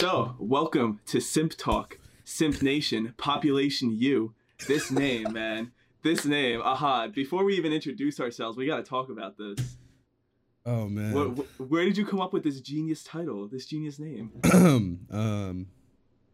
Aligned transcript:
So, 0.00 0.36
welcome 0.38 1.00
to 1.06 1.20
Simp 1.20 1.56
Talk, 1.56 1.98
Simp 2.22 2.62
Nation, 2.62 3.14
Population 3.16 3.90
U. 3.90 4.32
This 4.68 4.92
name, 4.92 5.32
man. 5.32 5.72
This 6.04 6.24
name, 6.24 6.62
Aha. 6.62 7.08
Before 7.08 7.42
we 7.42 7.56
even 7.56 7.72
introduce 7.72 8.20
ourselves, 8.20 8.56
we 8.56 8.64
got 8.64 8.76
to 8.76 8.84
talk 8.84 9.08
about 9.08 9.36
this. 9.36 9.76
Oh 10.64 10.88
man. 10.88 11.12
Where, 11.12 11.26
where 11.66 11.84
did 11.84 11.96
you 11.96 12.06
come 12.06 12.20
up 12.20 12.32
with 12.32 12.44
this 12.44 12.60
genius 12.60 13.02
title, 13.02 13.48
this 13.48 13.66
genius 13.66 13.98
name? 13.98 14.30
um, 15.10 15.66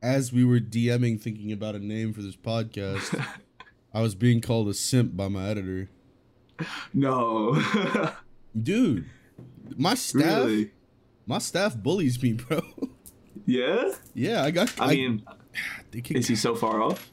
as 0.02 0.30
we 0.30 0.44
were 0.44 0.60
DMing 0.60 1.18
thinking 1.18 1.50
about 1.50 1.74
a 1.74 1.78
name 1.78 2.12
for 2.12 2.20
this 2.20 2.36
podcast, 2.36 3.18
I 3.94 4.02
was 4.02 4.14
being 4.14 4.42
called 4.42 4.68
a 4.68 4.74
simp 4.74 5.16
by 5.16 5.28
my 5.28 5.48
editor. 5.48 5.88
No. 6.92 7.58
Dude, 8.62 9.08
my 9.74 9.94
staff, 9.94 10.44
really? 10.44 10.72
my 11.24 11.38
staff 11.38 11.74
bullies 11.74 12.22
me, 12.22 12.34
bro. 12.34 12.60
Yeah? 13.46 13.92
yeah, 14.14 14.42
I 14.42 14.50
got. 14.50 14.72
I, 14.80 14.94
mean, 14.94 15.22
they 15.90 16.00
kick- 16.00 16.16
is 16.16 16.26
he 16.28 16.36
so 16.36 16.54
far 16.54 16.80
off? 16.82 17.10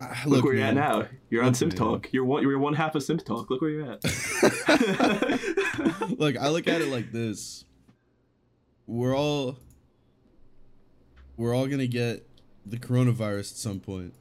Ah, 0.00 0.22
Look, 0.26 0.44
where 0.44 0.54
you're 0.54 0.64
at 0.64 0.74
now. 0.74 1.06
You're 1.28 1.42
on 1.42 1.48
Look, 1.48 1.56
Simp. 1.56 1.74
Talk. 1.74 2.08
You're 2.12 2.24
one. 2.24 2.42
You're 2.42 2.58
one 2.58 2.74
half 2.74 2.94
of 2.94 3.02
Simp 3.02 3.24
Talk. 3.24 3.50
Look 3.50 3.60
where 3.60 3.70
you're 3.70 3.92
at. 3.92 4.02
Look, 6.18 6.36
I 6.38 6.48
look 6.48 6.66
at 6.68 6.80
it 6.80 6.88
like 6.88 7.12
this. 7.12 7.64
We're 8.86 9.14
all 9.16 9.58
we're 11.36 11.54
all 11.54 11.66
gonna 11.66 11.86
get 11.86 12.26
the 12.66 12.76
coronavirus 12.78 13.52
at 13.52 13.56
some 13.58 13.80
point. 13.80 14.14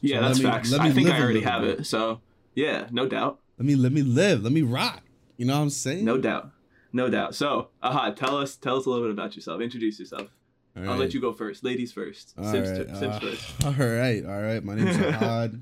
yeah, 0.00 0.20
So 0.20 0.26
that's 0.28 0.38
me- 0.38 0.44
facts. 0.44 0.72
I 0.72 0.90
think 0.92 1.08
I 1.10 1.20
already 1.20 1.42
have 1.42 1.62
bit. 1.62 1.80
it. 1.80 1.86
So 1.86 2.20
yeah, 2.54 2.86
no 2.90 3.06
doubt. 3.06 3.38
Let 3.58 3.66
me 3.66 3.74
let 3.76 3.92
me 3.92 4.02
live. 4.02 4.42
Let 4.42 4.52
me 4.52 4.62
rock. 4.62 5.02
You 5.36 5.46
know 5.46 5.56
what 5.56 5.62
I'm 5.62 5.70
saying? 5.70 6.04
No 6.04 6.18
doubt. 6.18 6.50
No 6.92 7.08
doubt. 7.08 7.34
So, 7.34 7.68
aha, 7.82 8.10
tell 8.10 8.36
us 8.36 8.56
tell 8.56 8.76
us 8.76 8.86
a 8.86 8.90
little 8.90 9.04
bit 9.04 9.12
about 9.12 9.34
yourself. 9.34 9.60
Introduce 9.60 9.98
yourself. 9.98 10.28
All 10.76 10.90
I'll 10.90 10.96
let 10.96 11.12
you 11.14 11.20
go 11.20 11.32
first. 11.32 11.64
Ladies 11.64 11.92
first. 11.92 12.34
All 12.38 12.44
Sims, 12.44 12.70
right, 12.70 12.88
Sims 12.88 13.02
uh, 13.02 13.20
first. 13.20 13.64
all 13.64 13.72
right, 13.72 14.24
all 14.24 14.40
right. 14.42 14.62
My 14.64 14.74
name's 14.74 14.96
Ahad. 14.98 15.60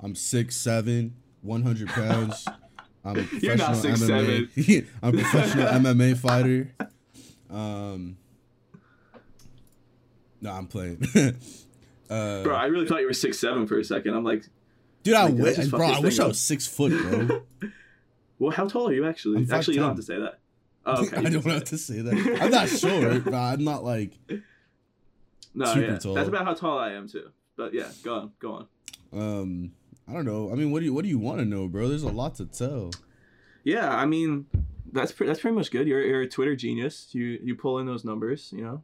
I'm 0.00 0.14
six 0.14 0.56
seven, 0.56 1.14
100 1.42 1.88
pounds. 1.88 2.46
I'm 3.04 3.18
a 3.18 3.22
You're 3.40 3.56
not 3.56 3.72
professional 3.72 4.08
MMA. 4.20 4.86
I'm 5.02 5.08
a 5.14 5.18
professional 5.18 5.66
MMA 5.66 6.16
fighter. 6.16 6.74
Um, 7.50 8.16
no, 10.40 10.50
I'm 10.52 10.66
playing. 10.66 11.04
uh, 12.10 12.42
Bro, 12.42 12.54
I 12.54 12.66
really 12.66 12.86
thought 12.86 13.00
you 13.00 13.06
were 13.06 13.12
six 13.12 13.38
seven 13.38 13.66
for 13.66 13.78
a 13.78 13.84
second. 13.84 14.14
I'm 14.14 14.24
like, 14.24 14.44
dude, 15.02 15.14
I 15.14 15.24
like, 15.24 15.34
wish, 15.34 15.66
bro. 15.68 15.86
I 15.86 16.00
wish 16.00 16.16
thing 16.16 16.24
I 16.24 16.28
was 16.28 16.40
six 16.40 16.66
foot, 16.66 16.92
bro. 16.92 17.42
well, 18.38 18.50
how 18.52 18.66
tall 18.68 18.88
are 18.88 18.92
you 18.92 19.06
actually? 19.06 19.46
Actually, 19.50 19.74
you 19.74 19.80
don't 19.80 19.90
have 19.90 19.96
to 19.96 20.02
say 20.02 20.18
that. 20.18 20.38
Oh, 20.84 21.02
okay. 21.06 21.16
I 21.16 21.22
don't 21.22 21.44
know 21.44 21.54
what 21.54 21.66
to 21.66 21.78
say 21.78 22.00
that. 22.00 22.38
I'm 22.40 22.50
not 22.50 22.68
short, 22.68 23.24
but 23.24 23.34
I'm 23.34 23.64
not 23.64 23.84
like. 23.84 24.12
No, 25.54 25.66
super 25.66 25.92
yeah, 25.92 25.98
tall. 25.98 26.14
that's 26.14 26.28
about 26.28 26.44
how 26.44 26.54
tall 26.54 26.78
I 26.78 26.92
am 26.92 27.08
too. 27.08 27.30
But 27.56 27.74
yeah, 27.74 27.88
go 28.02 28.14
on, 28.14 28.32
go 28.38 28.52
on. 28.52 28.66
Um, 29.12 29.72
I 30.08 30.14
don't 30.14 30.24
know. 30.24 30.50
I 30.50 30.54
mean, 30.54 30.70
what 30.70 30.80
do 30.80 30.86
you 30.86 30.94
what 30.94 31.02
do 31.02 31.08
you 31.08 31.18
want 31.18 31.38
to 31.38 31.44
know, 31.44 31.68
bro? 31.68 31.88
There's 31.88 32.02
a 32.02 32.08
lot 32.08 32.36
to 32.36 32.46
tell. 32.46 32.90
Yeah, 33.64 33.94
I 33.94 34.06
mean, 34.06 34.46
that's 34.90 35.12
pre- 35.12 35.26
that's 35.26 35.40
pretty 35.40 35.56
much 35.56 35.70
good. 35.70 35.86
You're 35.86 36.02
you're 36.02 36.22
a 36.22 36.28
Twitter 36.28 36.56
genius. 36.56 37.08
You 37.12 37.38
you 37.42 37.54
pull 37.54 37.78
in 37.78 37.86
those 37.86 38.04
numbers. 38.04 38.52
You 38.54 38.62
know, 38.62 38.82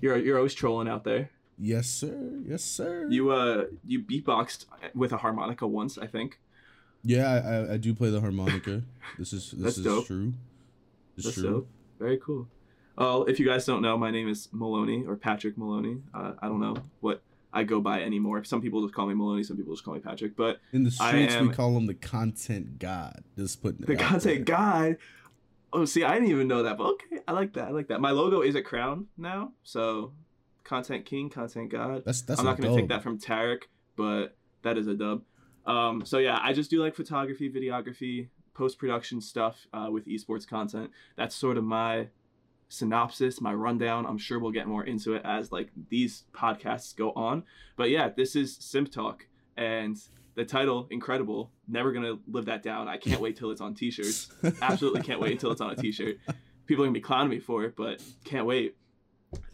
you're 0.00 0.16
you're 0.16 0.36
always 0.36 0.54
trolling 0.54 0.88
out 0.88 1.04
there. 1.04 1.30
Yes, 1.58 1.86
sir. 1.86 2.40
Yes, 2.46 2.62
sir. 2.62 3.06
You 3.08 3.30
uh 3.30 3.64
you 3.86 4.00
beatboxed 4.00 4.66
with 4.94 5.12
a 5.12 5.18
harmonica 5.18 5.66
once, 5.66 5.98
I 5.98 6.06
think. 6.06 6.38
Yeah, 7.02 7.30
I, 7.30 7.74
I, 7.74 7.76
do 7.76 7.94
play 7.94 8.10
the 8.10 8.20
harmonica. 8.20 8.82
This 9.18 9.32
is 9.32 9.52
this 9.52 9.78
is 9.78 9.84
dope. 9.84 10.06
true. 10.06 10.34
That's 11.16 11.34
true. 11.34 11.42
dope. 11.50 11.68
Very 11.98 12.18
cool. 12.18 12.48
Oh, 12.98 13.24
if 13.24 13.38
you 13.38 13.46
guys 13.46 13.64
don't 13.66 13.82
know, 13.82 13.96
my 13.98 14.10
name 14.10 14.28
is 14.28 14.48
Maloney 14.52 15.04
or 15.06 15.16
Patrick 15.16 15.58
Maloney. 15.58 15.98
Uh, 16.14 16.32
I 16.40 16.48
don't 16.48 16.60
know 16.60 16.76
what 17.00 17.22
I 17.52 17.62
go 17.64 17.80
by 17.80 18.02
anymore. 18.02 18.42
Some 18.44 18.60
people 18.62 18.82
just 18.82 18.94
call 18.94 19.06
me 19.06 19.14
Maloney. 19.14 19.42
Some 19.42 19.56
people 19.56 19.74
just 19.74 19.84
call 19.84 19.94
me 19.94 20.00
Patrick. 20.00 20.36
But 20.36 20.60
In 20.72 20.82
the 20.84 20.90
streets, 20.90 21.34
am- 21.34 21.48
we 21.48 21.54
call 21.54 21.76
him 21.76 21.86
the 21.86 21.94
content 21.94 22.78
god. 22.78 23.22
Just 23.36 23.62
putting 23.62 23.82
it 23.82 23.86
the 23.86 23.96
content 23.96 24.44
guide. 24.46 24.96
Oh, 25.72 25.84
see, 25.84 26.04
I 26.04 26.14
didn't 26.14 26.30
even 26.30 26.48
know 26.48 26.62
that. 26.62 26.78
But 26.78 26.84
okay, 26.92 27.18
I 27.28 27.32
like 27.32 27.52
that. 27.54 27.68
I 27.68 27.70
like 27.70 27.88
that. 27.88 28.00
My 28.00 28.12
logo 28.12 28.40
is 28.40 28.54
a 28.54 28.62
crown 28.62 29.06
now, 29.18 29.52
so 29.62 30.12
content 30.64 31.04
king, 31.04 31.28
content 31.28 31.70
god. 31.70 32.02
That's 32.06 32.22
that's. 32.22 32.40
I'm 32.40 32.46
not 32.46 32.58
gonna 32.58 32.74
take 32.74 32.88
that 32.88 33.02
from 33.02 33.18
Tarek, 33.18 33.62
but 33.96 34.36
that 34.62 34.78
is 34.78 34.86
a 34.86 34.94
dub. 34.94 35.22
Um, 35.66 36.04
so 36.06 36.18
yeah, 36.18 36.38
I 36.40 36.52
just 36.52 36.70
do 36.70 36.80
like 36.82 36.94
photography, 36.94 37.50
videography, 37.50 38.28
post 38.56 38.78
production 38.78 39.20
stuff 39.20 39.66
uh, 39.72 39.88
with 39.90 40.06
esports 40.06 40.48
content. 40.48 40.90
That's 41.16 41.34
sort 41.34 41.58
of 41.58 41.64
my 41.64 42.08
synopsis, 42.68 43.40
my 43.40 43.52
rundown. 43.52 44.06
I'm 44.06 44.18
sure 44.18 44.38
we'll 44.38 44.52
get 44.52 44.66
more 44.66 44.84
into 44.84 45.14
it 45.14 45.22
as 45.24 45.52
like 45.52 45.70
these 45.90 46.24
podcasts 46.32 46.96
go 46.96 47.12
on. 47.12 47.44
But 47.76 47.90
yeah, 47.90 48.08
this 48.08 48.34
is 48.34 48.56
Simp 48.56 48.90
Talk, 48.90 49.26
and 49.56 49.96
the 50.34 50.44
title 50.44 50.86
incredible. 50.90 51.50
Never 51.68 51.92
gonna 51.92 52.18
live 52.26 52.46
that 52.46 52.62
down. 52.62 52.88
I 52.88 52.96
can't 52.96 53.20
wait 53.20 53.36
till 53.36 53.50
it's 53.50 53.60
on 53.60 53.74
t-shirts. 53.74 54.28
Absolutely 54.62 55.02
can't 55.02 55.20
wait 55.20 55.32
until 55.32 55.52
it's 55.52 55.60
on 55.60 55.70
a 55.70 55.76
t-shirt. 55.76 56.18
People 56.66 56.84
are 56.84 56.86
gonna 56.86 56.94
be 56.94 57.00
clowning 57.00 57.30
me 57.30 57.40
for 57.40 57.64
it, 57.64 57.76
but 57.76 58.02
can't 58.24 58.46
wait. 58.46 58.76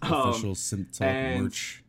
Um, 0.03 0.13
Official 0.13 0.55
Simp 0.55 0.93
Talk 0.93 1.09
merch. 1.09 1.85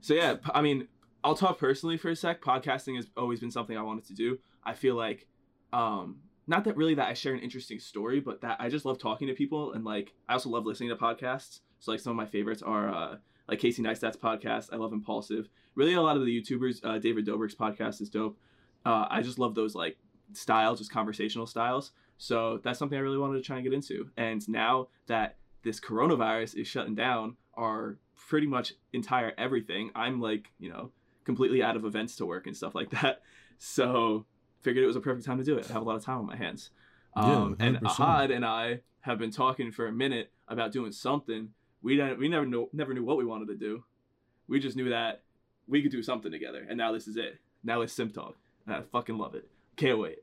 so 0.00 0.14
yeah, 0.14 0.36
I 0.54 0.62
mean, 0.62 0.88
I'll 1.22 1.34
talk 1.34 1.58
personally 1.58 1.98
for 1.98 2.10
a 2.10 2.16
sec. 2.16 2.40
Podcasting 2.40 2.96
has 2.96 3.06
always 3.16 3.40
been 3.40 3.50
something 3.50 3.76
I 3.76 3.82
wanted 3.82 4.06
to 4.06 4.14
do. 4.14 4.38
I 4.64 4.74
feel 4.74 4.94
like, 4.94 5.26
um, 5.72 6.18
not 6.48 6.64
that 6.64 6.76
really 6.76 6.94
that 6.94 7.08
I 7.08 7.14
share 7.14 7.34
an 7.34 7.40
interesting 7.40 7.78
story, 7.78 8.20
but 8.20 8.40
that 8.40 8.56
I 8.58 8.68
just 8.68 8.84
love 8.84 8.98
talking 8.98 9.28
to 9.28 9.34
people 9.34 9.72
and 9.74 9.84
like 9.84 10.14
I 10.28 10.32
also 10.32 10.48
love 10.48 10.66
listening 10.66 10.88
to 10.88 10.96
podcasts. 10.96 11.60
So 11.78 11.92
like 11.92 12.00
some 12.00 12.10
of 12.10 12.16
my 12.16 12.26
favorites 12.26 12.62
are 12.62 12.88
uh, 12.88 13.16
like 13.46 13.60
Casey 13.60 13.82
Neistat's 13.82 14.16
podcast. 14.16 14.70
I 14.72 14.76
love 14.76 14.92
Impulsive. 14.92 15.48
Really, 15.74 15.94
a 15.94 16.02
lot 16.02 16.16
of 16.16 16.24
the 16.24 16.40
YouTubers. 16.40 16.84
Uh, 16.84 16.98
David 16.98 17.26
Dobrik's 17.26 17.54
podcast 17.54 18.00
is 18.00 18.10
dope. 18.10 18.38
Uh, 18.84 19.06
I 19.10 19.22
just 19.22 19.38
love 19.38 19.54
those 19.54 19.74
like 19.74 19.98
styles, 20.32 20.78
just 20.78 20.90
conversational 20.90 21.46
styles. 21.46 21.92
So 22.16 22.60
that's 22.64 22.78
something 22.78 22.98
I 22.98 23.02
really 23.02 23.18
wanted 23.18 23.36
to 23.36 23.42
try 23.44 23.56
and 23.56 23.64
get 23.64 23.72
into. 23.72 24.10
And 24.16 24.46
now 24.48 24.88
that 25.06 25.36
this 25.62 25.78
coronavirus 25.78 26.56
is 26.56 26.66
shutting 26.66 26.94
down 26.94 27.36
our 27.54 27.98
pretty 28.28 28.46
much 28.46 28.72
entire 28.92 29.32
everything, 29.38 29.90
I'm 29.94 30.20
like, 30.20 30.50
you 30.58 30.70
know, 30.70 30.90
completely 31.24 31.62
out 31.62 31.76
of 31.76 31.84
events 31.84 32.16
to 32.16 32.26
work 32.26 32.46
and 32.46 32.56
stuff 32.56 32.74
like 32.74 32.90
that. 32.90 33.22
So 33.60 34.24
figured 34.62 34.82
it 34.84 34.86
was 34.86 34.96
a 34.96 35.00
perfect 35.00 35.26
time 35.26 35.38
to 35.38 35.44
do 35.44 35.56
it. 35.56 35.68
I 35.70 35.72
have 35.74 35.82
a 35.82 35.84
lot 35.84 35.96
of 35.96 36.04
time 36.04 36.18
on 36.18 36.26
my 36.26 36.36
hands. 36.36 36.70
Yeah, 37.16 37.22
Um, 37.36 37.56
and 37.58 37.76
100%. 37.78 37.82
Ahad 37.82 38.34
and 38.34 38.44
I 38.44 38.80
have 39.00 39.18
been 39.18 39.30
talking 39.30 39.70
for 39.72 39.86
a 39.86 39.92
minute 39.92 40.30
about 40.48 40.72
doing 40.72 40.92
something. 40.92 41.50
We 41.82 41.96
didn't, 41.96 42.18
we 42.18 42.28
never 42.28 42.46
know, 42.46 42.68
never 42.72 42.92
knew 42.94 43.04
what 43.04 43.16
we 43.16 43.24
wanted 43.24 43.48
to 43.48 43.56
do. 43.56 43.84
We 44.48 44.60
just 44.60 44.76
knew 44.76 44.88
that 44.90 45.22
we 45.66 45.82
could 45.82 45.92
do 45.92 46.02
something 46.02 46.30
together. 46.32 46.64
And 46.68 46.76
now 46.78 46.92
this 46.92 47.06
is 47.06 47.16
it. 47.16 47.38
Now 47.62 47.82
it's 47.82 47.92
Simp 47.92 48.14
Talk. 48.14 48.36
And 48.66 48.74
I 48.74 48.82
fucking 48.82 49.16
love 49.16 49.34
it. 49.34 49.48
Can't 49.76 49.98
wait. 49.98 50.18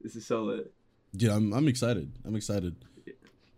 This 0.00 0.16
is 0.16 0.26
so 0.26 0.44
lit. 0.44 0.72
Dude, 1.14 1.30
I'm 1.30 1.52
I'm 1.52 1.68
excited. 1.68 2.10
I'm 2.24 2.34
excited. 2.36 2.76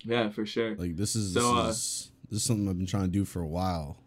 Yeah, 0.02 0.28
for 0.31 0.44
sure. 0.44 0.75
Like 0.76 0.96
this 0.96 1.16
is 1.16 1.32
this 1.34 1.42
So, 1.42 1.56
uh, 1.56 1.69
is 1.69 2.10
this 2.31 2.38
is 2.41 2.44
something 2.44 2.69
I've 2.69 2.76
been 2.76 2.86
trying 2.86 3.04
to 3.04 3.10
do 3.10 3.25
for 3.25 3.41
a 3.41 3.46
while. 3.46 3.98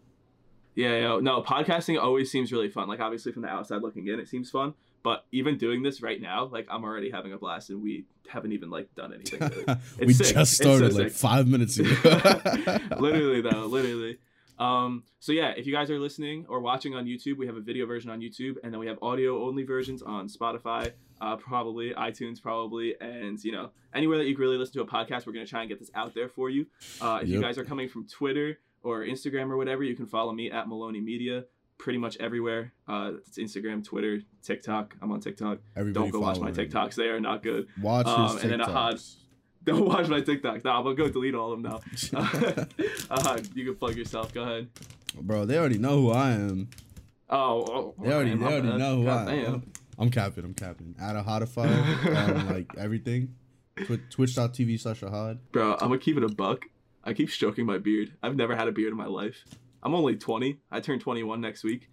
Yeah, 0.75 0.95
yeah, 1.00 1.19
no, 1.22 1.41
podcasting 1.41 2.00
always 2.00 2.31
seems 2.31 2.51
really 2.51 2.69
fun. 2.69 2.88
Like 2.88 3.00
obviously 3.00 3.31
from 3.31 3.41
the 3.41 3.47
outside 3.47 3.81
looking 3.81 4.07
in, 4.07 4.19
it 4.19 4.28
seems 4.28 4.51
fun. 4.51 4.75
But 5.07 5.23
even 5.31 5.57
doing 5.57 5.84
this 5.84 6.01
right 6.01 6.22
now, 6.22 6.50
like 6.51 6.68
I'm 6.69 6.84
already 6.84 7.09
having 7.09 7.31
a 7.31 7.38
blast, 7.38 7.69
and 7.69 7.81
we 7.81 8.03
haven't 8.28 8.51
even 8.51 8.69
like 8.69 8.94
done 8.94 9.13
anything. 9.13 9.40
Really. 9.40 9.79
we 10.06 10.12
sick. 10.12 10.35
just 10.35 10.35
It's 10.35 10.57
so 10.57 10.78
started 10.78 10.95
like 10.95 11.13
five 11.13 11.47
minutes 11.47 11.79
ago. 11.79 11.94
literally 13.00 13.40
though, 13.40 13.68
literally. 13.68 14.18
Um, 14.59 15.06
so 15.22 15.31
yeah, 15.31 15.53
if 15.56 15.66
you 15.66 15.72
guys 15.72 15.90
are 15.90 15.97
listening 15.97 16.45
or 16.50 16.59
watching 16.59 16.94
on 16.94 17.06
YouTube, 17.06 17.38
we 17.38 17.47
have 17.47 17.56
a 17.56 17.62
video 17.62 17.85
version 17.85 18.12
on 18.12 18.19
YouTube, 18.19 18.56
and 18.66 18.73
then 18.73 18.81
we 18.81 18.88
have 18.88 19.00
audio 19.01 19.47
only 19.47 19.63
versions 19.63 20.01
on 20.01 20.28
Spotify, 20.28 20.91
uh, 21.22 21.38
probably 21.38 21.91
iTunes, 21.91 22.41
probably, 22.41 23.00
and 23.00 23.41
you 23.41 23.53
know 23.53 23.69
anywhere 23.95 24.18
that 24.18 24.25
you 24.25 24.35
can 24.35 24.41
really 24.41 24.57
listen 24.57 24.74
to 24.74 24.81
a 24.81 24.85
podcast. 24.85 25.25
We're 25.25 25.31
gonna 25.31 25.45
try 25.45 25.62
and 25.62 25.69
get 25.69 25.79
this 25.79 25.91
out 25.95 26.16
there 26.16 26.28
for 26.28 26.50
you. 26.50 26.66
Uh, 27.00 27.19
if 27.24 27.29
you 27.29 27.39
guys 27.39 27.57
are 27.57 27.63
coming 27.63 27.88
from 27.88 28.09
Twitter 28.09 28.59
or 28.84 29.06
Instagram 29.06 29.51
or 29.51 29.56
whatever, 29.56 29.86
you 29.86 29.95
can 29.95 30.06
follow 30.06 30.33
me 30.33 30.51
at 30.51 30.68
Maloney 30.68 31.00
Media. 31.00 31.45
Pretty 31.77 32.00
much 32.00 32.18
everywhere. 32.18 32.74
Uh, 32.88 33.12
it's 33.18 33.38
Instagram, 33.38 33.83
Twitter, 33.83 34.21
TikTok. 34.44 34.95
I'm 35.01 35.12
on 35.12 35.19
TikTok. 35.19 35.59
Everybody 35.75 36.03
Don't 36.06 36.12
go 36.12 36.19
watch 36.19 36.39
my. 36.39 36.51
TikToks; 36.51 36.95
they 36.95 37.07
are 37.07 37.19
not 37.19 37.44
good. 37.44 37.68
Watch 37.81 38.07
Um, 38.07 38.38
and 38.39 38.51
then 38.51 38.59
Ahad. 38.62 39.15
Don't 39.63 39.85
watch 39.85 40.07
my 40.07 40.21
TikToks. 40.21 40.63
Nah, 40.63 40.77
I'm 40.77 40.83
gonna 40.83 40.95
go 40.95 41.09
delete 41.09 41.35
all 41.35 41.51
of 41.53 41.62
them 41.62 41.71
now. 41.71 41.79
uh, 43.12 43.38
you 43.53 43.65
can 43.65 43.75
plug 43.75 43.95
yourself. 43.95 44.33
Go 44.33 44.44
ahead. 44.44 44.69
Bro, 45.19 45.45
they 45.45 45.57
already 45.57 45.77
know 45.77 46.01
who 46.01 46.12
I 46.12 46.31
am. 46.31 46.69
Oh, 47.29 47.65
oh 47.68 47.95
They 48.01 48.13
already, 48.13 48.29
man, 48.35 48.39
they 48.39 48.45
already 48.45 48.69
bad. 48.69 48.79
know 48.79 48.95
who 48.97 49.03
God 49.06 49.27
I 49.27 49.33
am. 49.33 49.44
damn. 49.44 49.71
I'm 50.00 50.09
capping. 50.12 50.45
I'm 50.45 50.53
capping. 50.53 50.95
At 51.00 51.15
a 51.15 51.21
Hodify 51.21 51.68
on 52.15 52.47
like 52.47 52.71
everything. 52.77 53.35
Twi- 53.85 54.00
Twitch.tv 54.09 54.79
slash 54.79 55.01
Ahad. 55.01 55.39
Bro, 55.51 55.74
I'm 55.74 55.89
gonna 55.89 55.97
keep 56.00 56.18
it 56.18 56.24
a 56.24 56.29
buck. 56.29 56.65
I 57.03 57.13
keep 57.13 57.29
stroking 57.29 57.65
my 57.65 57.77
beard. 57.77 58.13
I've 58.24 58.35
never 58.35 58.56
had 58.56 58.68
a 58.68 58.71
beard 58.71 58.91
in 58.91 58.97
my 58.97 59.06
life. 59.07 59.44
I'm 59.83 59.95
only 59.95 60.15
20. 60.15 60.59
I 60.71 60.79
turn 60.79 61.00
21 61.00 61.41
next 61.41 61.63
week. 61.63 61.89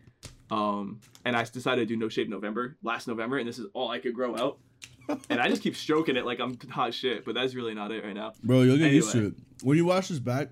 Um, 0.50 1.00
and 1.24 1.36
I 1.36 1.44
decided 1.44 1.88
to 1.88 1.94
do 1.94 1.96
no 1.98 2.08
shave 2.08 2.28
November 2.28 2.76
last 2.82 3.08
November, 3.08 3.38
and 3.38 3.48
this 3.48 3.58
is 3.58 3.66
all 3.72 3.90
I 3.90 3.98
could 3.98 4.14
grow 4.14 4.36
out. 4.36 4.58
and 5.30 5.40
I 5.40 5.48
just 5.48 5.62
keep 5.62 5.76
stroking 5.76 6.16
it 6.16 6.24
like 6.24 6.40
I'm 6.40 6.58
hot 6.70 6.94
shit, 6.94 7.24
but 7.24 7.34
that's 7.34 7.54
really 7.54 7.74
not 7.74 7.92
it 7.92 8.04
right 8.04 8.14
now. 8.14 8.32
Bro, 8.42 8.62
you'll 8.62 8.78
get 8.78 8.92
used 8.92 9.12
to 9.12 9.28
it. 9.28 9.34
When 9.62 9.76
you 9.76 9.84
wash 9.84 10.08
this 10.08 10.18
back, 10.18 10.48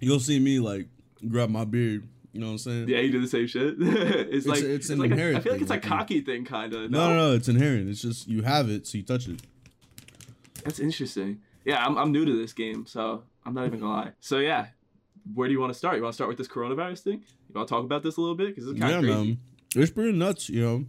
you'll 0.00 0.20
see 0.20 0.38
me 0.40 0.58
like 0.60 0.88
grab 1.28 1.50
my 1.50 1.64
beard. 1.64 2.08
You 2.32 2.40
know 2.40 2.46
what 2.46 2.52
I'm 2.52 2.58
saying? 2.58 2.88
Yeah, 2.88 2.98
you 2.98 3.10
do 3.10 3.20
the 3.20 3.26
same 3.26 3.46
shit. 3.48 3.74
it's, 3.80 4.46
It's- 4.46 4.46
like 4.46 4.58
it's 4.60 4.66
it's, 4.86 4.90
an 4.90 5.00
like 5.00 5.10
inherent 5.10 5.38
I 5.38 5.40
feel 5.40 5.52
like 5.52 5.62
it's 5.62 5.70
a 5.70 5.74
like, 5.74 5.84
you- 5.84 5.90
cocky 5.90 6.20
thing, 6.20 6.44
kind 6.44 6.72
of. 6.72 6.90
No, 6.90 7.08
no, 7.08 7.16
no, 7.16 7.34
it's 7.34 7.48
inherent. 7.48 7.88
It's 7.88 8.00
just 8.02 8.28
you 8.28 8.42
have 8.42 8.70
it, 8.70 8.86
so 8.86 8.98
you 8.98 9.04
touch 9.04 9.28
it. 9.28 9.40
That's 10.64 10.78
interesting. 10.78 11.40
Yeah, 11.64 11.84
I'm, 11.84 11.96
I'm 11.98 12.12
new 12.12 12.24
to 12.24 12.40
this 12.40 12.52
game, 12.52 12.86
so 12.86 13.24
I'm 13.44 13.54
not 13.54 13.66
even 13.66 13.80
gonna 13.80 13.92
lie. 13.92 14.12
So 14.20 14.38
yeah, 14.38 14.66
where 15.34 15.48
do 15.48 15.52
you 15.54 15.60
want 15.60 15.72
to 15.72 15.78
start? 15.78 15.96
You 15.96 16.02
want 16.02 16.12
to 16.12 16.16
start 16.16 16.28
with 16.28 16.38
this 16.38 16.48
coronavirus 16.48 17.00
thing? 17.00 17.22
You 17.48 17.54
want 17.54 17.68
to 17.68 17.74
talk 17.74 17.84
about 17.84 18.02
this 18.02 18.16
a 18.16 18.20
little 18.20 18.36
bit 18.36 18.48
because 18.54 18.68
it's 18.68 18.78
kind 18.80 18.92
Yeah, 18.92 18.98
of 18.98 19.04
crazy. 19.04 19.16
man. 19.28 19.38
It's 19.76 19.90
pretty 19.90 20.12
nuts, 20.12 20.48
you 20.48 20.60
know. 20.62 20.84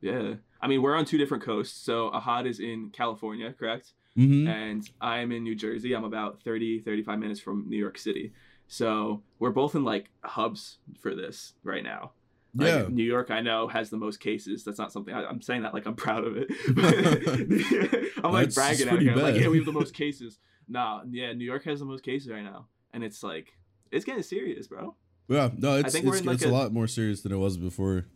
Yeah, 0.00 0.34
I 0.60 0.66
mean 0.68 0.80
we're 0.82 0.96
on 0.96 1.04
two 1.04 1.18
different 1.18 1.42
coasts. 1.44 1.78
So 1.80 2.10
Ahad 2.10 2.46
is 2.46 2.58
in 2.60 2.90
California, 2.90 3.52
correct? 3.52 3.92
Mm-hmm. 4.16 4.48
And 4.48 4.90
I'm 5.00 5.30
in 5.32 5.42
New 5.44 5.54
Jersey. 5.54 5.92
I'm 5.94 6.04
about 6.04 6.42
30, 6.42 6.80
35 6.80 7.18
minutes 7.18 7.40
from 7.40 7.68
New 7.68 7.76
York 7.78 7.96
City. 7.98 8.32
So 8.66 9.22
we're 9.38 9.50
both 9.50 9.74
in 9.74 9.84
like 9.84 10.10
hubs 10.24 10.78
for 11.00 11.14
this 11.14 11.54
right 11.64 11.84
now. 11.84 12.12
Like, 12.54 12.66
Yeah. 12.68 12.86
New 12.88 13.04
York, 13.04 13.30
I 13.30 13.40
know, 13.40 13.68
has 13.68 13.90
the 13.90 13.96
most 13.96 14.18
cases. 14.20 14.64
That's 14.64 14.78
not 14.78 14.90
something 14.92 15.14
I, 15.14 15.24
I'm 15.26 15.40
saying 15.42 15.62
that 15.62 15.74
like 15.74 15.86
I'm 15.86 15.94
proud 15.96 16.24
of 16.24 16.36
it. 16.36 16.48
I'm 18.24 18.32
like 18.32 18.50
That's- 18.50 18.54
bragging 18.54 18.88
at 18.88 19.02
it. 19.02 19.16
Like, 19.16 19.36
yeah, 19.36 19.48
we 19.48 19.56
have 19.58 19.66
the 19.66 19.72
most 19.72 19.94
cases. 19.94 20.38
Nah, 20.68 21.02
yeah, 21.10 21.32
New 21.32 21.44
York 21.44 21.64
has 21.64 21.80
the 21.80 21.84
most 21.84 22.02
cases 22.04 22.30
right 22.30 22.42
now, 22.44 22.66
and 22.92 23.04
it's 23.04 23.22
like 23.22 23.56
it's 23.90 24.04
getting 24.04 24.22
serious, 24.22 24.66
bro. 24.66 24.94
Yeah, 25.28 25.50
no, 25.56 25.76
it's 25.76 25.94
we're 26.02 26.16
it's, 26.16 26.26
like, 26.26 26.34
it's 26.34 26.44
a 26.44 26.48
a- 26.48 26.50
lot 26.50 26.72
more 26.72 26.86
serious 26.86 27.22
than 27.22 27.32
it 27.32 27.36
was 27.36 27.56
before. 27.56 28.06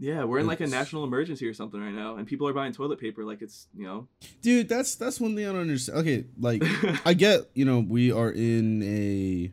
Yeah, 0.00 0.24
we're 0.24 0.40
in 0.40 0.46
like 0.46 0.60
a 0.60 0.66
national 0.66 1.04
emergency 1.04 1.46
or 1.46 1.54
something 1.54 1.80
right 1.80 1.94
now, 1.94 2.16
and 2.16 2.26
people 2.26 2.48
are 2.48 2.52
buying 2.52 2.72
toilet 2.72 2.98
paper 2.98 3.24
like 3.24 3.42
it's 3.42 3.68
you 3.76 3.84
know. 3.86 4.08
Dude, 4.42 4.68
that's 4.68 4.96
that's 4.96 5.20
one 5.20 5.36
thing 5.36 5.46
I 5.46 5.52
don't 5.52 5.60
understand. 5.60 5.98
Okay, 6.00 6.24
like 6.38 6.62
I 7.06 7.14
get, 7.14 7.50
you 7.54 7.64
know, 7.64 7.78
we 7.80 8.10
are 8.10 8.30
in 8.30 8.82
a 8.82 9.52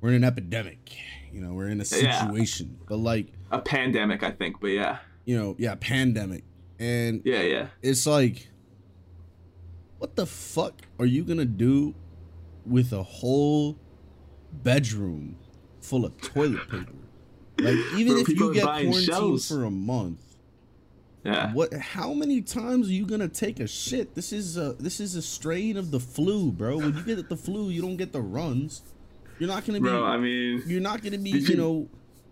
we're 0.00 0.10
in 0.10 0.14
an 0.16 0.24
epidemic. 0.24 0.96
You 1.32 1.42
know, 1.42 1.52
we're 1.52 1.68
in 1.68 1.80
a 1.80 1.84
Yeah. 1.84 2.20
situation. 2.26 2.78
But 2.88 2.96
like, 2.96 3.32
a 3.50 3.60
pandemic, 3.60 4.22
I 4.22 4.30
think, 4.30 4.60
but 4.60 4.68
yeah, 4.68 4.98
you 5.26 5.36
know, 5.36 5.54
yeah, 5.58 5.74
pandemic. 5.78 6.44
And 6.78 7.22
yeah, 7.24 7.42
yeah. 7.42 7.66
it's 7.82 8.06
like 8.06 8.48
what 9.98 10.16
the 10.16 10.26
fuck 10.26 10.82
are 10.98 11.06
you 11.06 11.24
going 11.24 11.38
to 11.38 11.44
do 11.44 11.94
with 12.66 12.92
a 12.92 13.02
whole 13.02 13.76
bedroom 14.52 15.36
full 15.80 16.04
of 16.04 16.20
toilet 16.20 16.68
paper? 16.70 16.92
Like 17.58 17.74
even 17.96 18.12
Bro, 18.14 18.22
if 18.22 18.28
you 18.28 18.54
get 18.54 18.62
quarantined 18.64 19.04
shelves. 19.04 19.48
for 19.48 19.64
a 19.64 19.70
month, 19.70 20.20
Yeah. 21.24 21.52
What? 21.52 21.72
How 21.74 22.12
many 22.12 22.42
times 22.42 22.88
are 22.88 22.92
you 22.92 23.06
gonna 23.06 23.28
take 23.28 23.60
a 23.60 23.66
shit? 23.66 24.14
This 24.14 24.32
is 24.32 24.56
a 24.56 24.74
this 24.74 25.00
is 25.00 25.14
a 25.16 25.22
strain 25.22 25.76
of 25.76 25.90
the 25.90 26.00
flu, 26.00 26.52
bro. 26.52 26.76
When 26.78 26.94
you 26.96 27.02
get 27.02 27.28
the 27.28 27.36
flu, 27.36 27.68
you 27.70 27.82
don't 27.82 27.96
get 27.96 28.12
the 28.12 28.20
runs. 28.20 28.82
You're 29.38 29.48
not 29.48 29.64
gonna 29.66 29.80
be. 29.80 29.88
Bro, 29.88 30.04
I 30.04 30.16
mean, 30.18 30.62
you're 30.66 30.80
not 30.80 31.02
gonna 31.02 31.18
be. 31.18 31.30
You 31.30 31.38
you- 31.38 31.56
know, 31.56 31.88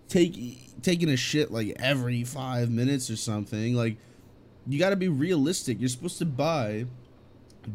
take 0.08 0.82
taking 0.82 1.08
a 1.08 1.16
shit 1.16 1.50
like 1.50 1.74
every 1.80 2.22
five 2.24 2.70
minutes 2.70 3.10
or 3.10 3.16
something. 3.16 3.74
Like, 3.74 3.96
you 4.66 4.78
got 4.78 4.90
to 4.90 4.96
be 4.96 5.08
realistic. 5.08 5.80
You're 5.80 5.88
supposed 5.88 6.18
to 6.18 6.26
buy 6.26 6.84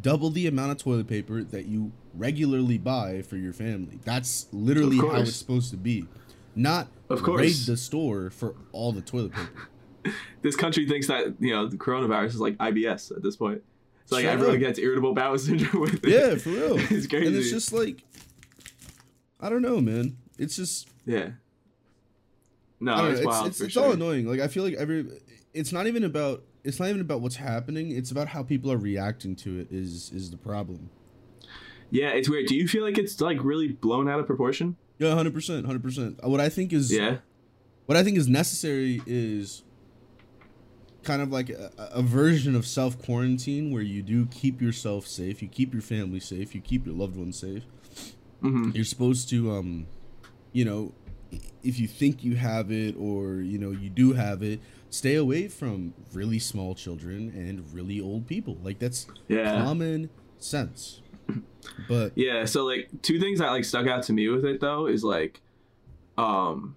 double 0.01 0.29
the 0.29 0.47
amount 0.47 0.71
of 0.71 0.77
toilet 0.77 1.07
paper 1.07 1.43
that 1.43 1.65
you 1.65 1.91
regularly 2.13 2.77
buy 2.77 3.21
for 3.21 3.37
your 3.37 3.53
family. 3.53 3.99
That's 4.03 4.47
literally 4.51 4.97
how 4.97 5.15
it's 5.21 5.35
supposed 5.35 5.71
to 5.71 5.77
be. 5.77 6.05
Not 6.55 6.87
Of 7.09 7.21
raid 7.21 7.55
the 7.65 7.77
store 7.77 8.29
for 8.29 8.55
all 8.71 8.91
the 8.91 9.01
toilet 9.01 9.31
paper. 9.33 10.13
this 10.41 10.55
country 10.55 10.87
thinks 10.87 11.07
that 11.07 11.35
you 11.39 11.53
know 11.53 11.67
the 11.67 11.77
coronavirus 11.77 12.27
is 12.27 12.39
like 12.39 12.57
IBS 12.57 13.15
at 13.15 13.23
this 13.23 13.35
point. 13.35 13.61
It's 14.03 14.11
like 14.11 14.21
Straight 14.21 14.33
everyone 14.33 14.55
up. 14.55 14.61
gets 14.61 14.79
irritable 14.79 15.13
bowel 15.13 15.37
syndrome 15.37 15.81
with 15.81 16.03
it. 16.03 16.09
Yeah, 16.09 16.35
for 16.35 16.49
real. 16.49 16.77
it's 16.79 17.07
crazy. 17.07 17.27
And 17.27 17.35
it's 17.35 17.51
just 17.51 17.71
like 17.71 18.03
I 19.39 19.49
don't 19.49 19.61
know, 19.61 19.79
man. 19.79 20.17
It's 20.37 20.55
just 20.55 20.89
yeah. 21.05 21.31
No, 22.79 22.93
I 22.93 22.97
don't 22.97 23.05
know. 23.05 23.29
it's 23.29 23.37
It's, 23.39 23.47
it's, 23.47 23.61
it's 23.61 23.73
sure. 23.73 23.85
all 23.85 23.91
annoying. 23.91 24.25
Like 24.27 24.39
I 24.39 24.47
feel 24.47 24.63
like 24.63 24.73
every 24.75 25.05
it's 25.53 25.71
not 25.71 25.87
even 25.87 26.03
about 26.03 26.43
it's 26.63 26.79
not 26.79 26.89
even 26.89 27.01
about 27.01 27.21
what's 27.21 27.37
happening. 27.37 27.91
It's 27.91 28.11
about 28.11 28.27
how 28.29 28.43
people 28.43 28.71
are 28.71 28.77
reacting 28.77 29.35
to 29.37 29.59
it 29.59 29.67
is 29.71 30.11
is 30.13 30.31
the 30.31 30.37
problem. 30.37 30.89
Yeah, 31.91 32.09
it's 32.09 32.29
weird. 32.29 32.47
Do 32.47 32.55
you 32.55 32.67
feel 32.67 32.83
like 32.83 32.97
it's 32.97 33.19
like 33.19 33.43
really 33.43 33.69
blown 33.69 34.07
out 34.09 34.19
of 34.19 34.27
proportion? 34.27 34.75
Yeah, 34.97 35.13
hundred 35.15 35.33
percent, 35.33 35.65
hundred 35.65 35.81
percent. 35.83 36.19
What 36.23 36.39
I 36.39 36.49
think 36.49 36.71
is 36.73 36.91
Yeah. 36.91 37.17
what 37.85 37.97
I 37.97 38.03
think 38.03 38.17
is 38.17 38.27
necessary 38.27 39.01
is 39.07 39.63
kind 41.03 41.21
of 41.21 41.31
like 41.31 41.49
a, 41.49 41.71
a 41.77 42.01
version 42.01 42.55
of 42.55 42.65
self 42.67 43.01
quarantine 43.01 43.71
where 43.71 43.81
you 43.81 44.01
do 44.03 44.25
keep 44.27 44.61
yourself 44.61 45.07
safe, 45.07 45.41
you 45.41 45.47
keep 45.47 45.73
your 45.73 45.81
family 45.81 46.19
safe, 46.19 46.53
you 46.53 46.61
keep 46.61 46.85
your 46.85 46.95
loved 46.95 47.15
ones 47.15 47.39
safe. 47.39 47.63
hmm 48.41 48.71
you're 48.73 48.85
supposed 48.85 49.29
to 49.29 49.51
um 49.51 49.87
you 50.51 50.65
know 50.65 50.93
if 51.63 51.79
you 51.79 51.87
think 51.87 52.23
you 52.23 52.35
have 52.35 52.71
it 52.71 52.95
or 52.97 53.35
you 53.41 53.57
know 53.57 53.71
you 53.71 53.89
do 53.89 54.13
have 54.13 54.41
it 54.41 54.59
stay 54.89 55.15
away 55.15 55.47
from 55.47 55.93
really 56.13 56.39
small 56.39 56.73
children 56.73 57.29
and 57.35 57.71
really 57.73 57.99
old 58.01 58.25
people 58.27 58.57
like 58.63 58.79
that's 58.79 59.05
Yeah. 59.27 59.63
common 59.63 60.09
sense 60.39 61.01
but 61.87 62.13
Yeah, 62.15 62.45
so 62.45 62.65
like 62.65 62.89
two 63.03 63.19
things 63.19 63.39
that 63.39 63.49
like 63.51 63.63
stuck 63.65 63.85
out 63.87 64.03
to 64.03 64.13
me 64.13 64.27
with 64.29 64.43
it 64.45 64.59
though 64.59 64.87
is 64.87 65.03
like 65.03 65.41
um 66.17 66.75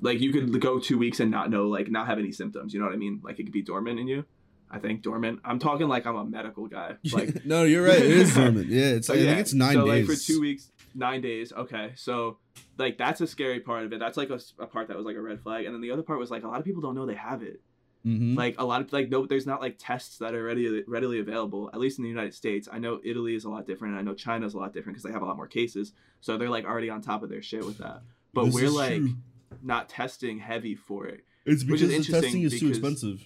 like 0.00 0.20
you 0.20 0.32
could 0.32 0.60
go 0.60 0.78
2 0.78 0.96
weeks 0.98 1.18
and 1.20 1.30
not 1.30 1.50
know 1.50 1.66
like 1.68 1.90
not 1.90 2.06
have 2.06 2.18
any 2.18 2.30
symptoms, 2.30 2.72
you 2.72 2.78
know 2.80 2.86
what 2.86 2.94
I 2.94 2.98
mean? 2.98 3.20
Like 3.24 3.38
it 3.40 3.44
could 3.44 3.52
be 3.52 3.62
dormant 3.62 3.98
in 3.98 4.06
you. 4.06 4.24
I 4.70 4.78
think 4.78 5.02
dormant. 5.02 5.40
I'm 5.44 5.58
talking 5.58 5.88
like 5.88 6.06
I'm 6.06 6.14
a 6.16 6.24
medical 6.24 6.66
guy. 6.66 6.96
Like 7.12 7.44
no 7.46 7.64
you're 7.64 7.84
right 7.86 7.98
it 7.98 8.10
is 8.10 8.34
dormant 8.34 8.68
yeah 8.68 8.90
it's 8.96 9.06
So, 9.08 9.14
i 9.14 9.16
yeah, 9.16 9.26
think 9.30 9.40
it's 9.40 9.54
nine 9.54 9.74
so, 9.74 9.86
days 9.86 10.06
like 10.08 10.16
for 10.18 10.22
two 10.22 10.40
weeks, 10.40 10.70
nine 10.98 11.20
days. 11.20 11.52
Okay, 11.52 11.92
so 11.94 12.38
like 12.76 12.98
that's 12.98 13.20
a 13.20 13.26
scary 13.26 13.60
part 13.60 13.84
of 13.84 13.92
it. 13.92 14.00
That's 14.00 14.16
like 14.16 14.30
a, 14.30 14.40
a, 14.58 14.66
part 14.66 14.88
that 14.88 14.96
was 14.96 15.06
like 15.06 15.16
a 15.16 15.22
red 15.22 15.40
flag, 15.40 15.64
and 15.64 15.74
then 15.74 15.80
the 15.80 15.92
other 15.92 16.02
part 16.02 16.18
was 16.18 16.30
like 16.30 16.42
a 16.42 16.48
lot 16.48 16.58
of 16.58 16.64
people 16.64 16.82
don't 16.82 16.94
know 16.94 17.06
they 17.06 17.14
have 17.14 17.42
it. 17.42 17.62
mm-hmm. 18.04 18.34
Like 18.34 18.56
a 18.58 18.64
lot 18.64 18.80
of 18.80 18.92
like 18.92 19.08
no, 19.08 19.24
there's 19.24 19.46
not 19.46 19.60
like 19.60 19.76
tests 19.78 20.18
that 20.18 20.34
are 20.34 20.42
ready 20.44 20.82
readily 20.86 21.20
available. 21.20 21.70
At 21.72 21.80
least 21.80 21.98
in 21.98 22.02
the 22.02 22.10
United 22.10 22.34
States, 22.34 22.68
I 22.70 22.78
know 22.78 23.00
Italy 23.04 23.34
is 23.34 23.44
a 23.44 23.50
lot 23.50 23.66
different, 23.66 23.94
and 23.94 24.00
I 24.00 24.02
know 24.02 24.14
China 24.14 24.44
is 24.44 24.54
a 24.54 24.58
lot 24.58 24.74
different 24.74 24.96
because 24.96 25.04
they 25.04 25.12
have 25.12 25.22
a 25.22 25.26
lot 25.26 25.36
more 25.36 25.46
cases. 25.46 25.92
So 26.20 26.36
they're 26.36 26.50
like 26.50 26.64
already 26.64 26.90
on 26.90 27.00
top 27.00 27.22
of 27.22 27.30
their 27.30 27.42
shit 27.42 27.64
with 27.64 27.78
that. 27.78 28.02
But 28.34 28.46
This 28.46 28.54
we're 28.54 28.70
like 28.70 29.00
true. 29.00 29.16
not 29.62 29.88
testing 29.88 30.38
heavy 30.38 30.74
for 30.74 31.06
it. 31.06 31.24
it's 31.46 31.64
which 31.64 31.80
because 31.80 31.94
is 31.94 32.06
the 32.06 32.20
testing 32.20 32.42
is 32.42 32.58
too 32.58 32.68
expensive 32.68 33.24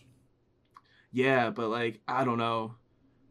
Yeah, 1.11 1.51
but 1.51 1.69
like 1.69 2.01
I 2.07 2.25
don't 2.25 2.39
know. 2.39 2.75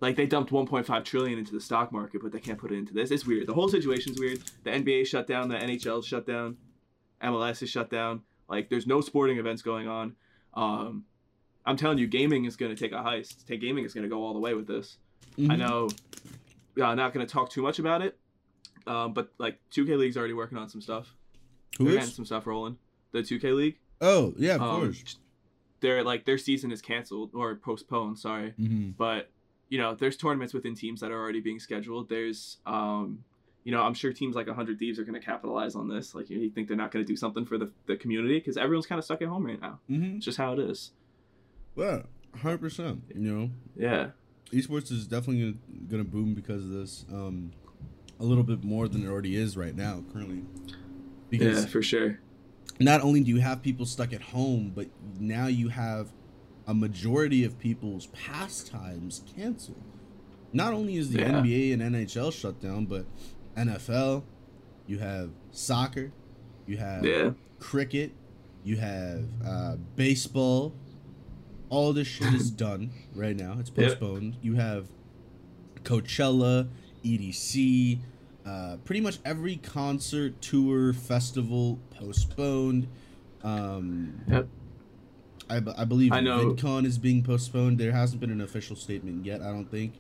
Like 0.02 0.16
they 0.16 0.26
dumped 0.26 0.52
1.5 0.52 1.06
trillion 1.06 1.38
into 1.40 1.54
the 1.54 1.62
stock 1.62 1.92
market, 1.92 2.22
but 2.24 2.32
they 2.32 2.40
can't 2.40 2.58
put 2.58 2.72
it 2.72 2.76
into 2.78 2.94
this. 2.94 3.12
It's 3.12 3.26
weird. 3.26 3.48
The 3.48 3.54
whole 3.54 3.70
situation's 3.70 4.20
weird. 4.20 4.42
The 4.64 4.72
NBA 4.72 5.06
shut 5.06 5.28
down. 5.28 5.48
The 5.48 5.56
NHL 5.58 6.04
shut 6.04 6.26
down. 6.26 6.58
MLS 7.24 7.62
is 7.62 7.70
shut 7.70 7.90
down. 7.92 8.22
Like 8.50 8.70
there's 8.70 8.88
no 8.88 9.00
sporting 9.02 9.38
events 9.38 9.62
going 9.62 9.88
on. 9.88 10.16
Um, 10.56 11.06
I'm 11.66 11.78
telling 11.78 12.00
you, 12.00 12.08
gaming 12.08 12.46
is 12.46 12.56
going 12.56 12.76
to 12.76 12.82
take 12.84 12.92
a 12.92 13.04
heist. 13.04 13.46
Take 13.46 13.62
gaming 13.62 13.86
is 13.86 13.94
going 13.94 14.04
to 14.04 14.10
go 14.10 14.24
all 14.24 14.34
the 14.34 14.40
way 14.40 14.56
with 14.56 14.66
this. 14.68 14.98
I 15.38 15.42
Mhm. 15.42 15.58
know. 15.60 15.90
Uh, 16.80 16.86
I'm 16.86 16.98
not 16.98 17.14
going 17.14 17.26
to 17.26 17.32
talk 17.32 17.52
too 17.52 17.62
much 17.62 17.78
about 17.78 18.02
it. 18.02 18.18
Um, 18.88 19.14
but 19.14 19.32
like 19.38 19.60
2K 19.70 19.96
League's 19.98 20.18
already 20.18 20.34
working 20.34 20.58
on 20.58 20.68
some 20.68 20.82
stuff. 20.82 21.14
who 21.78 21.86
They're 21.86 21.94
getting 21.94 22.10
some 22.10 22.26
stuff 22.26 22.48
rolling. 22.48 22.78
The 23.12 23.20
2K 23.22 23.54
League. 23.56 23.78
oh 24.02 24.34
yeah 24.38 24.56
of 24.56 24.62
um, 24.64 24.82
course 24.82 25.18
Their 25.82 26.04
like 26.04 26.26
their 26.26 26.38
season 26.40 26.72
is 26.72 26.82
canceled 26.82 27.30
or 27.36 27.56
postponed. 27.56 28.18
Sorry 28.18 28.54
mm-hmm. 28.60 28.92
but 28.98 29.30
you 29.72 29.78
know 29.78 29.96
there's 29.96 30.18
tournaments 30.18 30.54
within 30.54 30.76
teams 30.76 31.00
that 31.00 31.12
are 31.12 31.20
already 31.20 31.40
being 31.40 31.60
scheduled. 31.60 32.10
There's 32.10 32.58
um 32.66 33.24
you 33.64 33.72
know 33.72 33.82
i'm 33.82 33.94
sure 33.94 34.12
teams 34.12 34.36
like 34.36 34.48
100 34.48 34.78
thieves 34.78 35.00
are 35.00 35.04
going 35.04 35.20
to 35.20 35.26
capitalize 35.26 35.76
on 35.76 35.88
this. 35.88 36.14
Like 36.14 36.30
you 36.30 36.50
think 36.50 36.68
they're 36.68 36.78
not 36.78 36.92
going 36.92 37.04
to 37.04 37.08
do 37.08 37.16
something 37.16 37.46
for 37.46 37.58
the, 37.58 37.72
the 37.88 37.96
community? 37.96 38.38
Because 38.38 38.58
everyone's 38.58 38.86
kind 38.86 39.00
of 39.00 39.06
stuck 39.06 39.22
at 39.22 39.30
home 39.30 39.46
right 39.46 39.60
now. 39.60 39.80
Mm-hmm. 39.90 40.18
it's 40.18 40.26
just 40.26 40.38
how 40.38 40.54
it 40.54 40.60
is. 40.60 40.92
Yeah 41.76 42.02
100% 42.38 43.02
you 43.14 43.20
know? 43.20 43.50
Yeah. 43.76 44.10
Esports 44.54 44.92
is 44.92 45.06
definitely 45.08 45.42
gonna, 45.42 45.88
gonna 45.90 46.04
boom 46.04 46.34
because 46.34 46.64
of 46.64 46.72
this 46.72 47.06
um 47.12 47.52
a 48.20 48.24
little 48.26 48.44
bit 48.44 48.64
more 48.64 48.88
than 48.88 49.06
it 49.06 49.10
already 49.10 49.38
is 49.38 49.56
right 49.56 49.76
now 49.76 50.04
currently. 50.12 50.44
Because 51.30 51.64
yeah 51.64 51.70
for 51.70 51.82
sure. 51.82 52.20
not 52.82 53.00
only 53.02 53.22
do 53.22 53.30
you 53.30 53.40
have 53.40 53.62
people 53.62 53.86
stuck 53.86 54.12
at 54.12 54.22
home 54.22 54.74
but 54.76 54.88
now 55.18 55.48
you 55.48 55.70
have 55.70 56.10
a 56.72 56.74
majority 56.74 57.44
of 57.44 57.60
people's 57.60 58.06
pastimes 58.08 59.22
canceled 59.36 59.84
not 60.54 60.72
only 60.74 60.96
is 60.96 61.10
the 61.12 61.20
Yeah. 61.20 61.32
nba 61.42 61.74
and 61.74 61.82
nhl 61.82 62.32
shut 62.32 62.62
down 62.62 62.86
but 62.86 63.06
nfl 63.58 64.24
you 64.88 64.98
have 65.00 65.30
soccer 65.52 66.12
you 66.66 66.78
have 66.78 67.04
yeah 67.06 67.32
cricket, 67.60 68.12
you 68.64 68.76
have 68.78 69.24
uh, 69.46 69.76
baseball. 69.96 70.74
All 71.70 71.94
this 71.94 72.08
shit 72.08 72.34
is 72.34 72.50
done 72.68 72.90
right 73.14 73.36
now. 73.36 73.58
It's 73.60 73.70
Yep. 73.76 74.00
postponed. 74.00 74.38
You 74.42 74.56
have 74.56 74.88
Coachella, 75.84 76.68
EDC, 77.04 78.00
uh, 78.48 78.78
pretty 78.84 79.02
much 79.02 79.20
every 79.26 79.58
concert, 79.58 80.42
tour, 80.42 80.92
festival 80.94 81.78
postponed. 81.92 82.88
Um, 83.44 84.22
Yep. 84.28 84.48
I, 85.52 85.60
b- 85.60 85.74
I 85.78 85.86
believe 85.86 86.12
I 86.14 86.22
know- 86.22 86.54
VidCon 86.54 86.86
is 86.86 86.98
being 86.98 87.24
postponed. 87.24 87.78
There 87.78 87.92
hasn't 87.92 88.20
been 88.22 88.32
an 88.32 88.42
official 88.42 88.76
statement 88.76 89.26
yet, 89.26 89.42
I 89.42 89.48
don't 89.52 89.70
think. 89.70 89.94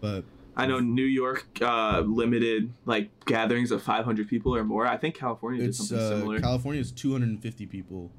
But 0.00 0.24
I 0.56 0.66
know 0.66 0.80
New 0.80 1.04
York 1.04 1.46
uh, 1.60 2.00
limited 2.06 2.72
like 2.84 3.08
gatherings 3.24 3.70
of 3.70 3.82
500 3.82 4.28
people 4.28 4.54
or 4.54 4.64
more. 4.64 4.86
I 4.86 4.96
think 4.96 5.14
California 5.14 5.62
did 5.62 5.74
something 5.74 5.98
uh, 5.98 6.08
similar. 6.08 6.40
California 6.40 6.80
is 6.80 6.90
250 6.92 7.66
people, 7.66 8.10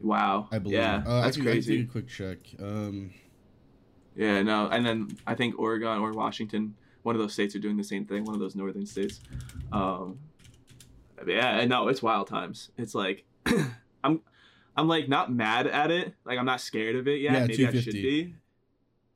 wow. 0.00 0.48
I 0.50 0.58
believe. 0.58 0.78
Yeah, 0.78 1.02
uh, 1.06 1.22
that's 1.22 1.36
I 1.36 1.40
can, 1.40 1.48
I 1.48 1.60
can 1.60 1.80
a 1.80 1.84
quick 1.84 2.08
check. 2.08 2.38
Um, 2.60 3.10
Yeah, 4.16 4.42
no, 4.42 4.68
and 4.68 4.84
then 4.84 5.16
I 5.26 5.34
think 5.34 5.58
Oregon 5.58 5.98
or 5.98 6.12
Washington, 6.12 6.74
one 7.02 7.14
of 7.14 7.20
those 7.20 7.32
states 7.32 7.54
are 7.54 7.60
doing 7.60 7.76
the 7.76 7.84
same 7.84 8.04
thing. 8.04 8.24
One 8.24 8.34
of 8.34 8.40
those 8.40 8.54
northern 8.54 8.84
states. 8.86 9.20
Um, 9.72 10.18
yeah, 11.26 11.64
no, 11.66 11.88
it's 11.88 12.02
wild 12.02 12.26
times. 12.28 12.70
It's 12.76 12.94
like 12.94 13.24
I'm, 14.04 14.20
I'm 14.76 14.88
like 14.88 15.08
not 15.08 15.32
mad 15.32 15.66
at 15.66 15.90
it. 15.90 16.14
Like 16.24 16.38
I'm 16.38 16.46
not 16.46 16.60
scared 16.60 16.96
of 16.96 17.08
it 17.08 17.20
yet. 17.20 17.32
Yeah, 17.32 17.46
Maybe 17.46 17.66
I 17.66 17.80
should 17.80 17.92
be. 17.92 18.34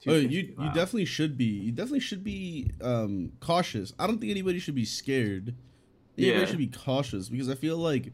oh, 0.07 0.15
you 0.17 0.55
wow. 0.57 0.65
you 0.65 0.69
definitely 0.71 1.05
should 1.07 1.37
be. 1.39 1.45
You 1.45 1.73
definitely 1.73 2.01
should 2.01 2.25
be 2.25 2.71
um 2.83 3.33
cautious. 3.41 3.93
I 3.99 4.07
don't 4.07 4.19
think 4.19 4.31
anybody 4.31 4.59
should 4.59 4.75
be 4.75 4.85
scared. 4.85 5.51
I 5.51 6.17
think 6.17 6.27
Yeah. 6.27 6.27
Everybody 6.35 6.51
should 6.51 6.73
be 6.73 6.79
cautious 6.79 7.29
because 7.29 7.49
I 7.49 7.55
feel 7.55 7.77
like 7.79 8.13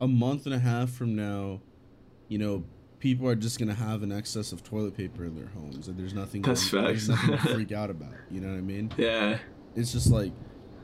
a 0.00 0.08
month 0.08 0.46
and 0.46 0.54
a 0.54 0.58
half 0.58 0.90
from 0.90 1.14
now, 1.16 1.60
you 2.28 2.38
know, 2.38 2.64
people 3.00 3.28
are 3.28 3.34
just 3.34 3.58
gonna 3.58 3.74
have 3.74 4.02
an 4.02 4.12
excess 4.12 4.52
of 4.52 4.62
toilet 4.62 4.96
paper 4.96 5.24
in 5.24 5.34
their 5.34 5.48
homes, 5.48 5.88
and 5.88 5.98
there's 5.98 6.14
nothing. 6.14 6.42
That's 6.42 6.70
there's 6.70 7.06
facts. 7.06 7.08
nothing 7.08 7.30
to 7.36 7.38
freak 7.54 7.72
out 7.72 7.90
about. 7.90 8.14
You 8.30 8.40
know 8.40 8.48
what 8.48 8.58
I 8.58 8.62
mean? 8.62 8.92
Yeah, 8.96 9.38
it's 9.74 9.92
just 9.92 10.10
like 10.10 10.32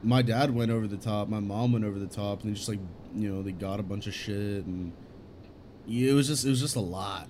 my 0.03 0.21
dad 0.23 0.55
went 0.55 0.71
over 0.71 0.87
the 0.87 0.97
top, 0.97 1.29
my 1.29 1.41
mom 1.41 1.73
went 1.73 1.85
over 1.85 1.99
the 1.99 2.07
top, 2.07 2.43
and 2.43 2.51
they 2.51 2.55
just 2.57 2.69
like 2.69 2.81
you 3.15 3.33
know 3.33 3.43
they 3.43 3.53
got 3.53 3.81
a 3.81 3.83
bunch 3.83 4.07
of 4.07 4.15
shit, 4.15 4.65
and 4.67 4.93
it 5.87 6.13
was 6.15 6.27
just 6.27 6.45
it 6.45 6.51
was 6.51 6.61
just 6.61 6.77
a 6.77 6.81
lot, 6.81 7.29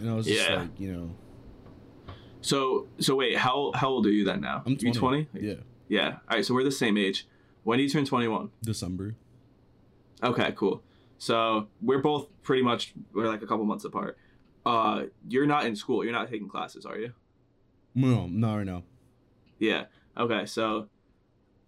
and 0.00 0.10
I 0.10 0.14
was 0.14 0.26
just 0.26 0.48
Yeah. 0.48 0.60
like 0.60 0.78
you 0.78 0.92
know 0.92 1.10
So 2.40 2.86
so 2.98 3.14
wait, 3.16 3.36
how 3.36 3.72
how 3.74 3.88
old 3.88 4.06
are 4.06 4.10
you 4.12 4.24
then 4.24 4.40
now? 4.40 4.62
I'm 4.66 4.72
You 4.72 4.92
20. 4.92 4.98
20? 4.98 5.28
yeah 5.46 5.54
Yeah. 5.88 6.08
All 6.28 6.36
right, 6.36 6.44
so 6.44 6.54
we're 6.54 6.64
the 6.64 6.70
same 6.70 6.96
age. 6.96 7.26
When 7.64 7.78
do 7.78 7.82
you 7.82 7.90
turn 7.90 8.04
21? 8.04 8.50
December 8.62 9.16
Okay, 10.22 10.52
cool. 10.56 10.82
So 11.18 11.68
we're 11.82 12.00
both 12.02 12.28
pretty 12.42 12.62
much 12.62 12.92
we're 13.12 13.28
like 13.28 13.42
a 13.42 13.46
couple 13.46 13.64
months 13.64 13.84
apart. 13.84 14.16
Uh, 14.64 15.04
you're 15.28 15.46
not 15.46 15.64
in 15.64 15.76
school. 15.76 16.02
You're 16.04 16.12
not 16.12 16.28
taking 16.30 16.48
classes, 16.48 16.84
are 16.86 16.98
you? 16.98 17.12
no 17.94 18.26
not 18.26 18.56
right 18.56 18.66
now 18.66 18.82
Yeah. 19.58 19.84
Okay. 20.18 20.44
So 20.46 20.88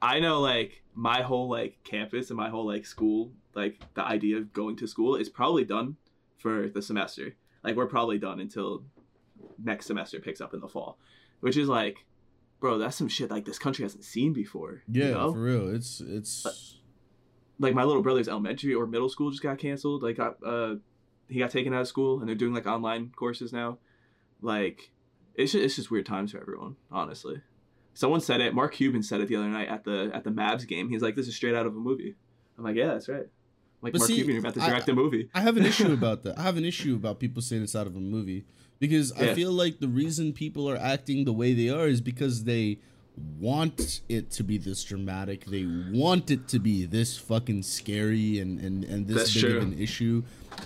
I 0.03 0.21
know 0.21 0.41
like 0.41 0.83
my 0.95 1.23
whole 1.23 1.49
like 1.49 1.79
campus 1.85 2.29
and 2.31 2.37
my 2.37 2.51
whole 2.51 2.67
like 2.67 2.85
school, 2.87 3.33
like 3.55 3.81
the 3.95 4.05
idea 4.05 4.37
of 4.37 4.53
going 4.53 4.77
to 4.77 4.87
school 4.87 5.17
is 5.17 5.29
probably 5.29 5.65
done 5.65 5.97
for 6.39 6.69
the 6.69 6.83
semester. 6.83 7.37
Like 7.63 7.77
we're 7.77 7.87
probably 7.87 8.19
done 8.19 8.41
until 8.41 8.85
next 9.63 9.87
semester 9.87 10.21
picks 10.21 10.41
up 10.41 10.55
in 10.55 10.61
the 10.61 10.69
fall, 10.69 10.99
which 11.41 11.57
is 11.57 11.69
like, 11.69 12.05
bro, 12.61 12.79
that's 12.79 12.97
some 12.97 13.09
shit 13.09 13.31
like 13.31 13.45
this 13.45 13.59
country 13.59 13.85
hasn't 13.85 14.05
seen 14.05 14.33
before. 14.33 14.83
yeah 14.89 15.07
You 15.07 15.13
know? 15.13 15.33
for 15.33 15.41
real 15.41 15.75
it's 15.75 16.01
it's 16.01 16.79
like 17.59 17.75
my 17.75 17.85
little 17.85 18.03
brother's 18.03 18.29
elementary 18.29 18.75
or 18.75 18.87
middle 18.87 19.09
school 19.09 19.31
just 19.31 19.43
got 19.43 19.59
canceled. 19.59 20.03
Like 20.03 20.17
got 20.17 20.37
uh 20.45 20.77
he 21.29 21.39
got 21.39 21.51
taken 21.51 21.75
out 21.75 21.83
of 21.83 21.89
school 21.89 22.21
and 22.21 22.29
they're 22.29 22.37
doing 22.37 22.55
like 22.55 22.67
online 22.67 23.11
courses 23.15 23.53
now. 23.53 23.79
Like 24.41 24.93
it's 25.35 25.53
just, 25.53 25.65
it's 25.65 25.77
just 25.77 25.91
weird 25.91 26.07
times 26.07 26.33
for 26.33 26.41
everyone, 26.41 26.77
honestly. 26.91 27.43
Someone 27.95 28.21
said 28.21 28.41
it. 28.41 28.55
Mark 28.55 28.75
Cuban 28.75 29.03
said 29.03 29.21
it 29.21 29.29
the 29.29 29.37
other 29.37 29.49
night 29.49 29.69
at 29.69 29.85
the 29.85 30.11
at 30.15 30.25
the 30.25 30.31
Mavs 30.31 30.67
game. 30.67 30.89
He's 30.89 31.03
like, 31.03 31.17
"This 31.17 31.27
is 31.27 31.35
straight 31.35 31.55
out 31.55 31.67
of 31.67 31.75
a 31.75 31.79
movie." 31.79 32.15
I'm 32.57 32.65
like, 32.65 32.77
"Yeah, 32.77 32.89
that's 32.89 33.09
right." 33.09 33.27
Like 33.81 33.93
But 33.93 34.01
Mark 34.01 34.09
see, 34.09 34.17
Cuban, 34.17 34.33
you're 34.33 34.41
about 34.41 34.55
to 34.55 34.63
I- 34.63 34.69
direct 34.71 34.89
a 34.89 34.95
movie. 34.95 35.29
I 35.35 35.41
have 35.41 35.57
an 35.57 35.65
issue 35.67 35.93
about 36.01 36.23
that. 36.25 36.39
I 36.39 36.43
have 36.43 36.57
an 36.57 36.65
issue 36.65 36.95
about 36.97 37.21
people 37.21 37.43
saying 37.43 37.63
it's 37.63 37.77
out 37.77 37.87
of 37.87 37.95
a 37.97 38.01
movie 38.01 38.45
because 38.81 39.13
I 39.13 39.35
feel 39.35 39.53
like 39.53 39.79
the 39.81 39.89
reason 39.89 40.33
people 40.33 40.69
are 40.69 40.77
acting 40.77 41.25
the 41.25 41.33
way 41.33 41.53
they 41.55 41.69
are 41.71 41.87
is 41.87 42.01
because 42.01 42.45
they 42.45 42.79
want 43.41 44.01
it 44.09 44.31
to 44.33 44.43
be 44.45 44.59
this 44.59 44.83
dramatic. 44.85 45.45
They 45.47 45.65
want 45.93 46.31
it 46.31 46.49
to 46.49 46.59
be 46.59 46.87
this 46.87 47.17
fucking 47.19 47.63
scary 47.65 48.39
and 48.39 48.59
and 48.61 48.85
and 48.85 49.07
this 49.07 49.17
That's 49.17 49.35
big 49.35 49.43
true. 49.43 49.57
of 49.59 49.63
an 49.65 49.79
issue, 49.79 50.23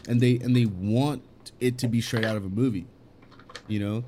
and 0.09 0.21
they 0.21 0.37
and 0.39 0.55
they 0.57 0.67
want 0.67 1.23
it 1.61 1.79
to 1.79 1.89
be 1.89 2.01
straight 2.01 2.25
out 2.25 2.37
of 2.37 2.45
a 2.45 2.49
movie. 2.51 2.87
You 3.69 3.81
know, 3.81 4.05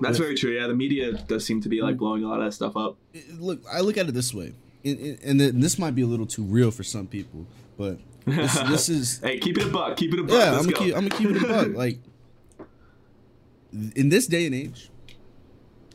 That's 0.00 0.18
With- 0.18 0.26
very 0.28 0.34
true. 0.36 0.50
Yeah, 0.52 0.66
the 0.66 0.74
media 0.74 1.12
does 1.12 1.44
seem 1.46 1.60
to 1.62 1.68
be 1.68 1.80
like 1.80 1.96
blowing 1.96 2.24
a 2.24 2.28
lot 2.28 2.40
of 2.40 2.46
that 2.46 2.52
stuff 2.52 2.76
up. 2.76 2.96
Look, 3.38 3.62
I 3.72 3.80
look 3.80 3.96
at 3.96 4.06
it 4.08 4.12
this 4.12 4.34
way, 4.34 4.52
and, 4.84 4.98
and- 4.98 5.18
and 5.22 5.40
then 5.40 5.60
this 5.60 5.78
might 5.78 5.94
be 5.94 6.02
a 6.02 6.06
little 6.06 6.26
too 6.26 6.42
real 6.44 6.70
for 6.70 6.82
some 6.82 7.06
people, 7.06 7.46
but 7.76 7.98
this, 8.24 8.58
this 8.60 8.88
is 8.88 9.18
hey, 9.18 9.38
keep 9.38 9.58
it 9.58 9.66
a 9.66 9.70
buck. 9.70 9.96
Keep 9.96 10.14
it 10.14 10.20
a 10.20 10.22
buck. 10.22 10.32
yeah, 10.32 10.50
Let's 10.52 10.64
I'm 10.64 10.70
go. 10.70 10.76
gonna 10.78 10.86
keep, 10.86 10.96
I'm 10.96 11.08
gonna 11.08 11.22
keep 11.22 11.36
it 11.36 11.42
a 11.42 11.46
buck. 11.48 11.68
Like 11.76 11.98
in 13.94 14.08
this 14.08 14.26
day 14.26 14.46
and 14.46 14.54
age, 14.54 14.90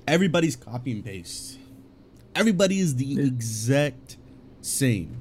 everybody's 0.07 0.55
copy 0.55 0.91
and 0.91 1.03
paste. 1.03 1.57
Everybody 2.35 2.79
is 2.79 2.95
the 2.95 3.21
exact 3.21 4.17
same. 4.61 5.17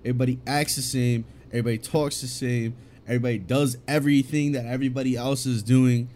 Everybody 0.00 0.38
acts 0.46 0.76
the 0.76 0.82
same. 0.82 1.24
Everybody 1.48 1.78
talks 1.78 2.20
the 2.20 2.26
same. 2.28 2.76
Everybody 3.06 3.38
does 3.38 3.78
everything 3.88 4.52
that 4.52 4.66
everybody 4.66 5.16
else 5.16 5.46
is 5.46 5.62
doing. 5.62 6.08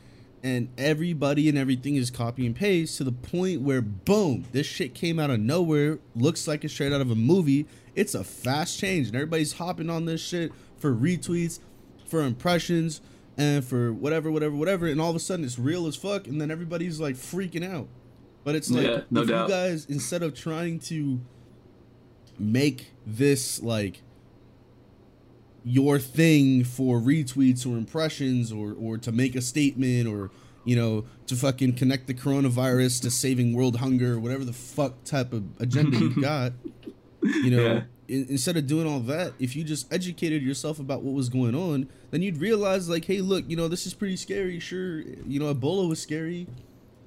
And 0.43 0.69
everybody 0.79 1.49
and 1.49 1.59
everything 1.59 1.97
is 1.97 2.11
copy 2.11 2.47
and 2.47 2.55
paste 2.55 2.99
to 2.99 3.05
the 3.05 3.11
point 3.13 3.63
where, 3.63 3.81
boom, 3.83 4.45
this 4.53 4.67
shit 4.67 4.95
came 4.95 5.19
out 5.19 5.31
of 5.31 5.41
nowhere. 5.41 5.99
Looks 6.15 6.47
like 6.47 6.65
it's 6.65 6.73
straight 6.73 6.93
out 6.93 7.01
of 7.01 7.11
a 7.11 7.17
movie. 7.17 7.67
It's 7.99 8.15
a 8.15 8.25
fast 8.25 8.79
change. 8.79 9.09
And 9.09 9.17
everybody's 9.17 9.55
hopping 9.55 9.91
on 9.91 10.05
this 10.05 10.21
shit 10.21 10.53
for 10.79 10.95
retweets, 10.95 11.59
for 12.07 12.23
impressions, 12.23 13.01
and 13.37 13.65
for 13.65 13.93
whatever, 13.93 14.31
whatever, 14.31 14.55
whatever. 14.55 14.87
And 14.87 15.01
all 15.01 15.11
of 15.11 15.17
a 15.17 15.21
sudden 15.21 15.45
it's 15.45 15.59
real 15.59 15.87
as 15.87 15.97
fuck. 15.97 16.27
And 16.27 16.41
then 16.41 16.51
everybody's 16.51 17.01
like 17.01 17.17
freaking 17.17 17.69
out. 17.69 17.89
But 18.45 18.55
it's 18.55 18.71
like, 18.71 18.87
Yeah, 18.87 19.01
no 19.11 19.23
if 19.23 19.29
doubt. 19.29 19.49
you 19.49 19.55
guys, 19.55 19.87
instead 19.87 20.23
of 20.23 20.35
trying 20.35 20.79
to 20.81 21.21
make 22.39 22.93
this 23.05 23.61
like 23.63 24.03
your 25.65 25.99
thing 25.99 26.63
for 26.65 27.01
retweets 27.01 27.67
or 27.67 27.77
impressions 27.77 28.53
or 28.53 28.75
or 28.81 28.97
to 28.97 29.11
make 29.11 29.35
a 29.35 29.41
statement 29.41 30.07
or 30.07 30.31
you 30.65 30.77
know 30.77 31.05
to 31.27 31.35
fucking 31.35 31.73
connect 31.75 32.07
the 32.07 32.15
coronavirus 32.15 33.03
to 33.03 33.11
saving 33.11 33.53
world 33.55 33.77
hunger 33.79 34.15
or 34.15 34.21
whatever 34.21 34.45
the 34.45 34.53
fuck 34.53 35.03
type 35.05 35.33
of 35.33 35.45
agenda 35.59 35.99
you 35.99 36.15
got 36.23 36.53
you 37.45 37.51
know 37.51 37.63
Yeah. 37.65 37.83
in, 38.09 38.27
instead 38.31 38.57
of 38.57 38.67
doing 38.67 38.87
all 38.87 39.01
that 39.01 39.33
if 39.39 39.55
you 39.57 39.65
just 39.65 39.93
educated 39.93 40.43
yourself 40.43 40.79
about 40.79 41.03
what 41.03 41.15
was 41.15 41.29
going 41.29 41.55
on 41.55 41.89
then 42.11 42.23
you'd 42.23 42.39
realize 42.39 42.89
like 42.89 43.05
hey 43.05 43.21
look 43.21 43.45
you 43.49 43.57
know 43.57 43.69
this 43.69 43.87
is 43.87 43.95
pretty 43.95 44.17
scary 44.17 44.59
sure 44.61 45.01
you 45.01 45.39
know 45.41 45.53
ebola 45.55 45.89
was 45.89 46.01
scary 46.01 46.47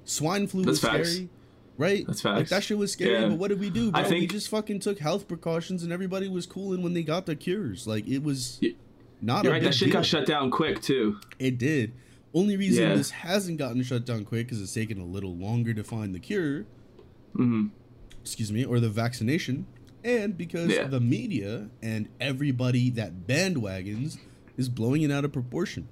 swine 0.06 0.48
flu 0.48 0.62
That's 0.64 0.82
was 0.82 0.92
facts. 0.92 1.12
scary 1.14 1.30
right 1.78 2.06
That's 2.08 2.24
like 2.26 2.48
that 2.50 2.64
shit 2.64 2.78
was 2.78 2.92
scary 2.92 3.14
Yeah. 3.22 3.30
but 3.30 3.38
what 3.38 3.48
did 3.50 3.60
we 3.60 3.70
do 3.70 3.92
bro? 3.92 4.02
I 4.02 4.10
we 4.10 4.28
just 4.28 4.50
fucking 4.50 4.80
took 4.80 5.00
health 5.00 5.28
precautions 5.28 5.84
and 5.84 5.92
everybody 5.92 6.28
was 6.28 6.46
cooling 6.46 6.84
when 6.84 6.94
they 6.94 7.04
got 7.04 7.26
their 7.26 7.36
cures 7.36 7.88
like 7.88 8.08
it 8.08 8.22
was 8.24 8.60
Y- 8.62 8.76
not 9.22 9.44
You're 9.44 9.54
a 9.54 9.56
right. 9.56 9.64
That 9.64 9.74
shit 9.76 9.88
deal. 9.90 9.94
got 9.94 10.06
shut 10.06 10.26
down 10.26 10.50
quick 10.50 10.82
too. 10.82 11.20
It 11.38 11.58
did. 11.60 11.94
Only 12.34 12.58
reason 12.58 12.84
Yeah. 12.90 12.96
this 12.96 13.12
hasn't 13.12 13.60
gotten 13.60 13.84
shut 13.84 14.04
down 14.06 14.26
quick 14.26 14.52
is 14.52 14.60
it's 14.62 14.74
taken 14.74 15.00
a 15.00 15.06
little 15.06 15.36
longer 15.36 15.74
to 15.76 15.84
find 15.84 16.16
the 16.16 16.20
cure, 16.20 16.66
hmm 17.36 17.68
excuse 18.22 18.52
me, 18.52 18.64
or 18.66 18.80
the 18.80 18.90
vaccination, 18.90 19.66
and 20.04 20.38
because 20.38 20.70
Yeah. 20.70 20.88
the 20.88 21.00
media 21.00 21.70
and 21.82 22.10
everybody 22.20 22.90
that 22.92 23.28
bandwagons 23.28 24.18
is 24.58 24.70
blowing 24.70 25.02
it 25.04 25.12
out 25.12 25.26
of 25.26 25.32
proportion. 25.32 25.88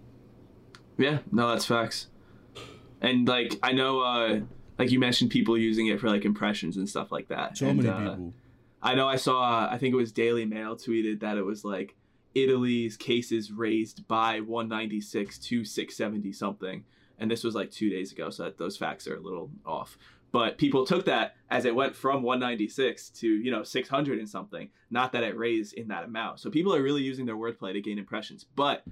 Yeah, 0.98 1.20
no, 1.32 1.50
that's 1.50 1.66
facts. 1.66 2.08
And 3.02 3.28
like 3.28 3.54
I 3.64 3.72
know, 3.72 4.02
uh 4.02 4.42
like 4.78 4.92
you 4.92 5.00
mentioned, 5.00 5.30
people 5.32 5.58
using 5.58 5.88
it 5.88 6.00
for 6.00 6.10
like 6.10 6.24
impressions 6.26 6.78
and 6.78 6.88
stuff 6.90 7.12
like 7.12 7.28
that. 7.30 7.58
So 7.58 7.68
And, 7.68 7.78
many 7.84 7.90
uh, 7.90 8.12
people. 8.12 8.34
I 8.82 8.96
know 8.96 9.08
I 9.08 9.18
saw. 9.18 9.68
I 9.70 9.78
think 9.78 9.94
it 9.94 9.98
was 9.98 10.12
Daily 10.14 10.46
Mail 10.46 10.76
tweeted 10.78 11.20
that 11.20 11.38
it 11.38 11.44
was 11.44 11.66
like 11.66 11.96
Italy's 12.34 12.96
cases 12.96 13.52
raised 13.52 14.08
by 14.08 14.40
196 14.40 15.38
to 15.40 15.66
670 15.66 16.32
something, 16.32 16.86
and 17.18 17.30
this 17.30 17.44
was 17.44 17.56
like 17.56 17.72
two 17.72 17.90
days 17.90 18.12
ago. 18.14 18.30
So 18.30 18.44
that 18.44 18.58
those 18.58 18.78
facts 18.78 19.06
are 19.08 19.16
a 19.16 19.20
little 19.20 19.52
off. 19.66 19.98
But 20.32 20.58
people 20.58 20.86
took 20.86 21.06
that 21.06 21.36
as 21.50 21.66
it 21.66 21.76
went 21.76 21.96
from 21.96 22.22
196 22.24 23.10
to 23.10 23.28
you 23.28 23.52
know 23.52 23.64
600 23.64 24.20
and 24.20 24.30
something. 24.30 24.70
Not 24.90 25.12
that 25.14 25.24
it 25.24 25.38
raised 25.38 25.74
in 25.74 25.88
that 25.90 26.04
amount. 26.04 26.40
So 26.40 26.50
people 26.50 26.76
are 26.76 26.82
really 26.82 27.02
using 27.02 27.26
their 27.26 27.38
wordplay 27.38 27.74
to 27.74 27.82
gain 27.82 27.98
impressions. 27.98 28.46
But 28.56 28.84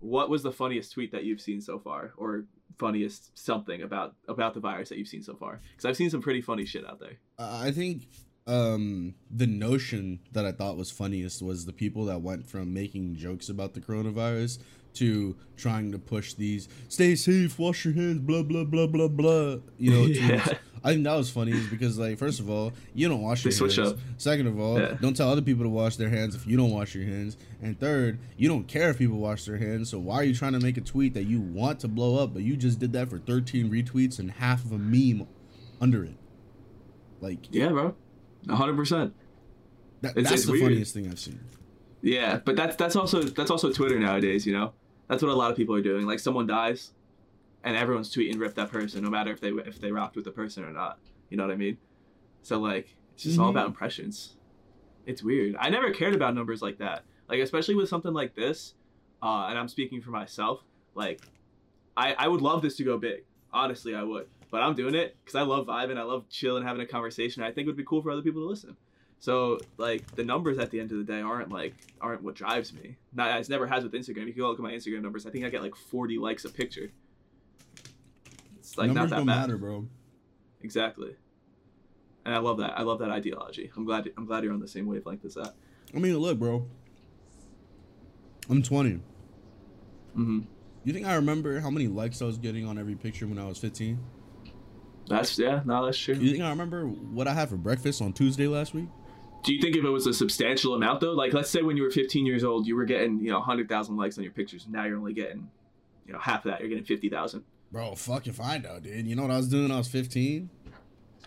what 0.00 0.30
was 0.30 0.42
the 0.42 0.52
funniest 0.52 0.92
tweet 0.92 1.12
that 1.12 1.24
you've 1.24 1.40
seen 1.40 1.60
so 1.60 1.78
far, 1.78 2.12
or 2.16 2.44
funniest 2.78 3.36
something 3.38 3.82
about 3.82 4.14
about 4.28 4.54
the 4.54 4.60
virus 4.60 4.88
that 4.90 4.98
you've 4.98 5.08
seen 5.08 5.22
so 5.22 5.34
far? 5.34 5.60
Because 5.72 5.84
I've 5.84 5.96
seen 5.96 6.10
some 6.10 6.22
pretty 6.22 6.42
funny 6.42 6.64
shit 6.66 6.86
out 6.86 7.00
there. 7.00 7.18
I 7.38 7.70
think 7.70 8.08
um 8.46 9.14
the 9.28 9.46
notion 9.46 10.20
that 10.32 10.46
I 10.46 10.52
thought 10.52 10.76
was 10.76 10.90
funniest 10.90 11.42
was 11.42 11.66
the 11.66 11.72
people 11.72 12.04
that 12.04 12.22
went 12.22 12.48
from 12.48 12.72
making 12.72 13.16
jokes 13.16 13.48
about 13.48 13.74
the 13.74 13.80
coronavirus 13.80 14.58
to 14.96 15.36
trying 15.56 15.92
to 15.92 15.98
push 15.98 16.34
these 16.34 16.68
stay 16.88 17.14
safe, 17.14 17.58
wash 17.58 17.84
your 17.84 17.94
hands, 17.94 18.18
blah 18.20 18.42
blah 18.42 18.64
blah 18.64 18.86
blah 18.86 19.08
blah. 19.08 19.56
You 19.78 19.90
know, 19.92 20.02
Yeah. 20.06 20.46
I 20.84 20.92
think 20.92 21.02
that 21.04 21.16
was 21.16 21.30
funny 21.30 21.50
is 21.50 21.66
because 21.66 21.98
like 21.98 22.16
first 22.18 22.38
of 22.38 22.48
all, 22.48 22.72
you 22.94 23.08
don't 23.08 23.20
wash 23.22 23.42
They 23.42 23.48
your 23.48 23.52
switch 23.56 23.76
hands. 23.76 23.92
up. 23.92 23.98
Second 24.18 24.46
of 24.46 24.60
all, 24.60 24.78
Yeah. 24.80 24.96
don't 25.00 25.16
tell 25.16 25.28
other 25.30 25.42
people 25.42 25.64
to 25.64 25.68
wash 25.68 25.96
their 25.96 26.10
hands 26.10 26.34
if 26.36 26.46
you 26.46 26.56
don't 26.56 26.70
wash 26.70 26.94
your 26.94 27.04
hands. 27.04 27.36
And 27.60 27.78
third, 27.80 28.18
you 28.36 28.48
don't 28.48 28.68
care 28.68 28.90
if 28.90 28.98
people 28.98 29.18
wash 29.18 29.44
their 29.46 29.56
hands. 29.58 29.90
So 29.90 29.98
why 29.98 30.16
are 30.16 30.24
you 30.24 30.34
trying 30.34 30.52
to 30.52 30.60
make 30.60 30.76
a 30.76 30.80
tweet 30.82 31.14
that 31.14 31.24
you 31.24 31.40
want 31.40 31.80
to 31.80 31.88
blow 31.88 32.22
up, 32.22 32.32
but 32.34 32.42
you 32.42 32.56
just 32.56 32.78
did 32.78 32.92
that 32.92 33.08
for 33.08 33.18
13 33.18 33.68
retweets 33.70 34.18
and 34.20 34.30
half 34.30 34.64
of 34.64 34.70
a 34.72 34.78
meme 34.78 35.26
under 35.80 36.04
it? 36.04 36.14
Like 37.20 37.48
Yeah, 37.50 37.68
bro. 37.70 37.94
hundred 38.48 38.76
percent. 38.76 39.12
that, 40.02 40.10
It's- 40.10 40.24
that's 40.30 40.34
it's 40.42 40.46
the 40.46 40.52
weird. 40.52 40.64
funniest 40.64 40.94
thing 40.94 41.08
I've 41.08 41.18
seen. 41.18 41.40
Yeah, 42.02 42.38
but 42.44 42.54
that's 42.54 42.76
that's 42.76 42.94
also 42.94 43.22
that's 43.22 43.50
also 43.50 43.72
Twitter 43.72 43.98
nowadays. 43.98 44.46
You 44.46 44.52
know, 44.52 44.72
that's 45.08 45.22
what 45.22 45.30
a 45.30 45.34
lot 45.34 45.50
of 45.50 45.56
people 45.56 45.74
are 45.74 45.82
doing. 45.82 46.06
Like 46.06 46.18
someone 46.18 46.46
dies, 46.46 46.92
and 47.64 47.76
everyone's 47.76 48.14
tweeting 48.14 48.38
rip 48.38 48.54
that 48.54 48.70
person, 48.70 49.02
no 49.02 49.10
matter 49.10 49.30
if 49.32 49.40
they 49.40 49.48
if 49.50 49.80
they 49.80 49.92
rocked 49.92 50.16
with 50.16 50.24
the 50.24 50.30
person 50.32 50.64
or 50.64 50.70
not. 50.72 50.98
You 51.30 51.36
know 51.36 51.44
what 51.46 51.52
I 51.52 51.56
mean? 51.56 51.78
So 52.42 52.58
like, 52.60 52.94
it's 53.14 53.24
just 53.24 53.38
all 53.38 53.48
Mhm. 53.48 53.50
about 53.50 53.66
impressions. 53.66 54.36
It's 55.06 55.22
weird. 55.22 55.56
I 55.58 55.68
never 55.70 55.90
cared 55.92 56.14
about 56.14 56.34
numbers 56.34 56.62
like 56.62 56.78
that. 56.78 57.04
Like 57.28 57.40
especially 57.40 57.74
with 57.74 57.88
something 57.88 58.12
like 58.12 58.34
this, 58.34 58.74
uh, 59.22 59.46
and 59.48 59.58
I'm 59.58 59.68
speaking 59.68 60.00
for 60.00 60.10
myself. 60.10 60.62
Like, 60.94 61.20
I 61.96 62.14
I 62.14 62.28
would 62.28 62.40
love 62.42 62.62
this 62.62 62.76
to 62.76 62.84
go 62.84 62.98
big. 62.98 63.24
Honestly, 63.52 63.94
I 63.94 64.02
would. 64.02 64.28
But 64.50 64.62
I'm 64.62 64.74
doing 64.74 64.94
it 64.94 65.16
because 65.24 65.34
I 65.34 65.42
love 65.42 65.66
vibing. 65.66 65.96
I 65.98 66.02
love 66.04 66.28
chilling, 66.28 66.62
having 66.62 66.80
a 66.82 66.86
conversation. 66.86 67.42
I 67.42 67.50
think 67.50 67.66
it 67.66 67.68
would 67.68 67.76
be 67.76 67.84
cool 67.84 68.00
for 68.02 68.10
other 68.10 68.22
people 68.22 68.42
to 68.42 68.48
listen. 68.48 68.76
So 69.18 69.58
like 69.76 70.14
the 70.14 70.24
numbers 70.24 70.58
at 70.58 70.70
the 70.70 70.80
end 70.80 70.92
of 70.92 70.98
the 70.98 71.04
day 71.04 71.20
aren't 71.20 71.50
like 71.50 71.74
aren't 72.00 72.22
what 72.22 72.34
drives 72.34 72.72
me. 72.72 72.96
Not 73.12 73.40
it 73.40 73.48
never 73.48 73.66
has 73.66 73.82
with 73.82 73.92
Instagram. 73.92 74.28
If 74.28 74.36
you 74.36 74.46
look 74.46 74.58
at 74.58 74.62
my 74.62 74.72
Instagram 74.72 75.02
numbers. 75.02 75.26
I 75.26 75.30
think 75.30 75.44
I 75.44 75.48
get 75.50 75.62
like 75.62 75.74
40 75.74 76.18
likes 76.18 76.44
a 76.44 76.50
picture. 76.50 76.92
It's 78.58 78.76
like 78.76 78.88
Numbers 78.88 79.10
not 79.10 79.10
that 79.10 79.16
don't 79.16 79.26
bad. 79.26 79.40
matter, 79.40 79.56
bro. 79.58 79.86
Exactly. 80.62 81.16
And 82.24 82.34
I 82.34 82.38
love 82.38 82.58
that. 82.58 82.76
I 82.76 82.82
love 82.82 82.98
that 82.98 83.10
ideology. 83.10 83.70
I'm 83.76 83.84
glad. 83.84 84.10
I'm 84.16 84.26
glad 84.26 84.42
you're 84.44 84.52
on 84.52 84.60
the 84.60 84.68
same 84.68 84.86
wavelength 84.86 85.24
as 85.24 85.34
that. 85.34 85.54
I 85.94 85.98
mean, 85.98 86.16
look, 86.18 86.38
bro. 86.38 86.66
I'm 88.50 88.62
20. 88.62 88.90
Mm-hmm. 88.90 90.40
You 90.84 90.92
think 90.92 91.06
I 91.06 91.14
remember 91.14 91.60
how 91.60 91.70
many 91.70 91.88
likes 91.88 92.22
I 92.22 92.26
was 92.26 92.38
getting 92.38 92.66
on 92.66 92.78
every 92.78 92.94
picture 92.94 93.26
when 93.26 93.38
I 93.38 93.46
was 93.46 93.58
15? 93.58 93.98
That's 95.08 95.38
yeah. 95.38 95.62
No, 95.64 95.84
that's 95.84 95.98
true. 95.98 96.14
You 96.14 96.32
think 96.32 96.42
I 96.42 96.50
remember 96.50 96.86
what 96.86 97.28
I 97.28 97.34
had 97.34 97.48
for 97.48 97.56
breakfast 97.56 98.02
on 98.02 98.12
Tuesday 98.12 98.48
last 98.48 98.74
week? 98.74 98.88
Do 99.46 99.54
you 99.54 99.62
think 99.62 99.76
if 99.76 99.84
it 99.84 99.90
was 99.90 100.08
a 100.08 100.12
substantial 100.12 100.74
amount 100.74 101.00
though? 101.00 101.12
Like 101.12 101.32
let's 101.32 101.48
say 101.48 101.62
when 101.62 101.76
you 101.76 101.84
were 101.84 101.90
15 101.90 102.26
years 102.26 102.42
old, 102.42 102.66
you 102.66 102.74
were 102.74 102.84
getting 102.84 103.20
you 103.20 103.30
know 103.30 103.38
100,000 103.38 103.96
likes 103.96 104.18
on 104.18 104.24
your 104.24 104.32
pictures. 104.32 104.66
Now 104.68 104.84
you're 104.84 104.98
only 104.98 105.12
getting 105.12 105.48
you 106.04 106.12
know 106.12 106.18
half 106.18 106.44
of 106.44 106.50
that. 106.50 106.60
You're 106.60 106.68
getting 106.68 106.84
50,000. 106.84 107.44
Bro, 107.70 107.94
fuck 107.94 108.26
if 108.26 108.40
I 108.40 108.58
know, 108.58 108.80
dude. 108.80 109.06
You 109.06 109.14
know 109.14 109.22
what 109.22 109.30
I 109.30 109.36
was 109.36 109.48
doing 109.48 109.62
when 109.62 109.70
I 109.70 109.78
was 109.78 109.86
15? 109.86 110.50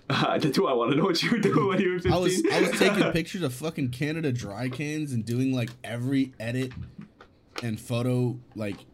Uh, 0.10 0.38
that's 0.38 0.58
who 0.58 0.68
I 0.68 0.74
want 0.74 0.92
to 0.92 0.98
know 0.98 1.06
what 1.06 1.24
you 1.24 1.32
were 1.32 1.38
doing 1.38 1.68
when 1.70 1.80
you 1.80 1.92
were 1.94 2.00
15. 2.00 2.12
I 2.12 2.18
was 2.18 2.44
I 2.52 2.60
was 2.60 2.72
taking 2.72 3.10
pictures 3.14 3.42
of 3.42 3.54
fucking 3.54 3.92
Canada 3.92 4.34
dry 4.34 4.68
cans 4.68 5.14
and 5.14 5.24
doing 5.24 5.54
like 5.54 5.70
every 5.86 6.34
edit 6.42 6.74
and 7.64 7.80
photo 7.80 8.38
like 8.54 8.86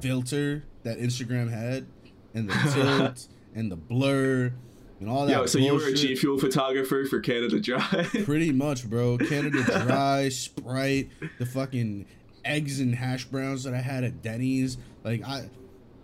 filter 0.00 0.64
that 0.82 0.98
Instagram 0.98 1.48
had 1.48 1.86
and 2.34 2.50
the 2.50 2.54
tilt 2.74 3.28
and 3.54 3.70
the 3.70 3.76
blur 3.76 4.52
and 5.00 5.08
all 5.08 5.26
that. 5.26 5.32
Yo, 5.32 5.46
so 5.46 5.58
you 5.58 5.74
were 5.74 5.86
a 5.86 5.92
G 5.92 6.14
Fuel 6.16 6.38
photographer 6.38 7.04
for 7.04 7.20
Canada 7.20 7.60
Dry. 7.60 7.80
Pretty 8.24 8.52
much, 8.52 8.88
bro. 8.88 9.18
Canada 9.18 9.62
Dry, 9.64 10.28
Sprite, 10.28 11.10
the 11.38 11.46
fucking 11.46 12.06
eggs 12.44 12.80
and 12.80 12.94
hash 12.94 13.24
browns 13.26 13.64
that 13.64 13.74
I 13.74 13.80
had 13.80 14.04
at 14.04 14.22
Denny's. 14.22 14.78
Like 15.04 15.22
I, 15.26 15.48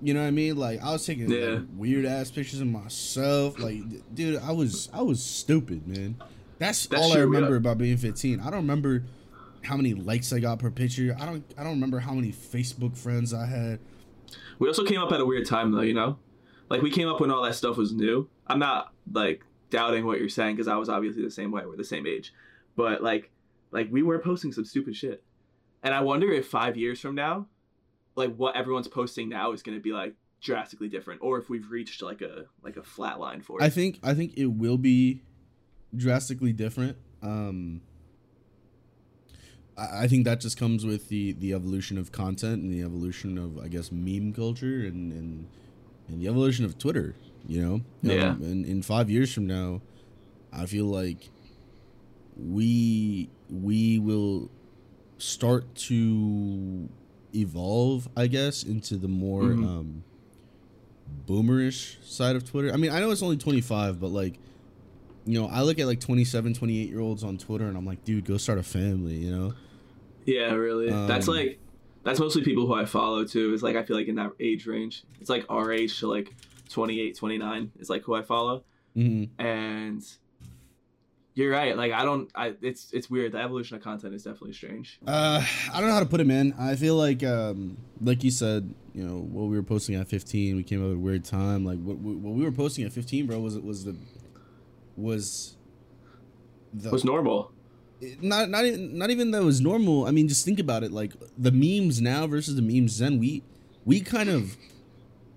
you 0.02 0.12
know 0.14 0.20
what 0.20 0.26
I 0.26 0.30
mean? 0.32 0.56
Like 0.56 0.82
I 0.82 0.92
was 0.92 1.06
taking 1.06 1.30
Yeah. 1.30 1.46
like, 1.46 1.62
weird 1.76 2.04
ass 2.04 2.30
pictures 2.30 2.60
of 2.60 2.66
myself. 2.66 3.58
Like, 3.58 3.88
d- 3.88 4.02
dude, 4.14 4.40
I 4.42 4.52
was 4.52 4.88
I 4.92 5.02
was 5.02 5.22
stupid, 5.22 5.86
man. 5.86 6.16
That's, 6.58 6.86
That's 6.86 7.02
all 7.02 7.12
I 7.12 7.18
remember 7.20 7.52
yeah. 7.52 7.56
about 7.56 7.78
being 7.78 7.96
15. 7.96 8.38
I 8.40 8.44
don't 8.44 8.54
remember 8.54 9.04
how 9.62 9.76
many 9.76 9.94
likes 9.94 10.32
I 10.32 10.38
got 10.38 10.58
per 10.60 10.70
picture. 10.70 11.16
I 11.18 11.26
don't 11.26 11.44
I 11.58 11.62
don't 11.62 11.72
remember 11.74 12.00
how 12.00 12.12
many 12.14 12.30
Facebook 12.32 12.96
friends 12.96 13.32
I 13.34 13.46
had. 13.46 13.78
we 14.58 14.68
also 14.68 14.84
came 14.84 15.00
up 15.00 15.10
at 15.12 15.20
a 15.20 15.24
weird 15.24 15.46
time 15.46 15.72
though, 15.72 15.80
you 15.82 15.94
know? 15.94 16.18
Like 16.68 16.82
we 16.82 16.90
came 16.90 17.08
up 17.08 17.20
when 17.20 17.30
all 17.30 17.42
that 17.42 17.54
stuff 17.54 17.76
was 17.76 17.92
new. 17.92 18.28
I'm 18.46 18.58
not 18.58 18.92
like 19.10 19.44
doubting 19.70 20.06
what 20.06 20.18
you're 20.18 20.28
saying 20.28 20.56
because 20.56 20.68
I 20.68 20.76
was 20.76 20.88
obviously 20.88 21.22
the 21.22 21.30
same 21.30 21.50
way. 21.50 21.64
We're 21.66 21.76
the 21.76 21.84
same 21.84 22.06
age. 22.06 22.32
But 22.76 23.02
like 23.02 23.30
like 23.70 23.88
we 23.90 24.02
were 24.02 24.18
posting 24.18 24.52
some 24.52 24.64
stupid 24.64 24.96
shit. 24.96 25.22
And 25.82 25.92
I 25.92 26.00
wonder 26.00 26.30
if 26.30 26.46
5 26.46 26.76
years 26.76 27.00
from 27.00 27.16
now, 27.16 27.46
like 28.14 28.34
what 28.36 28.54
everyone's 28.54 28.86
posting 28.88 29.28
now 29.28 29.52
is 29.52 29.62
going 29.62 29.76
to 29.76 29.82
be 29.82 29.92
like 29.92 30.14
drastically 30.40 30.88
different 30.88 31.20
or 31.22 31.38
if 31.38 31.48
we've 31.48 31.70
reached 31.70 32.02
like 32.02 32.20
a 32.20 32.46
like 32.62 32.76
a 32.76 32.82
flat 32.82 33.20
line 33.20 33.40
for 33.40 33.60
it. 33.60 33.64
I 33.64 33.70
think 33.70 33.98
I 34.02 34.14
think 34.14 34.34
it 34.36 34.46
will 34.46 34.78
be 34.78 35.22
drastically 35.94 36.52
different. 36.52 36.96
Um, 37.22 37.82
I 39.76 40.06
think 40.06 40.24
that 40.26 40.40
just 40.40 40.58
comes 40.58 40.84
with 40.84 41.08
the 41.08 41.32
the 41.32 41.54
evolution 41.54 41.96
of 41.96 42.12
content 42.12 42.62
and 42.62 42.72
the 42.72 42.82
evolution 42.82 43.38
of 43.38 43.58
I 43.58 43.68
guess 43.68 43.90
meme 43.90 44.32
culture 44.32 44.84
and 44.84 45.12
and, 45.12 45.46
and 46.12 46.20
the 46.20 46.28
evolution 46.28 46.64
of 46.64 46.78
Twitter. 46.78 47.14
You 47.48 47.60
know, 47.62 47.80
Yeah. 48.02 48.30
Um, 48.30 48.42
and 48.42 48.64
in 48.66 48.82
five 48.82 49.10
years 49.10 49.32
from 49.32 49.46
now, 49.48 49.80
I 50.52 50.66
feel 50.66 50.84
like 50.86 51.28
we 52.36 53.28
we 53.50 53.98
will 53.98 54.48
start 55.18 55.74
to 55.74 56.88
evolve, 57.34 58.08
I 58.16 58.26
guess, 58.28 58.62
into 58.62 58.96
the 58.96 59.08
more 59.08 59.42
Mhm. 59.42 59.64
um, 59.66 60.04
boomerish 61.26 61.96
side 62.04 62.36
of 62.36 62.44
Twitter. 62.48 62.72
I 62.72 62.76
mean, 62.76 62.90
I 62.90 63.00
know 63.00 63.10
it's 63.10 63.22
only 63.22 63.36
25, 63.36 64.00
but 64.00 64.08
like, 64.08 64.38
you 65.26 65.38
know, 65.38 65.46
I 65.46 65.62
look 65.62 65.78
at 65.78 65.86
like 65.86 66.00
27, 66.00 66.54
28 66.54 66.88
year 66.88 67.00
olds 67.00 67.22
on 67.22 67.38
Twitter 67.38 67.66
and 67.66 67.76
I'm 67.76 67.84
like, 67.84 68.04
dude, 68.04 68.24
go 68.24 68.36
start 68.38 68.58
a 68.58 68.62
family, 68.62 69.14
you 69.16 69.30
know? 69.30 69.54
Yeah, 70.24 70.52
really. 70.54 70.88
that's 70.90 71.28
Um, 71.28 71.34
like 71.34 71.58
that's 72.04 72.20
mostly 72.20 72.42
people 72.42 72.66
who 72.66 72.74
I 72.74 72.84
follow 72.84 73.24
too. 73.24 73.54
Is 73.54 73.62
like 73.62 73.76
I 73.76 73.82
feel 73.82 73.96
like 73.96 74.08
in 74.08 74.16
that 74.16 74.32
age 74.40 74.66
range. 74.66 75.04
It's 75.20 75.30
like 75.30 75.44
our 75.48 75.72
age 75.72 75.98
to 76.00 76.08
like 76.08 76.34
28, 76.68 77.16
29 77.16 77.72
is 77.78 77.90
like 77.90 78.02
who 78.02 78.14
I 78.14 78.22
follow. 78.22 78.64
Mm-hmm. 78.96 79.40
And 79.40 80.04
you're 81.34 81.50
right. 81.50 81.76
Like 81.76 81.92
I 81.92 82.04
don't 82.04 82.30
I 82.34 82.54
it's 82.60 82.92
it's 82.92 83.08
weird. 83.08 83.32
The 83.32 83.38
evolution 83.38 83.76
of 83.76 83.82
content 83.82 84.14
is 84.14 84.24
definitely 84.24 84.52
strange. 84.52 84.98
Uh, 85.06 85.44
I 85.72 85.80
don't 85.80 85.88
know 85.88 85.94
how 85.94 86.00
to 86.00 86.06
put 86.06 86.20
it, 86.20 86.26
man. 86.26 86.54
I 86.58 86.76
feel 86.76 86.96
like, 86.96 87.22
um, 87.22 87.78
like 88.00 88.22
you 88.24 88.30
said, 88.30 88.74
you 88.94 89.04
know, 89.04 89.18
what 89.18 89.44
we 89.44 89.56
were 89.56 89.62
posting 89.62 89.94
at 89.94 90.08
15, 90.08 90.56
we 90.56 90.62
came 90.62 90.84
up 90.84 90.90
at 90.90 90.96
a 90.96 90.98
weird 90.98 91.24
time. 91.24 91.64
Like 91.64 91.80
what, 91.80 91.96
what 91.98 92.34
we 92.34 92.44
were 92.44 92.52
posting 92.52 92.84
at 92.84 92.92
15, 92.92 93.26
bro, 93.26 93.38
was 93.38 93.56
it 93.56 93.64
was 93.64 93.84
the 93.84 93.96
was 94.96 95.56
the 96.74 96.90
was 96.90 97.04
normal. 97.04 97.51
Not 98.20 98.50
not 98.50 98.64
even 98.64 98.98
not 98.98 99.10
even 99.10 99.30
that 99.30 99.42
was 99.42 99.60
normal. 99.60 100.06
I 100.06 100.10
mean, 100.10 100.28
just 100.28 100.44
think 100.44 100.58
about 100.58 100.82
it. 100.82 100.90
Like 100.92 101.12
the 101.38 101.52
memes 101.52 102.00
now 102.00 102.26
versus 102.26 102.56
the 102.56 102.62
memes 102.62 102.98
then. 102.98 103.18
We 103.18 103.42
we 103.84 104.00
kind 104.00 104.28
of 104.28 104.56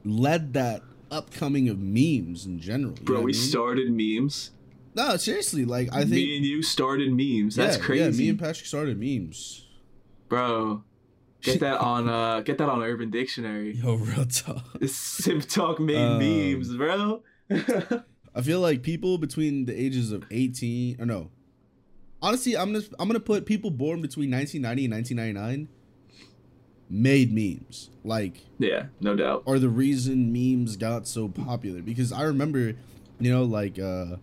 led 0.03 0.53
that 0.53 0.81
upcoming 1.11 1.69
of 1.69 1.79
memes 1.79 2.45
in 2.45 2.59
general. 2.59 2.95
Bro, 3.01 3.17
we 3.17 3.21
I 3.21 3.25
mean? 3.25 3.33
started 3.35 3.91
memes. 3.91 4.51
No, 4.95 5.17
seriously. 5.17 5.65
Like 5.65 5.89
I 5.93 5.99
think 6.01 6.11
me 6.11 6.37
and 6.37 6.45
you 6.45 6.63
started 6.63 7.11
memes. 7.13 7.55
That's 7.55 7.77
yeah, 7.77 7.83
crazy. 7.83 8.03
Yeah, 8.03 8.09
me 8.25 8.29
and 8.29 8.39
Patrick 8.39 8.65
started 8.65 8.99
memes. 8.99 9.67
Bro. 10.29 10.83
Get 11.41 11.59
that 11.59 11.79
on 11.81 12.09
uh 12.09 12.41
get 12.41 12.57
that 12.57 12.69
on 12.69 12.81
Urban 12.81 13.11
Dictionary. 13.11 13.75
Yo, 13.75 13.95
real 13.95 14.25
talk. 14.25 14.63
Simp 14.87 15.47
Talk 15.47 15.79
made 15.79 15.97
Um, 15.97 16.17
memes, 16.19 16.75
bro. 16.75 17.21
I 18.37 18.41
feel 18.41 18.59
like 18.59 18.81
people 18.81 19.17
between 19.17 19.65
the 19.65 19.79
ages 19.79 20.11
of 20.11 20.23
18 20.31 20.99
or 20.99 21.05
no. 21.05 21.29
Honestly, 22.25 22.57
I'm 22.57 22.73
gonna 22.73 22.85
I'm 22.99 23.07
gonna 23.07 23.19
put 23.19 23.45
people 23.45 23.69
born 23.69 24.01
between 24.01 24.31
1990 24.31 24.85
and 24.85 24.93
1999 24.95 25.67
made 26.89 27.31
memes. 27.31 27.91
Like 28.03 28.37
yeah, 28.57 28.87
no 28.99 29.15
doubt. 29.15 29.43
are 29.45 29.59
the 29.59 29.69
reason 29.69 30.33
memes 30.33 30.75
got 30.75 31.07
so 31.07 31.27
popular 31.27 31.83
because 31.83 32.11
I 32.11 32.23
remember, 32.23 32.73
you 33.19 33.31
know, 33.31 33.43
like 33.43 33.77
uh 33.77 34.15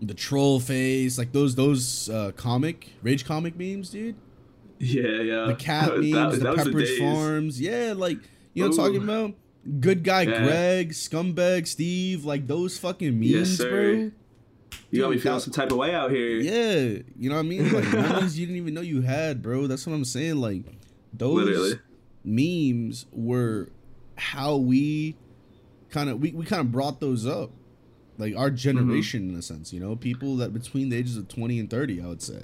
the 0.00 0.14
troll 0.14 0.60
face, 0.60 1.18
like 1.18 1.32
those 1.32 1.56
those 1.56 2.08
uh 2.08 2.30
comic 2.36 2.90
rage 3.02 3.24
comic 3.24 3.58
memes, 3.58 3.90
dude. 3.90 4.14
Yeah, 4.78 5.22
yeah. 5.22 5.46
The 5.46 5.56
cat 5.56 5.88
That 5.88 5.98
memes, 5.98 6.38
that 6.38 6.56
the 6.56 6.70
Pepperidge. 6.70 6.98
Farms, 7.00 7.60
yeah, 7.60 7.94
like 7.96 8.18
you 8.54 8.62
know 8.62 8.70
I'm 8.70 8.76
talking 8.76 9.02
about. 9.02 9.34
Good 9.80 10.04
guy 10.04 10.22
Yeah. 10.22 10.44
Greg, 10.44 10.90
scumbag 10.92 11.66
Steve, 11.66 12.24
like 12.24 12.46
those 12.46 12.78
fucking 12.78 13.18
memes, 13.18 13.58
Yes, 13.58 13.62
bro. 13.62 14.10
You 14.90 15.02
got 15.02 15.10
me 15.10 15.18
feeling 15.18 15.40
some 15.40 15.52
type 15.52 15.70
of 15.70 15.78
way 15.78 15.94
out 15.94 16.10
here. 16.10 16.40
Yeah, 16.40 17.02
you 17.16 17.30
know 17.30 17.36
what 17.36 17.40
I 17.40 17.48
mean? 17.48 17.72
Like 17.72 17.92
memes 17.92 18.38
you 18.38 18.46
didn't 18.46 18.60
even 18.60 18.74
know 18.74 18.80
you 18.80 19.02
had, 19.02 19.40
bro. 19.40 19.66
That's 19.66 19.86
what 19.86 19.94
I'm 19.94 20.04
saying. 20.04 20.36
Like 20.36 20.64
those 21.12 21.44
Literally. 21.44 21.78
memes 22.24 23.06
were 23.12 23.68
how 24.16 24.56
we 24.56 25.16
kind 25.90 26.10
of 26.10 26.20
we, 26.20 26.32
we 26.32 26.44
kind 26.44 26.60
of 26.60 26.72
brought 26.72 27.00
those 27.00 27.26
up. 27.26 27.50
Like 28.18 28.36
our 28.36 28.48
mm-hmm. 28.48 28.56
generation 28.56 29.30
in 29.30 29.36
a 29.36 29.42
sense, 29.42 29.72
you 29.72 29.80
know, 29.80 29.96
people 29.96 30.36
that 30.36 30.52
between 30.52 30.88
the 30.88 30.96
ages 30.96 31.16
of 31.16 31.28
20 31.28 31.58
and 31.58 31.70
30, 31.70 32.02
I 32.02 32.06
would 32.06 32.22
say. 32.22 32.42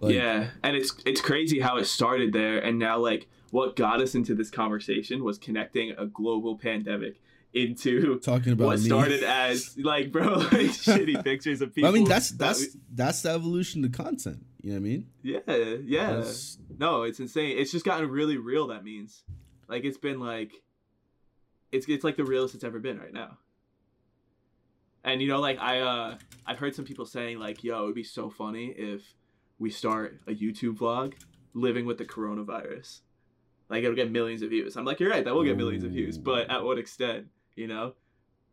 Like, 0.00 0.14
yeah, 0.14 0.48
and 0.62 0.76
it's 0.76 0.92
it's 1.06 1.20
crazy 1.20 1.60
how 1.60 1.78
it 1.78 1.86
started 1.86 2.32
there, 2.32 2.58
and 2.58 2.78
now 2.78 2.98
like 2.98 3.28
what 3.50 3.76
got 3.76 4.02
us 4.02 4.14
into 4.14 4.34
this 4.34 4.50
conversation 4.50 5.24
was 5.24 5.38
connecting 5.38 5.92
a 5.96 6.04
global 6.04 6.58
pandemic 6.58 7.16
into 7.56 8.18
Talking 8.20 8.52
about 8.52 8.66
what 8.66 8.78
me. 8.80 8.84
started 8.86 9.22
as 9.22 9.76
like 9.78 10.12
bro 10.12 10.34
like 10.34 10.50
shitty 10.70 11.22
pictures 11.24 11.60
of 11.62 11.74
people. 11.74 11.88
I 11.88 11.92
mean, 11.92 12.04
that's 12.04 12.30
that 12.30 12.38
that's 12.38 12.76
that's 12.94 13.22
the 13.22 13.30
evolution 13.30 13.84
of 13.84 13.92
content. 13.92 14.44
You 14.62 14.72
know 14.72 14.80
what 14.80 14.86
I 14.86 14.88
mean? 14.90 15.06
yeah 15.22 15.38
yeah. 15.84 16.06
That's- 16.08 16.58
No, 16.78 17.02
it's 17.02 17.18
insane. 17.20 17.56
It's 17.58 17.72
just 17.72 17.84
gotten 17.84 18.08
really 18.10 18.36
real. 18.36 18.66
That 18.68 18.84
means 18.84 19.22
like 19.68 19.84
it's 19.84 19.98
been 19.98 20.20
like 20.20 20.52
it's 21.72 21.88
it's 21.88 22.04
like 22.04 22.16
the 22.16 22.24
realest 22.24 22.54
it's 22.54 22.64
ever 22.64 22.78
been 22.78 22.98
right 22.98 23.12
now. 23.12 23.38
And 25.04 25.22
you 25.22 25.28
know, 25.28 25.40
like 25.40 25.58
I 25.60 25.80
uh 25.80 26.18
I've 26.46 26.58
heard 26.58 26.74
some 26.74 26.84
people 26.84 27.06
saying 27.06 27.38
like, 27.38 27.62
yo, 27.64 27.84
it'd 27.84 27.94
be 27.94 28.02
so 28.04 28.28
funny 28.28 28.66
if 28.76 29.02
we 29.58 29.70
start 29.70 30.20
a 30.26 30.32
YouTube 30.34 30.76
vlog 30.78 31.14
living 31.54 31.86
with 31.86 31.98
the 31.98 32.04
coronavirus. 32.04 33.00
Like 33.68 33.82
it'll 33.82 33.96
get 33.96 34.10
millions 34.10 34.42
of 34.42 34.50
views. 34.50 34.76
I'm 34.76 34.84
like, 34.84 35.00
you're 35.00 35.10
right, 35.10 35.24
that 35.24 35.34
will 35.34 35.44
get 35.44 35.56
millions 35.56 35.82
of 35.84 35.90
views, 35.92 36.18
but 36.18 36.50
at 36.50 36.62
what 36.64 36.78
extent? 36.78 37.26
You 37.56 37.66
know? 37.66 37.94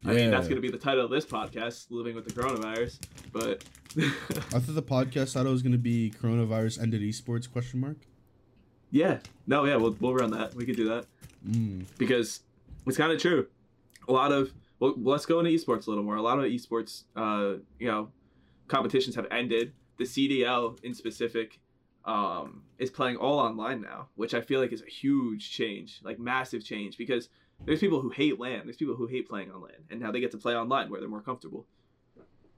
I 0.06 0.13
mean, 0.13 0.32
that's 0.32 0.48
gonna 0.50 0.60
be 0.62 0.72
the 0.72 0.78
title 0.78 1.06
of 1.06 1.12
this 1.12 1.26
podcast, 1.26 1.88
living 1.89 2.13
with 2.16 2.26
the 2.26 2.34
coronavirus. 2.34 3.00
But 3.32 3.63
I 3.98 4.60
thought 4.60 4.76
the 4.76 4.84
podcast 4.84 5.34
title 5.34 5.52
was 5.52 5.62
gonna 5.62 5.78
be 5.78 6.12
"Coronavirus 6.22 6.82
Ended 6.82 7.02
Esports?" 7.02 7.50
Question 7.52 7.80
mark. 7.80 7.98
yeah, 8.92 9.20
no, 9.48 9.63
yeah, 9.66 9.76
we'll 9.78 9.96
we'll 10.00 10.13
run 10.13 10.32
that. 10.32 10.56
We 10.56 10.66
could 10.66 10.76
do 10.76 10.89
that 10.89 11.06
Mm. 11.48 11.86
because 11.98 12.39
it's 12.88 12.96
kind 12.98 13.12
of 13.12 13.22
true. 13.22 13.48
A 14.08 14.12
lot 14.12 14.32
of 14.32 14.52
well, 14.80 14.94
let's 14.98 15.26
go 15.26 15.39
into 15.39 15.52
esports 15.52 15.88
a 15.88 15.89
little 15.92 16.04
more. 16.04 16.16
A 16.18 16.22
lot 16.22 16.38
of 16.39 16.46
esports, 16.46 17.04
uh, 17.16 17.60
you 17.80 17.88
know, 17.88 18.10
competitions 18.68 19.16
have 19.16 19.28
ended. 19.32 19.72
The 19.98 20.06
CDL 20.06 20.82
in 20.84 20.94
specific 20.94 21.60
um, 22.06 22.63
is 22.78 22.89
playing 22.89 23.16
all 23.18 23.39
online 23.39 23.82
now, 23.82 24.08
which 24.16 24.34
I 24.34 24.42
feel 24.42 24.60
like 24.60 24.74
is 24.74 24.82
a 24.82 24.89
huge 24.89 25.52
change, 25.52 26.00
like 26.04 26.20
massive 26.20 26.63
change, 26.66 26.98
because 26.98 27.30
there's 27.66 27.80
people 27.80 28.02
who 28.02 28.10
hate 28.10 28.39
LAN. 28.39 28.62
there's 28.66 28.78
people 28.78 28.96
who 28.96 29.08
hate 29.08 29.28
playing 29.30 29.52
on 29.52 29.62
LAN, 29.62 29.72
and 29.89 30.00
now 30.00 30.12
they 30.12 30.20
get 30.20 30.32
to 30.32 30.38
play 30.38 30.56
online 30.56 30.89
where 30.89 31.00
they're 31.00 31.10
more 31.10 31.22
comfortable. 31.22 31.66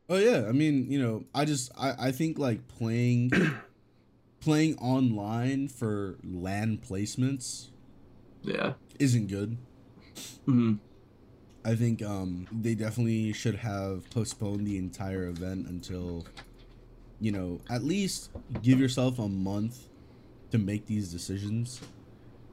Oh 0.09 0.17
yeah, 0.17 0.45
I 0.47 0.51
mean, 0.51 0.91
you 0.91 1.01
know, 1.01 1.25
I 1.33 1.45
just 1.45 1.71
I, 1.77 2.07
I 2.07 2.11
think 2.11 2.37
like 2.37 2.67
playing 2.67 3.31
playing 4.39 4.77
online 4.77 5.67
for 5.67 6.17
LAN 6.23 6.77
placements 6.77 7.69
Yeah. 8.43 8.73
isn't 8.99 9.27
good. 9.27 9.57
Mm-hmm. 10.47 10.75
I 11.65 11.75
think 11.75 12.03
um 12.03 12.47
they 12.51 12.75
definitely 12.75 13.33
should 13.33 13.55
have 13.55 14.07
postponed 14.11 14.67
the 14.67 14.77
entire 14.77 15.27
event 15.27 15.67
until 15.67 16.25
you 17.19 17.31
know, 17.31 17.59
at 17.69 17.83
least 17.83 18.29
give 18.61 18.79
yourself 18.79 19.17
a 19.19 19.27
month 19.27 19.87
to 20.51 20.57
make 20.59 20.85
these 20.85 21.11
decisions. 21.11 21.81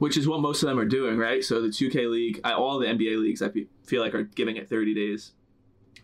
Which 0.03 0.17
is 0.17 0.27
what 0.27 0.41
most 0.41 0.65
of 0.65 0.69
them 0.69 0.81
are 0.81 0.85
doing, 0.85 1.17
right? 1.17 1.45
So 1.45 1.63
the 1.63 1.69
2K 1.69 2.11
league, 2.11 2.41
I, 2.43 2.55
all 2.55 2.81
the 2.81 2.89
NBA 2.89 3.23
leagues, 3.23 3.41
I 3.41 3.51
feel 3.87 4.03
like 4.03 4.17
are 4.17 4.25
giving 4.25 4.57
it 4.57 4.69
30 4.69 4.95
days. 4.95 5.31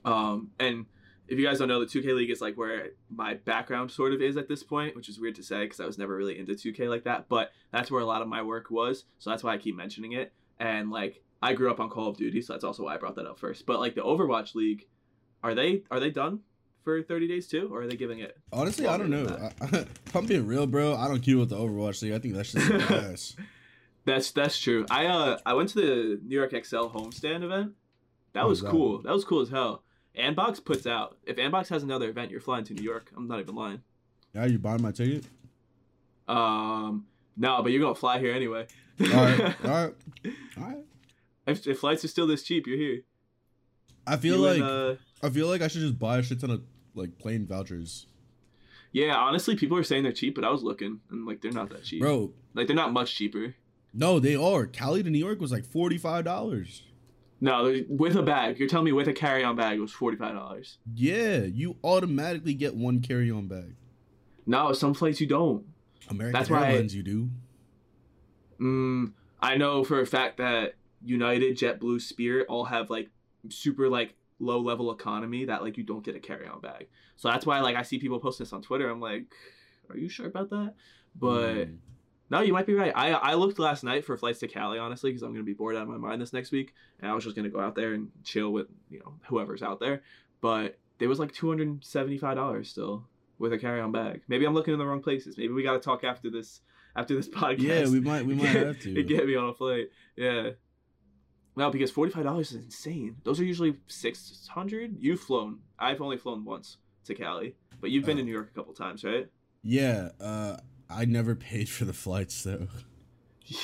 Um, 0.05 0.53
and 0.61 0.87
if 1.27 1.37
you 1.37 1.45
guys 1.45 1.59
don't 1.59 1.67
know, 1.67 1.81
the 1.81 1.87
2K 1.87 2.15
league 2.15 2.31
is 2.31 2.41
like 2.41 2.57
where 2.57 2.91
my 3.11 3.35
background 3.35 3.91
sort 3.91 4.13
of 4.13 4.23
is 4.23 4.37
at 4.37 4.49
this 4.49 4.63
point, 4.63 4.95
which 4.95 5.09
is 5.09 5.19
weird 5.19 5.35
to 5.35 5.43
say 5.43 5.65
because 5.65 5.81
I 5.81 5.85
was 5.85 5.99
never 5.99 6.15
really 6.15 6.39
into 6.39 6.53
2K 6.53 6.89
like 6.89 7.03
that. 7.03 7.29
But 7.29 7.51
that's 7.73 7.91
where 7.91 8.01
a 8.01 8.07
lot 8.07 8.23
of 8.23 8.29
my 8.29 8.41
work 8.41 8.71
was, 8.71 9.03
so 9.19 9.31
that's 9.31 9.43
why 9.43 9.55
I 9.55 9.59
keep 9.59 9.75
mentioning 9.75 10.13
it. 10.13 10.33
And 10.61 10.93
like 10.93 11.25
I 11.43 11.55
grew 11.55 11.69
up 11.69 11.81
on 11.81 11.91
Call 11.91 12.07
of 12.07 12.17
Duty, 12.17 12.41
so 12.41 12.53
that's 12.53 12.63
also 12.63 12.85
why 12.85 12.95
I 12.95 12.99
brought 12.99 13.17
that 13.17 13.27
up 13.27 13.41
first. 13.41 13.67
But 13.67 13.81
like 13.81 13.97
the 13.97 14.03
Overwatch 14.03 14.55
league, 14.55 14.87
are 15.43 15.57
they 15.57 15.83
are 15.91 15.99
they 15.99 16.11
done 16.11 16.39
for 16.85 17.03
30 17.03 17.27
days 17.27 17.49
too, 17.49 17.69
or 17.73 17.83
are 17.83 17.87
they 17.89 17.97
giving 17.97 18.21
it? 18.21 18.39
Honestly, 18.53 18.87
I 18.87 18.97
don't 18.97 19.11
know. 19.11 19.25
Longer 19.25 19.53
I, 19.61 19.77
if 20.07 20.15
I'm 20.15 20.27
being 20.27 20.47
real, 20.47 20.69
bro, 20.69 20.95
I 20.95 21.09
don't 21.09 21.21
keep 21.21 21.37
with 21.37 21.49
the 21.49 21.57
Overwatch 21.57 22.01
League. 22.01 22.13
I 22.13 22.21
think 22.21 22.35
that's 22.35 22.53
just 22.53 22.71
ass. 22.93 23.37
That's 24.09 24.31
that's 24.33 24.59
true. 24.59 24.87
I 24.91 25.07
uh 25.07 25.39
I 25.45 25.53
went 25.55 25.69
to 25.71 25.81
the 25.81 26.21
New 26.25 26.35
York 26.37 26.51
XL 26.53 26.87
homestand 26.89 27.43
event. 27.43 27.73
That 28.33 28.47
was 28.49 28.63
that? 28.63 28.71
cool. 28.71 29.03
That 29.03 29.13
was 29.13 29.25
cool 29.25 29.41
as 29.41 29.51
hell. 29.51 29.83
Andbox 30.19 30.65
puts 30.65 30.87
out. 30.87 31.19
If 31.27 31.37
Andbox 31.37 31.69
has 31.69 31.83
another 31.83 32.09
event, 32.09 32.31
you're 32.31 32.41
flying 32.41 32.65
to 32.65 32.75
New 32.75 32.83
York. 32.83 33.13
I'm 33.17 33.29
not 33.29 33.39
even 33.41 33.55
lying. 33.55 33.83
Yeah, 34.35 34.47
you 34.47 34.59
buying 34.59 34.83
my 34.83 34.93
ticket? 34.93 35.25
Um, 36.27 37.07
no, 37.37 37.63
but 37.63 37.71
you're 37.73 37.81
gonna 37.81 37.95
fly 37.95 38.19
here 38.19 38.33
anyway. 38.35 38.67
All 39.01 39.07
right, 39.07 39.41
all 39.41 39.51
right, 39.71 39.95
all 40.57 40.65
right. 40.65 40.79
if, 41.47 41.67
if 41.67 41.79
flights 41.79 42.05
are 42.05 42.09
still 42.09 42.27
this 42.27 42.43
cheap, 42.43 42.67
you're 42.67 42.77
here. 42.77 43.03
I 44.07 44.17
feel 44.17 44.37
You 44.37 44.43
like 44.43 44.61
and, 44.61 44.65
uh, 44.65 44.95
I 45.23 45.31
feel 45.31 45.49
like 45.49 45.63
I 45.63 45.69
should 45.69 45.83
just 45.83 45.99
buy 45.99 46.19
a 46.19 46.23
shit 46.23 46.41
ton 46.41 46.51
of 46.51 46.63
like 46.95 47.19
plane 47.19 47.47
vouchers, 47.47 48.07
yeah, 48.93 49.15
honestly, 49.15 49.55
people 49.55 49.77
are 49.77 49.83
saying 49.85 50.03
they're 50.03 50.13
cheap, 50.13 50.35
but 50.35 50.45
I 50.45 50.51
was 50.51 50.63
looking 50.63 51.01
and 51.11 51.27
like 51.27 51.41
they're 51.43 51.53
not 51.53 51.71
that 51.71 51.85
cheap. 51.85 52.01
bro. 52.01 52.33
Like 52.55 52.67
they're 52.67 52.77
not 52.77 52.93
much 52.93 53.15
cheaper. 53.15 53.55
No, 53.99 54.21
they 54.21 54.37
are. 54.37 54.65
Cali 54.67 55.03
to 55.03 55.11
New 55.11 55.19
York 55.19 55.41
was 55.41 55.51
like 55.51 55.65
forty 55.65 55.99
five 55.99 56.25
dollars. 56.25 56.83
No, 57.41 57.83
with 57.89 58.15
a 58.17 58.23
bag. 58.23 58.59
You're 58.59 58.69
telling 58.69 58.85
me 58.87 58.93
with 58.93 59.07
a 59.09 59.13
carry-on 59.13 59.57
bag 59.57 59.79
it 59.79 59.81
was 59.81 59.93
forty 59.93 60.17
five 60.17 60.35
dollars. 60.35 60.79
Yeah, 60.95 61.39
you 61.41 61.77
automatically 61.83 62.55
get 62.55 62.75
one 62.77 63.01
carry 63.01 63.31
on 63.31 63.49
bag. 63.49 63.75
No, 64.47 64.73
some 64.73 64.95
flights 64.95 65.21
you 65.21 65.27
don't. 65.27 65.65
American 66.09 66.39
That's 66.39 66.49
why 66.51 66.65
I- 66.65 66.71
Airlines, 66.73 66.95
you 66.95 67.03
do. 67.03 67.31
Mm, 68.61 69.13
I 69.41 69.57
know 69.57 69.85
for 69.85 70.01
a 70.01 70.07
fact 70.07 70.39
that 70.39 70.75
United, 71.05 71.57
JetBlue, 71.57 72.01
Spirit 72.01 72.47
all 72.49 72.65
have 72.65 72.91
like 72.91 73.11
super 73.51 73.89
like 73.89 74.15
low 74.41 74.61
level 74.61 74.91
economy 74.93 75.45
that 75.47 75.63
like 75.63 75.77
you 75.77 75.85
don't 75.85 76.05
get 76.05 76.17
a 76.17 76.21
carry 76.21 76.47
on 76.47 76.61
bag. 76.61 76.89
So 77.17 77.29
that's 77.29 77.47
why 77.47 77.61
like 77.61 77.77
I 77.77 77.83
see 77.83 77.99
people 77.99 78.19
post 78.21 78.39
this 78.39 78.53
on 78.53 78.63
Twitter. 78.63 78.89
I'm 78.89 79.01
like, 79.01 79.27
are 79.91 79.97
you 79.97 80.09
sure 80.09 80.27
about 80.27 80.51
that? 80.51 80.75
But 81.15 81.55
Mm. 81.69 81.77
No, 82.31 82.41
you 82.41 82.53
might 82.53 82.67
be 82.67 82.75
right. 82.75 82.93
I 82.95 83.13
I 83.13 83.35
looked 83.35 83.59
last 83.59 83.85
night 83.85 84.05
for 84.05 84.17
flights 84.17 84.39
to 84.41 84.49
Cali 84.49 84.79
honestly 84.79 85.11
because 85.11 85.23
I'm 85.23 85.33
gonna 85.33 85.45
be 85.45 85.55
bored 85.55 85.77
out 85.77 85.83
of 85.83 85.89
my 85.89 85.97
mind 85.97 86.21
this 86.21 86.33
next 86.33 86.53
week, 86.53 86.75
and 87.01 87.11
I 87.11 87.15
was 87.15 87.25
just 87.25 87.35
gonna 87.37 87.49
go 87.49 87.61
out 87.61 87.75
there 87.75 87.95
and 87.95 88.11
chill 88.25 88.51
with 88.53 88.67
you 88.91 88.99
know 89.01 89.15
whoever's 89.29 89.63
out 89.63 89.81
there. 89.81 90.03
But 90.41 90.79
it 91.01 91.07
was 91.07 91.19
like 91.19 91.33
two 91.33 91.49
hundred 91.49 91.85
seventy 91.85 92.19
five 92.19 92.37
dollars 92.37 92.69
still 92.71 93.05
with 93.39 93.53
a 93.53 93.59
carry 93.59 93.81
on 93.81 93.93
bag. 93.93 94.23
Maybe 94.29 94.45
I'm 94.47 94.55
looking 94.55 94.73
in 94.75 94.79
the 94.79 94.87
wrong 94.87 95.01
places. 95.03 95.39
Maybe 95.39 95.53
we 95.53 95.63
got 95.63 95.75
to 95.75 95.79
talk 95.81 96.05
after 96.05 96.29
this 96.31 96.61
after 96.97 97.15
this 97.15 97.29
podcast. 97.41 97.61
yeah, 97.63 97.89
we 97.89 98.01
might 98.01 98.27
we 98.27 98.35
might 98.35 98.47
have 98.49 98.81
to. 98.81 98.95
It 99.01 99.09
get 99.09 99.27
me 99.27 99.37
on 99.37 99.49
a 99.49 99.55
flight. 99.55 99.87
Yeah. 100.17 100.51
No, 101.57 101.71
because 101.71 101.91
forty 101.91 102.13
five 102.13 102.25
dollars 102.25 102.53
is 102.53 102.65
insane. 102.65 103.17
Those 103.25 103.41
are 103.41 103.45
usually 103.45 103.79
six 103.89 104.47
hundred. 104.53 104.97
You've 105.01 105.21
flown. 105.21 105.59
I've 105.79 106.01
only 106.01 106.17
flown 106.17 106.45
once 106.45 106.77
to 107.05 107.15
Cali, 107.15 107.57
but 107.81 107.91
you've 107.91 108.05
been 108.05 108.17
Oh. 108.19 108.21
to 108.21 108.25
New 108.27 108.33
York 108.33 108.51
a 108.53 108.55
couple 108.55 108.75
times, 108.75 109.03
right? 109.03 109.29
Yeah, 109.63 110.11
uh, 110.21 110.59
I 110.91 111.05
never 111.05 111.35
paid 111.35 111.69
for 111.69 111.85
the 111.85 111.93
flights 111.93 112.43
though. 112.45 112.69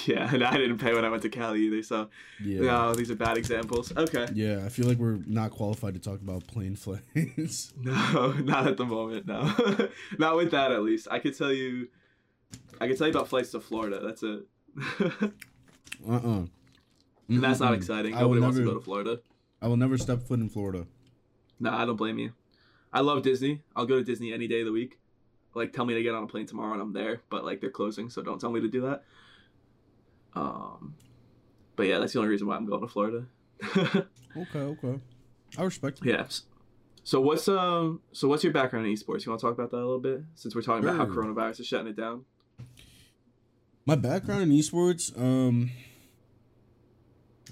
Yeah, 0.07 0.33
and 0.33 0.43
I 0.43 0.57
didn't 0.57 0.79
pay 0.79 0.95
when 0.95 1.05
I 1.05 1.11
went 1.11 1.23
to 1.23 1.29
Cali 1.29 1.61
either. 1.67 1.83
So 1.83 2.09
Yeah. 2.43 2.61
no, 2.61 2.95
these 2.95 3.11
are 3.11 3.15
bad 3.15 3.37
examples. 3.37 3.95
Okay. 3.95 4.27
Yeah, 4.33 4.63
I 4.65 4.71
feel 4.71 4.87
like 4.87 4.97
we're 4.97 5.21
not 5.27 5.51
qualified 5.51 5.93
to 5.95 6.01
talk 6.01 6.23
about 6.23 6.47
plane 6.47 6.75
flights. 6.77 7.75
No, 7.79 8.33
not 8.45 8.67
at 8.67 8.77
the 8.79 8.87
moment. 8.87 9.27
No, 9.27 9.43
not 10.19 10.37
with 10.37 10.51
that. 10.53 10.73
At 10.73 10.83
least 10.83 11.09
I 11.11 11.19
could 11.19 11.37
tell 11.37 11.53
you. 11.53 11.89
I 12.81 12.89
could 12.89 12.97
tell 12.97 13.07
you 13.09 13.13
about 13.13 13.29
flights 13.29 13.51
to 13.51 13.61
Florida. 13.61 14.01
That's 14.03 14.23
it. 14.23 14.47
uh-uh. 16.09 16.45
And 17.29 17.43
that's 17.43 17.61
not 17.61 17.75
exciting. 17.75 18.15
I 18.15 18.21
Nobody 18.21 18.41
wants 18.41 18.57
to 18.57 18.63
never- 18.63 18.75
go 18.75 18.79
to 18.79 18.85
Florida. 18.85 19.21
I 19.63 19.69
will 19.69 19.77
never 19.79 19.97
step 19.97 20.23
foot 20.23 20.41
in 20.41 20.49
Florida. 20.51 20.87
Nah, 21.59 21.81
I 21.83 21.87
don't 21.87 21.97
blame 21.97 22.19
you. 22.19 22.33
I 22.93 23.01
love 23.01 23.23
Disney. 23.23 23.63
I'll 23.75 23.87
go 23.87 23.97
to 23.97 24.05
Disney 24.05 24.33
any 24.33 24.47
day 24.47 24.61
of 24.61 24.67
the 24.67 24.73
week. 24.73 24.99
Like, 25.55 25.73
tell 25.73 25.85
me 25.85 25.95
to 25.95 26.03
get 26.03 26.15
on 26.15 26.25
a 26.25 26.27
plane 26.27 26.47
tomorrow 26.47 26.73
and 26.73 26.83
I'm 26.83 26.93
there. 26.93 27.21
But 27.31 27.45
like, 27.45 27.61
they're 27.61 27.71
closing, 27.71 28.11
so 28.11 28.23
don't 28.23 28.41
tell 28.41 28.51
me 28.51 28.61
to 28.61 28.69
do 28.69 28.81
that. 28.83 29.05
Um, 30.35 30.95
but 31.77 31.87
yeah, 31.87 31.99
that's 31.99 32.13
the 32.13 32.19
only 32.19 32.31
reason 32.31 32.47
why 32.47 32.57
I'm 32.57 32.67
going 32.67 32.81
to 32.81 32.89
Florida. 32.89 33.27
Okay, 34.37 34.59
okay. 34.59 34.99
I 35.57 35.63
respect 35.63 36.01
it. 36.05 36.09
yeah. 36.09 36.25
So 37.05 37.21
what's 37.21 37.47
um 37.47 38.01
so 38.11 38.27
what's 38.27 38.43
your 38.43 38.53
background 38.53 38.85
in 38.87 38.93
esports? 38.93 39.25
You 39.25 39.31
want 39.31 39.41
to 39.41 39.47
talk 39.47 39.53
about 39.55 39.71
that 39.71 39.77
a 39.77 39.87
little 39.87 40.01
bit 40.01 40.23
since 40.35 40.57
we're 40.57 40.63
talking 40.63 40.83
about 40.83 40.97
how 40.97 41.07
coronavirus 41.07 41.61
is 41.61 41.67
shutting 41.69 41.87
it 41.87 41.95
down? 41.97 42.25
My 43.87 43.95
background 43.95 44.43
in 44.43 44.51
esports, 44.51 45.17
um 45.17 45.71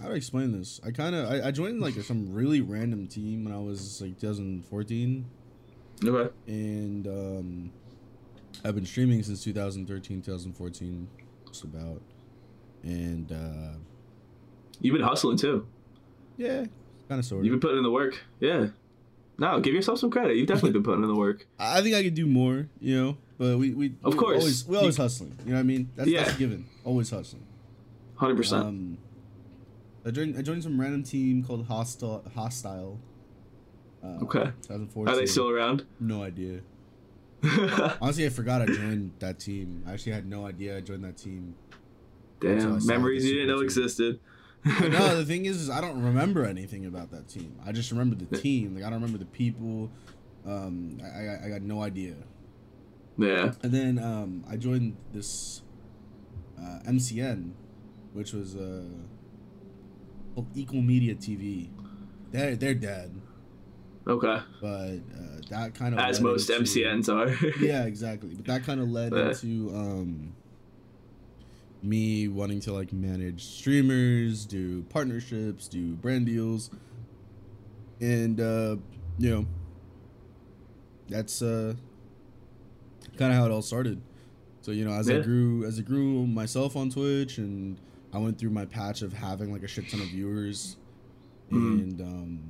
how 0.01 0.09
do 0.09 0.15
I 0.15 0.17
explain 0.17 0.51
this? 0.51 0.81
I 0.85 0.91
kind 0.91 1.15
of 1.15 1.31
I, 1.31 1.49
I 1.49 1.51
joined 1.53 1.81
like 1.81 1.95
some 2.03 2.33
really 2.35 2.61
random 2.61 3.07
team 3.07 3.45
when 3.45 3.55
I 3.55 3.59
was 3.61 4.01
like 4.03 4.19
2014 4.19 5.25
Okay. 6.05 6.35
and 6.49 7.07
um 7.07 7.73
I've 8.65 8.75
been 8.75 8.87
streaming 8.87 9.23
since 9.23 9.43
2013, 9.45 10.23
2014 10.23 11.09
just 11.49 11.65
about. 11.65 12.01
And 12.83 13.31
uh 13.33 13.79
You've 14.81 14.95
been 14.95 15.03
hustling 15.07 15.37
too. 15.37 15.67
yeah, 16.37 16.65
kind 17.09 17.19
of 17.19 17.25
sort 17.25 17.45
You've 17.45 17.53
been 17.53 17.61
putting 17.61 17.79
in 17.79 17.83
the 17.85 17.91
work. 17.91 18.21
Yeah. 18.41 18.69
No, 19.39 19.61
give 19.61 19.75
yourself 19.75 19.99
some 19.99 20.11
credit. 20.11 20.37
You've 20.37 20.47
definitely 20.47 20.73
been 20.73 20.83
putting 20.83 21.03
in 21.03 21.09
the 21.09 21.15
work. 21.17 21.47
I 21.59 21.81
think 21.83 21.95
I 21.95 22.03
could 22.03 22.15
do 22.15 22.27
more, 22.27 22.69
you 22.81 23.01
know, 23.01 23.17
but 23.39 23.59
we 23.59 23.71
we 23.75 23.95
Of 24.05 24.17
course. 24.17 24.39
always 24.39 24.67
we 24.67 24.77
always 24.77 24.97
hustling. 24.97 25.37
You 25.45 25.51
know 25.51 25.57
what 25.57 25.61
I 25.61 25.65
mean? 25.65 25.91
That's 25.97 26.09
Yeah. 26.09 26.25
that's 26.25 26.37
a 26.37 26.39
given. 26.39 26.67
Always 26.85 27.11
hustling. 27.11 27.47
Hundred 28.17 28.37
percent. 28.37 28.65
Um, 28.67 28.99
I 30.05 30.11
joined. 30.11 30.37
I 30.37 30.43
joined 30.43 30.63
some 30.65 30.81
random 30.81 31.03
team 31.05 31.45
called 31.45 31.67
Hostile. 31.67 32.25
Hostile. 32.35 32.99
Uh, 34.03 34.19
Okay. 34.25 34.45
2014. 34.63 35.09
Are 35.15 35.17
they 35.17 35.27
still 35.27 35.49
around? 35.49 35.85
No 36.01 36.23
idea. 36.25 36.61
Honestly, 38.01 38.27
I 38.27 38.29
forgot 38.29 38.63
I 38.63 38.67
joined 38.67 39.13
that 39.19 39.39
team. 39.41 39.83
I 39.87 39.93
actually 39.93 40.13
had 40.13 40.27
no 40.27 40.47
idea 40.47 40.77
I 40.77 40.81
joined 40.81 41.05
that 41.05 41.17
team. 41.17 41.55
Damn, 42.41 42.85
memories 42.87 43.25
you 43.25 43.35
didn't 43.35 43.49
know 43.49 43.57
Team. 43.59 43.65
existed. 43.65 44.21
No, 44.65 45.17
the 45.17 45.25
thing 45.27 45.47
is, 45.47 45.61
is 45.63 45.71
I 45.71 45.81
don't 45.81 46.03
remember 46.03 46.45
anything 46.45 46.87
about 46.87 47.11
that 47.13 47.29
team. 47.29 47.57
I 47.65 47.73
just 47.73 47.91
remember 47.91 48.17
the 48.17 48.37
team. 48.37 48.75
Like 48.75 48.85
I 48.85 48.91
don't 48.91 49.01
remember 49.01 49.19
the 49.19 49.27
people. 49.31 49.91
Um, 50.47 51.01
I, 51.03 51.07
I, 51.07 51.47
I 51.47 51.49
got 51.49 51.63
no 51.63 51.83
idea. 51.83 52.15
yeah. 53.17 53.53
And 53.63 53.73
then 53.73 53.99
um, 53.99 54.45
I 54.49 54.57
joined 54.57 54.97
this 55.13 55.63
uh, 56.59 56.81
MCN, 56.89 57.53
which 58.13 58.33
was 58.33 58.57
uh, 58.57 58.83
Equal 60.55 60.83
Media 60.83 61.15
TV. 61.15 61.69
They're 62.33 62.57
they're 62.57 62.75
dead. 62.75 63.21
Okay. 64.07 64.41
but 64.61 64.69
uh, 64.69 65.41
that 65.51 65.75
kind 65.75 65.95
of 65.95 66.01
As 66.01 66.21
most 66.21 66.51
into- 66.51 66.63
MCNs 66.63 67.09
are. 67.09 67.29
yeah, 67.65 67.85
exactly. 67.85 68.35
But 68.35 68.47
that 68.47 68.65
kind 68.65 68.81
of 68.81 68.89
led 68.89 69.13
Yeah. 69.15 69.29
into 69.29 69.71
um 69.75 70.33
me 71.83 72.29
wanting 72.29 72.61
to 72.61 72.73
like 72.73 72.93
manage 72.93 73.43
streamers, 73.45 74.45
do 74.47 74.83
partnerships, 74.85 75.67
do 75.69 75.93
brand 75.95 76.27
deals, 76.27 76.71
and 78.01 78.41
uh, 78.41 78.77
you 79.19 79.31
know, 79.31 79.47
that's 81.09 81.43
uh 81.43 81.75
kind 83.19 83.33
of 83.33 83.39
how 83.39 83.45
it 83.47 83.51
all 83.51 83.63
started. 83.63 84.01
So 84.63 84.71
you 84.71 84.85
know, 84.85 84.93
as 84.93 85.11
I 85.11 85.21
grew, 85.21 85.65
as 85.65 85.79
I 85.79 85.83
grew 85.83 86.27
myself 86.27 86.77
on 86.77 86.91
Twitch, 86.91 87.39
and 87.39 87.79
I 88.13 88.19
went 88.19 88.39
through 88.39 88.51
my 88.51 88.65
patch 88.65 89.03
of 89.03 89.13
having 89.13 89.53
like 89.53 89.63
a 89.65 89.69
shit 89.69 89.89
ton 89.89 90.01
of 90.01 90.07
viewers, 90.09 90.77
Mhm. 91.51 91.81
and 91.83 92.01
um, 92.01 92.41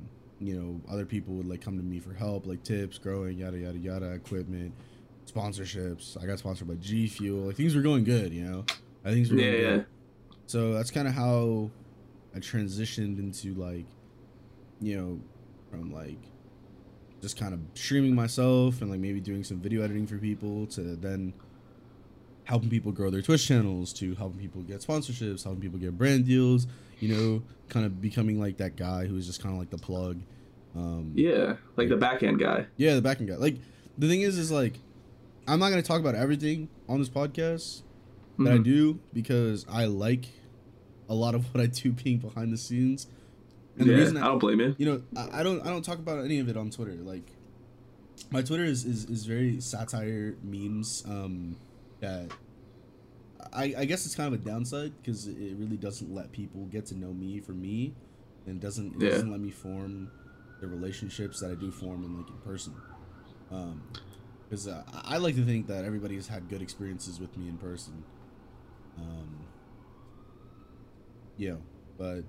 you 0.47 0.59
know, 0.59 0.81
other 0.91 1.05
people 1.05 1.35
would 1.35 1.47
like 1.47 1.61
come 1.61 1.77
to 1.77 1.83
me 1.83 1.99
for 1.99 2.13
help, 2.13 2.45
like 2.45 2.63
tips, 2.63 2.97
growing, 2.97 3.37
yada 3.37 3.57
yada 3.57 3.77
yada, 3.77 4.11
equipment, 4.11 4.73
sponsorships. 5.25 6.21
I 6.21 6.25
got 6.25 6.39
sponsored 6.39 6.67
by 6.67 6.75
G 6.75 7.07
Fuel. 7.07 7.47
Like 7.47 7.55
things 7.55 7.75
were 7.75 7.81
going 7.81 8.03
good, 8.03 8.33
you 8.33 8.43
know. 8.43 8.65
I 9.05 9.11
think 9.11 9.29
yeah, 9.31 9.51
yeah. 9.51 9.81
So 10.45 10.73
that's 10.73 10.91
kind 10.91 11.07
of 11.07 11.13
how 11.13 11.69
I 12.35 12.39
transitioned 12.39 13.19
into 13.19 13.53
like, 13.53 13.85
you 14.81 14.97
know, 14.97 15.19
from 15.69 15.91
like 15.93 16.19
just 17.21 17.37
kind 17.37 17.53
of 17.53 17.59
streaming 17.73 18.13
myself 18.13 18.81
and 18.81 18.91
like 18.91 18.99
maybe 18.99 19.19
doing 19.19 19.43
some 19.43 19.59
video 19.59 19.81
editing 19.81 20.05
for 20.05 20.17
people 20.17 20.67
to 20.67 20.81
then 20.95 21.33
helping 22.43 22.69
people 22.69 22.91
grow 22.91 23.09
their 23.09 23.21
Twitch 23.21 23.47
channels 23.47 23.93
to 23.93 24.13
helping 24.15 24.39
people 24.39 24.61
get 24.61 24.81
sponsorships, 24.81 25.43
helping 25.43 25.61
people 25.61 25.79
get 25.79 25.97
brand 25.97 26.25
deals, 26.25 26.67
you 26.99 27.15
know, 27.15 27.43
kind 27.69 27.85
of 27.85 28.01
becoming 28.01 28.39
like 28.39 28.57
that 28.57 28.75
guy 28.75 29.05
who's 29.05 29.25
just 29.27 29.41
kind 29.41 29.53
of 29.53 29.59
like 29.59 29.69
the 29.69 29.77
plug. 29.77 30.19
Um, 30.75 31.11
Yeah, 31.15 31.55
like 31.77 31.89
the 31.89 31.97
back 31.97 32.23
end 32.23 32.39
guy. 32.39 32.65
yeah, 32.77 32.95
the 32.95 33.01
back 33.01 33.19
end 33.19 33.29
guy. 33.29 33.35
Like 33.35 33.57
the 33.97 34.07
thing 34.07 34.21
is, 34.21 34.37
is 34.37 34.51
like 34.51 34.79
I'm 35.47 35.59
not 35.59 35.69
gonna 35.69 35.81
talk 35.83 35.99
about 35.99 36.15
everything 36.15 36.69
on 36.89 36.99
this 36.99 37.09
podcast 37.09 37.81
that 38.39 38.51
I 38.53 38.57
Mhm. 38.57 38.63
do 38.63 38.99
because 39.13 39.65
I 39.69 39.85
like 39.85 40.25
a 41.09 41.13
lot 41.13 41.35
of 41.35 41.45
what 41.53 41.61
I 41.61 41.67
do 41.67 41.91
being 41.91 42.17
behind 42.17 42.51
the 42.53 42.57
scenes. 42.57 43.07
And 43.77 43.87
yeah, 43.87 43.93
the 43.95 43.99
reason 43.99 44.17
I 44.17 44.25
don't 44.27 44.39
blame 44.39 44.59
you. 44.59 44.75
you 44.77 44.85
know, 44.85 45.01
I, 45.15 45.39
I 45.41 45.43
don't 45.43 45.61
I 45.61 45.69
don't 45.69 45.83
talk 45.83 45.99
about 45.99 46.23
any 46.23 46.39
of 46.39 46.47
it 46.49 46.57
on 46.57 46.69
Twitter. 46.69 46.93
Like 46.95 47.31
my 48.31 48.41
Twitter 48.41 48.63
is 48.63 48.85
is, 48.85 49.05
is 49.05 49.25
very 49.25 49.59
satire 49.61 50.35
memes. 50.43 51.03
Um, 51.07 51.55
that 51.99 52.31
I 53.53 53.73
I 53.79 53.85
guess 53.85 54.05
it's 54.05 54.15
kind 54.15 54.33
of 54.33 54.39
a 54.39 54.43
downside 54.43 54.93
because 55.01 55.27
it 55.27 55.55
really 55.57 55.77
doesn't 55.77 56.13
let 56.13 56.31
people 56.31 56.65
get 56.65 56.85
to 56.87 56.95
know 56.97 57.13
me 57.13 57.39
for 57.39 57.53
me, 57.53 57.93
and 58.47 58.59
doesn't 58.59 58.95
it 58.95 59.01
Yeah. 59.01 59.09
doesn't 59.11 59.31
let 59.31 59.39
me 59.39 59.51
form 59.51 60.11
the 60.61 60.67
relationships 60.67 61.39
that 61.41 61.51
I 61.51 61.55
do 61.55 61.71
form 61.71 62.03
in 62.03 62.17
like 62.17 62.29
in 62.29 62.37
person. 62.37 62.73
Um, 63.51 63.81
because 64.49 64.67
uh, 64.67 64.83
I 64.93 65.15
I 65.15 65.17
like 65.17 65.35
to 65.35 65.45
think 65.45 65.67
that 65.67 65.85
everybody 65.85 66.15
has 66.15 66.27
had 66.27 66.49
good 66.49 66.61
experiences 66.61 67.19
with 67.19 67.35
me 67.37 67.49
in 67.49 67.57
person. 67.57 68.03
Um, 68.97 69.45
yeah, 71.37 71.55
but 71.97 72.23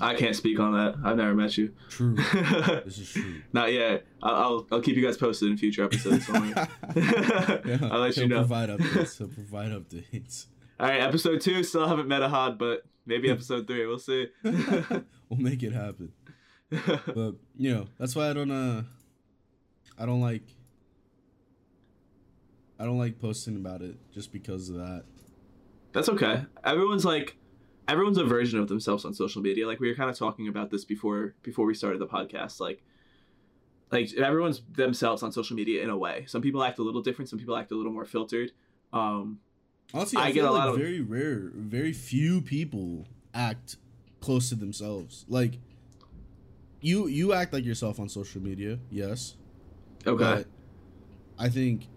I 0.00 0.14
can't 0.14 0.36
speak 0.36 0.60
on 0.60 0.72
that. 0.72 0.94
I've 1.04 1.16
never 1.16 1.34
met 1.34 1.56
you. 1.56 1.74
true. 1.88 2.14
this 2.84 2.98
is 2.98 3.10
true. 3.10 3.42
Not 3.52 3.72
yet. 3.72 4.06
I'll, 4.22 4.34
I'll 4.34 4.66
I'll 4.72 4.80
keep 4.80 4.96
you 4.96 5.04
guys 5.04 5.16
posted 5.16 5.50
in 5.50 5.56
future 5.56 5.84
episodes. 5.84 6.26
Don't. 6.26 6.56
I'll 7.92 8.00
let 8.00 8.16
you 8.16 8.28
know. 8.28 8.38
Provide 8.38 8.68
updates. 8.68 9.18
He'll 9.18 9.28
provide 9.28 9.72
updates. 9.72 10.46
All 10.78 10.88
right, 10.88 11.00
episode 11.00 11.40
two. 11.40 11.64
Still 11.64 11.88
haven't 11.88 12.06
met 12.06 12.22
Ahad, 12.22 12.58
but 12.58 12.84
maybe 13.06 13.30
episode 13.30 13.66
three. 13.66 13.86
We'll 13.86 13.98
see. 13.98 14.28
we'll 14.44 15.02
make 15.30 15.62
it 15.62 15.72
happen. 15.72 16.12
But 16.70 17.34
you 17.56 17.74
know, 17.74 17.88
that's 17.98 18.14
why 18.14 18.30
I 18.30 18.32
don't 18.34 18.50
uh 18.50 18.82
I 19.98 20.06
don't 20.06 20.20
like 20.20 20.42
I 22.78 22.84
don't 22.84 22.98
like 22.98 23.18
posting 23.18 23.56
about 23.56 23.82
it 23.82 23.96
just 24.12 24.32
because 24.32 24.68
of 24.68 24.76
that. 24.76 25.04
That's 25.92 26.08
okay. 26.10 26.44
Everyone's 26.62 27.04
like, 27.04 27.36
everyone's 27.88 28.18
a 28.18 28.24
version 28.24 28.58
of 28.60 28.68
themselves 28.68 29.04
on 29.04 29.14
social 29.14 29.42
media. 29.42 29.66
Like 29.66 29.80
we 29.80 29.88
were 29.88 29.94
kind 29.94 30.10
of 30.10 30.16
talking 30.18 30.48
about 30.48 30.70
this 30.70 30.84
before 30.84 31.34
before 31.42 31.66
we 31.66 31.74
started 31.74 32.00
the 32.00 32.06
podcast. 32.06 32.60
Like, 32.60 32.82
like 33.90 34.12
everyone's 34.14 34.62
themselves 34.72 35.22
on 35.22 35.32
social 35.32 35.56
media 35.56 35.82
in 35.82 35.90
a 35.90 35.96
way. 35.96 36.24
Some 36.26 36.42
people 36.42 36.62
act 36.62 36.78
a 36.78 36.82
little 36.82 37.02
different. 37.02 37.28
Some 37.28 37.38
people 37.38 37.56
act 37.56 37.72
a 37.72 37.74
little 37.74 37.92
more 37.92 38.04
filtered. 38.04 38.52
Um, 38.92 39.40
Honestly, 39.94 40.18
I, 40.18 40.24
I 40.26 40.32
feel 40.32 40.34
get 40.34 40.44
a 40.44 40.52
like 40.52 40.58
lot 40.60 40.68
of- 40.68 40.76
very 40.76 41.00
rare, 41.00 41.50
very 41.54 41.92
few 41.94 42.42
people 42.42 43.06
act 43.34 43.76
close 44.20 44.50
to 44.50 44.54
themselves. 44.54 45.24
Like 45.28 45.58
you 46.80 47.06
you 47.06 47.32
act 47.32 47.52
like 47.52 47.64
yourself 47.64 47.98
on 47.98 48.08
social 48.08 48.42
media, 48.42 48.78
yes. 48.90 49.34
okay. 50.06 50.22
But 50.22 50.46
I 51.38 51.48
think 51.48 51.88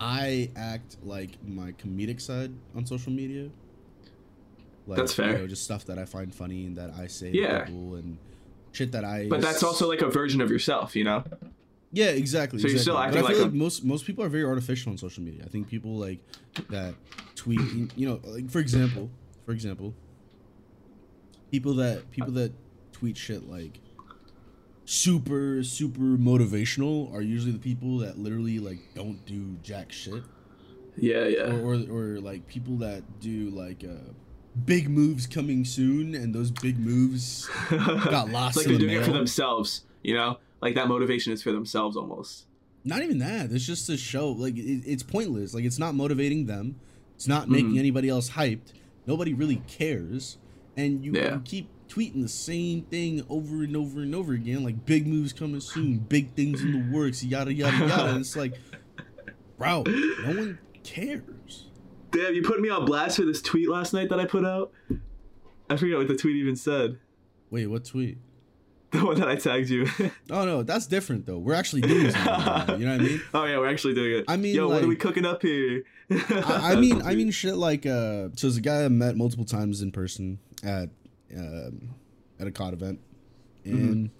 I 0.00 0.50
act 0.56 0.96
like 1.02 1.38
my 1.46 1.72
comedic 1.72 2.20
side 2.20 2.52
on 2.74 2.84
social 2.84 3.12
media. 3.12 3.50
Like, 4.86 4.98
That's 4.98 5.12
fair. 5.14 5.32
You 5.32 5.38
know, 5.38 5.46
just 5.46 5.64
stuff 5.64 5.84
that 5.86 5.98
I 5.98 6.04
find 6.04 6.34
funny 6.34 6.64
and 6.66 6.76
that 6.76 6.90
I 6.98 7.06
say 7.08 7.30
Yeah. 7.30 7.58
to 7.60 7.64
people 7.66 7.94
and 7.96 8.18
shit 8.72 8.92
that 8.92 9.04
I. 9.04 9.26
but 9.28 9.40
that's 9.40 9.62
also 9.62 9.88
like 9.88 10.00
a 10.02 10.08
version 10.10 10.40
of 10.40 10.50
yourself, 10.50 10.94
you 10.94 11.02
know. 11.04 11.24
yeah, 11.92 12.06
exactly. 12.06 12.58
So 12.60 12.68
you're 12.68 12.78
still 12.78 12.96
exactly. 12.96 13.18
acting 13.18 13.22
but 13.22 13.26
I 13.30 13.32
feel 13.34 13.38
like 13.38 13.52
like, 13.52 13.54
a- 13.54 13.64
most 13.64 13.84
most 13.84 14.04
people 14.06 14.22
are 14.24 14.28
very 14.28 14.44
artificial 14.44 14.92
on 14.92 14.98
social 14.98 15.22
media. 15.24 15.42
I 15.44 15.48
think 15.48 15.66
people 15.68 15.96
like 15.96 16.20
that 16.70 16.94
tweet. 17.34 17.60
You 17.96 18.08
know, 18.08 18.20
like 18.24 18.50
for 18.50 18.58
example, 18.60 19.10
for 19.44 19.52
example, 19.52 19.94
people 21.50 21.74
that 21.74 22.10
people 22.10 22.32
that 22.32 22.52
tweet 22.92 23.16
shit 23.16 23.48
like 23.48 23.80
super 24.84 25.62
super 25.64 26.00
motivational 26.00 27.12
are 27.12 27.20
usually 27.22 27.52
the 27.52 27.58
people 27.58 27.98
that 27.98 28.18
literally 28.18 28.58
like 28.60 28.78
don't 28.94 29.24
do 29.26 29.56
jack 29.62 29.90
shit 29.90 30.22
Yeah, 30.96 31.24
yeah. 31.24 31.52
or, 31.52 31.74
or 31.74 31.74
or 32.14 32.20
like 32.20 32.46
people 32.46 32.76
that 32.78 33.02
do 33.20 33.50
like 33.50 33.84
uh 33.84 34.12
big 34.64 34.88
moves 34.88 35.26
coming 35.26 35.64
soon 35.64 36.14
and 36.14 36.34
those 36.34 36.50
big 36.50 36.78
moves 36.78 37.48
got 37.70 38.30
lost 38.30 38.56
like 38.56 38.66
in 38.66 38.72
they're 38.72 38.78
the 38.80 38.86
doing 38.86 39.00
it 39.02 39.04
for 39.04 39.12
themselves, 39.12 39.82
you 40.02 40.14
know. 40.14 40.38
Like 40.62 40.74
that 40.76 40.88
motivation 40.88 41.32
is 41.32 41.42
for 41.42 41.52
themselves 41.52 41.96
almost. 41.96 42.46
not 42.84 43.02
even 43.02 43.18
that 43.18 43.50
it's 43.52 43.66
just 43.66 43.88
a 43.90 43.96
show 43.96 44.30
like 44.30 44.56
it, 44.56 44.82
it's 44.86 45.02
pointless 45.02 45.52
like 45.54 45.64
it's 45.64 45.78
not 45.78 45.94
motivating 45.94 46.46
them 46.46 46.76
it's 47.14 47.26
not 47.28 47.48
making 47.50 47.72
Mhm. 47.72 47.78
anybody 47.80 48.08
else 48.08 48.30
hyped 48.30 48.72
nobody 49.06 49.34
really 49.34 49.60
cares 49.68 50.38
and 50.76 51.04
you, 51.04 51.12
Yeah. 51.12 51.34
you 51.34 51.40
keep 51.44 51.68
tweeting 51.88 52.22
the 52.22 52.28
same 52.28 52.82
thing 52.82 53.24
over 53.28 53.62
and 53.64 53.76
over 53.76 54.00
and 54.00 54.14
over 54.14 54.32
again 54.32 54.64
like 54.64 54.86
big 54.86 55.06
moves 55.06 55.32
coming 55.32 55.60
soon 55.60 55.98
big 55.98 56.32
things 56.34 56.62
in 56.62 56.72
the 56.72 56.96
works 56.96 57.22
yada 57.22 57.52
yada 57.52 57.76
yada 57.76 58.06
and 58.12 58.20
it's 58.22 58.34
like 58.36 58.54
bro 59.58 59.82
no 59.86 60.28
one 60.28 60.58
cares 60.82 61.65
Damn, 62.16 62.32
you 62.32 62.42
put 62.42 62.60
me 62.60 62.70
on 62.70 62.86
blast 62.86 63.16
for 63.16 63.26
this 63.26 63.42
tweet 63.42 63.68
last 63.68 63.92
night 63.92 64.08
that 64.08 64.18
I 64.18 64.24
put 64.24 64.46
out. 64.46 64.72
I 65.68 65.76
forget 65.76 65.98
what 65.98 66.08
the 66.08 66.16
tweet 66.16 66.36
even 66.36 66.56
said. 66.56 66.98
wait 67.50 67.66
what 67.66 67.84
tweet 67.84 68.16
The 68.90 69.04
one 69.04 69.18
that 69.20 69.28
I 69.28 69.36
tagged 69.36 69.68
you. 69.68 69.86
oh 70.30 70.46
no 70.46 70.62
that's 70.62 70.86
different 70.86 71.26
though 71.26 71.36
we're 71.38 71.52
actually 71.52 71.82
doing 71.82 72.10
something 72.12 72.80
you 72.80 72.86
know 72.86 72.92
what 72.92 73.00
i 73.00 73.04
mean 73.04 73.20
Oh 73.34 73.44
yeah, 73.44 73.58
we're 73.58 73.68
actually 73.68 73.92
doing 73.94 74.20
it. 74.20 74.24
I 74.28 74.38
mean, 74.38 74.54
yo, 74.54 74.66
what 74.68 74.82
are 74.82 74.86
we 74.86 74.96
cooking 74.96 75.26
up 75.26 75.42
here? 75.42 75.82
I, 76.10 76.72
I 76.72 76.76
mean, 76.80 77.02
I 77.02 77.14
mean, 77.14 77.30
shit 77.30 77.56
like 77.56 77.84
uh, 77.84 78.30
so 78.34 78.46
there's 78.46 78.56
a 78.56 78.62
guy 78.62 78.84
I 78.84 78.88
met 78.88 79.14
multiple 79.16 79.44
times 79.44 79.82
in 79.82 79.92
person 79.92 80.38
at 80.64 80.88
um, 81.36 81.90
at 82.40 82.46
a 82.46 82.50
COD 82.50 82.72
event, 82.72 83.00
and 83.64 84.10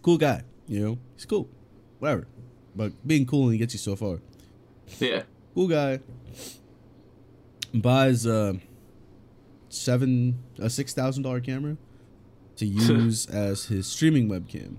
cool 0.00 0.16
guy, 0.16 0.42
you 0.68 0.80
know, 0.80 0.98
he's 1.16 1.26
cool, 1.26 1.50
whatever. 1.98 2.26
But 2.74 2.92
being 3.06 3.26
cool 3.26 3.42
only 3.44 3.58
gets 3.58 3.74
you 3.74 3.78
so 3.78 3.94
far. 3.94 4.20
yeah. 5.00 5.24
Cool 5.54 5.68
guy 5.68 5.98
buys 7.74 8.26
a 8.26 8.58
seven 9.68 10.38
a 10.58 10.68
six 10.70 10.92
thousand 10.94 11.22
dollar 11.22 11.40
camera 11.40 11.76
to 12.56 12.66
use 12.66 13.26
as 13.26 13.66
his 13.66 13.86
streaming 13.86 14.28
webcam, 14.28 14.76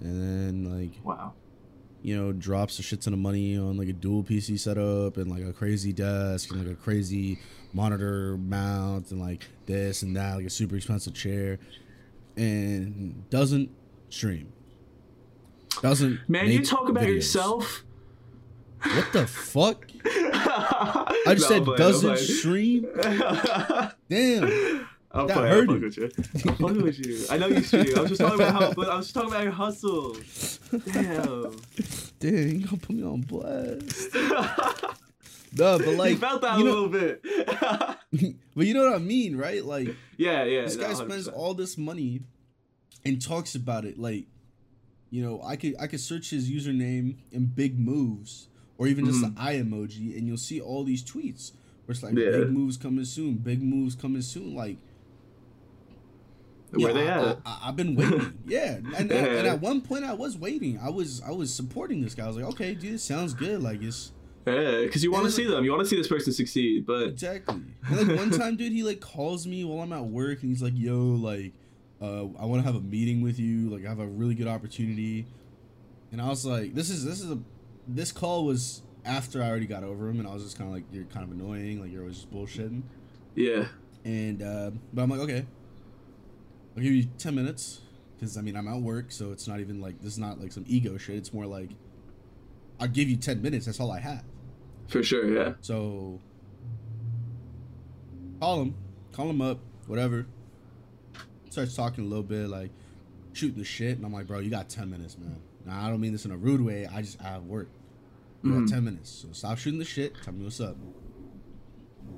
and 0.00 0.20
then 0.22 0.64
like 0.80 0.92
Wow. 1.04 1.34
you 2.02 2.16
know, 2.16 2.32
drops 2.32 2.78
a 2.78 2.82
shit 2.82 3.02
ton 3.02 3.12
of 3.12 3.18
money 3.18 3.56
on 3.58 3.76
like 3.76 3.88
a 3.88 3.92
dual 3.92 4.22
PC 4.24 4.58
setup 4.58 5.16
and 5.16 5.30
like 5.30 5.44
a 5.44 5.52
crazy 5.52 5.92
desk 5.92 6.50
and 6.50 6.64
like 6.64 6.72
a 6.72 6.76
crazy 6.76 7.38
monitor 7.72 8.36
mount 8.38 9.10
and 9.10 9.20
like 9.20 9.46
this 9.66 10.02
and 10.02 10.16
that, 10.16 10.36
like 10.36 10.46
a 10.46 10.50
super 10.50 10.76
expensive 10.76 11.14
chair, 11.14 11.58
and 12.36 13.28
doesn't 13.30 13.70
stream. 14.08 14.52
Doesn't. 15.82 16.18
Man, 16.28 16.48
you 16.48 16.64
talk 16.64 16.88
about 16.88 17.04
videos. 17.04 17.14
yourself. 17.14 17.84
What 18.82 19.12
the 19.12 19.26
fuck? 19.26 19.86
I 20.04 21.34
just 21.34 21.48
said 21.48 21.64
doesn't 21.64 22.16
stream. 22.18 22.86
Damn. 24.08 24.86
I'm 25.12 25.26
That 25.26 25.36
playing. 25.36 25.52
hurt 25.52 25.68
I'm 25.70 25.80
fucking 25.80 25.82
with 25.82 25.96
you. 25.96 26.10
I'm 26.46 26.56
fucking 26.56 26.82
with 26.82 27.06
you. 27.06 27.24
I 27.30 27.38
know 27.38 27.46
you 27.48 27.62
stream. 27.62 27.96
I 27.96 28.00
was 28.00 28.10
just 28.10 28.20
talking 28.20 28.40
about 28.40 28.52
how. 28.52 28.82
I 28.82 28.96
was 28.96 29.06
just 29.06 29.14
talking 29.14 29.30
about 29.30 29.42
your 29.42 29.52
hustle. 29.52 30.16
Damn. 30.92 31.56
Dang, 32.20 32.60
you 32.60 32.66
gonna 32.66 32.76
put 32.76 32.90
me 32.90 33.02
on 33.02 33.22
blast. 33.22 34.14
No, 35.56 35.78
but 35.78 35.88
like 35.96 36.10
you 36.12 36.16
felt 36.18 36.42
that 36.42 36.58
you 36.58 36.64
a 36.64 36.68
know, 36.68 36.82
little 36.82 36.88
bit. 36.88 37.22
but 38.54 38.66
you 38.66 38.74
know 38.74 38.84
what 38.84 38.94
I 38.94 38.98
mean, 38.98 39.36
right? 39.36 39.64
Like 39.64 39.96
yeah, 40.16 40.44
yeah. 40.44 40.62
this 40.62 40.76
guy 40.76 40.92
spends 40.94 41.28
100%. 41.28 41.32
all 41.36 41.54
this 41.54 41.76
money 41.76 42.20
and 43.04 43.20
talks 43.20 43.54
about 43.54 43.84
it 43.84 43.98
like 43.98 44.26
you 45.10 45.24
know, 45.24 45.42
I 45.42 45.56
could 45.56 45.74
I 45.80 45.88
could 45.88 46.00
search 46.00 46.30
his 46.30 46.48
username 46.48 47.16
in 47.32 47.46
big 47.46 47.78
moves 47.78 48.46
or 48.80 48.86
even 48.88 49.04
just 49.04 49.20
Mhm. 49.22 49.34
the 49.36 49.40
eye 49.42 49.56
emoji, 49.56 50.16
and 50.16 50.26
you'll 50.26 50.38
see 50.38 50.58
all 50.58 50.84
these 50.84 51.04
tweets 51.04 51.52
where 51.84 51.92
it's 51.92 52.02
like 52.02 52.16
Yeah. 52.16 52.30
big 52.30 52.50
moves 52.50 52.78
coming 52.78 53.04
soon, 53.04 53.34
big 53.34 53.62
moves 53.62 53.94
coming 53.94 54.22
soon. 54.22 54.54
Like 54.54 54.78
Where 56.72 56.94
they 56.94 57.08
I, 57.08 57.30
at? 57.30 57.38
I, 57.44 57.50
have 57.66 57.76
been 57.76 57.94
waiting. 57.94 58.32
yeah, 58.46 58.76
and, 58.96 59.10
Yeah. 59.10 59.16
and 59.16 59.46
at 59.46 59.60
one 59.60 59.80
point 59.82 60.04
I 60.04 60.14
was 60.14 60.38
waiting. 60.38 60.78
I 60.78 60.88
was 60.88 61.20
I 61.20 61.30
was 61.30 61.52
supporting 61.52 62.00
this 62.00 62.14
guy. 62.14 62.24
I 62.24 62.28
was 62.28 62.36
like, 62.36 62.46
okay, 62.46 62.74
dude, 62.74 62.94
it 62.94 63.00
sounds 63.00 63.34
good. 63.34 63.60
Like 63.62 63.82
it's 63.82 64.12
Yeah, 64.46 64.82
because 64.82 65.04
you 65.04 65.12
want 65.12 65.26
to 65.26 65.30
see 65.30 65.44
them. 65.46 65.62
You 65.64 65.72
want 65.72 65.82
to 65.82 65.88
see 65.88 65.96
this 65.96 66.08
person 66.08 66.32
succeed. 66.32 66.86
But 66.86 67.08
exactly. 67.08 67.60
And 67.86 68.08
like 68.08 68.16
one 68.18 68.30
time, 68.30 68.56
dude, 68.56 68.72
he 68.72 68.82
like 68.82 69.00
calls 69.00 69.46
me 69.46 69.64
while 69.64 69.80
I'm 69.80 69.92
at 69.92 70.06
work, 70.06 70.42
and 70.42 70.50
he's 70.50 70.62
like, 70.62 70.72
yo, 70.76 70.96
like, 70.98 71.52
uh, 72.00 72.22
I 72.38 72.46
want 72.46 72.62
to 72.62 72.66
have 72.66 72.76
a 72.76 72.80
meeting 72.80 73.20
with 73.20 73.38
you. 73.38 73.68
Like, 73.68 73.84
I 73.84 73.90
have 73.90 73.98
a 74.00 74.06
really 74.06 74.34
good 74.34 74.46
opportunity. 74.48 75.26
And 76.12 76.20
I 76.22 76.28
was 76.28 76.46
like, 76.46 76.74
this 76.74 76.88
is 76.88 77.04
this 77.04 77.20
is 77.20 77.30
a 77.30 77.38
this 77.94 78.12
call 78.12 78.44
was 78.44 78.82
after 79.04 79.42
I 79.42 79.48
already 79.48 79.66
got 79.66 79.82
over 79.82 80.08
him, 80.08 80.18
and 80.20 80.28
I 80.28 80.32
was 80.34 80.42
just 80.44 80.56
kind 80.58 80.68
of 80.68 80.74
like, 80.74 80.84
you're 80.92 81.04
kind 81.04 81.24
of 81.24 81.32
annoying. 81.32 81.80
Like, 81.80 81.90
you're 81.92 82.02
always 82.02 82.16
just 82.16 82.32
bullshitting. 82.32 82.82
yeah, 83.34 83.66
And 84.04 84.42
uh, 84.42 84.70
but 84.92 85.02
I'm 85.02 85.10
like, 85.10 85.20
okay, 85.20 85.46
I'll 86.76 86.82
give 86.82 86.92
you 86.92 87.04
ten 87.18 87.34
minutes 87.34 87.80
because 88.16 88.36
I 88.36 88.42
mean 88.42 88.56
I'm 88.56 88.68
at 88.68 88.80
work, 88.80 89.10
so 89.12 89.32
it's 89.32 89.48
not 89.48 89.60
even 89.60 89.80
like 89.80 90.00
this 90.00 90.12
is 90.12 90.18
not 90.18 90.40
like 90.40 90.52
some 90.52 90.64
ego 90.68 90.96
shit. 90.98 91.16
It's 91.16 91.32
more 91.32 91.46
like 91.46 91.70
I'll 92.78 92.88
give 92.88 93.08
you 93.08 93.16
ten 93.16 93.40
minutes. 93.42 93.66
That's 93.66 93.80
all 93.80 93.90
I 93.90 94.00
have. 94.00 94.24
for 94.88 95.02
sure. 95.02 95.26
Yeah, 95.32 95.54
So 95.60 96.20
call 98.40 98.62
him, 98.62 98.74
call 99.12 99.28
him 99.30 99.40
up, 99.40 99.58
whatever. 99.86 100.26
Starts 101.50 101.74
talking 101.74 102.04
a 102.04 102.06
little 102.06 102.22
bit, 102.22 102.48
like 102.48 102.70
shooting 103.32 103.58
the 103.58 103.64
shit, 103.64 103.96
and 103.96 104.04
I'm 104.06 104.12
like, 104.12 104.26
bro, 104.26 104.38
you 104.38 104.50
got 104.50 104.68
ten 104.68 104.90
minutes, 104.90 105.18
man. 105.18 105.36
Now 105.66 105.84
I 105.84 105.90
don't 105.90 106.00
mean 106.00 106.12
this 106.12 106.24
in 106.24 106.30
a 106.30 106.36
rude 106.36 106.60
way. 106.60 106.86
I 106.86 107.02
just 107.02 107.20
I 107.20 107.28
have 107.28 107.44
work. 107.44 107.68
Mhm. 108.44 108.60
got 108.66 108.68
ten 108.74 108.84
minutes, 108.84 109.10
so 109.10 109.28
stop 109.32 109.58
shooting 109.58 109.78
the 109.78 109.84
shit. 109.84 110.14
Tell 110.22 110.32
me 110.34 110.44
what's 110.44 110.60
up. 110.60 110.76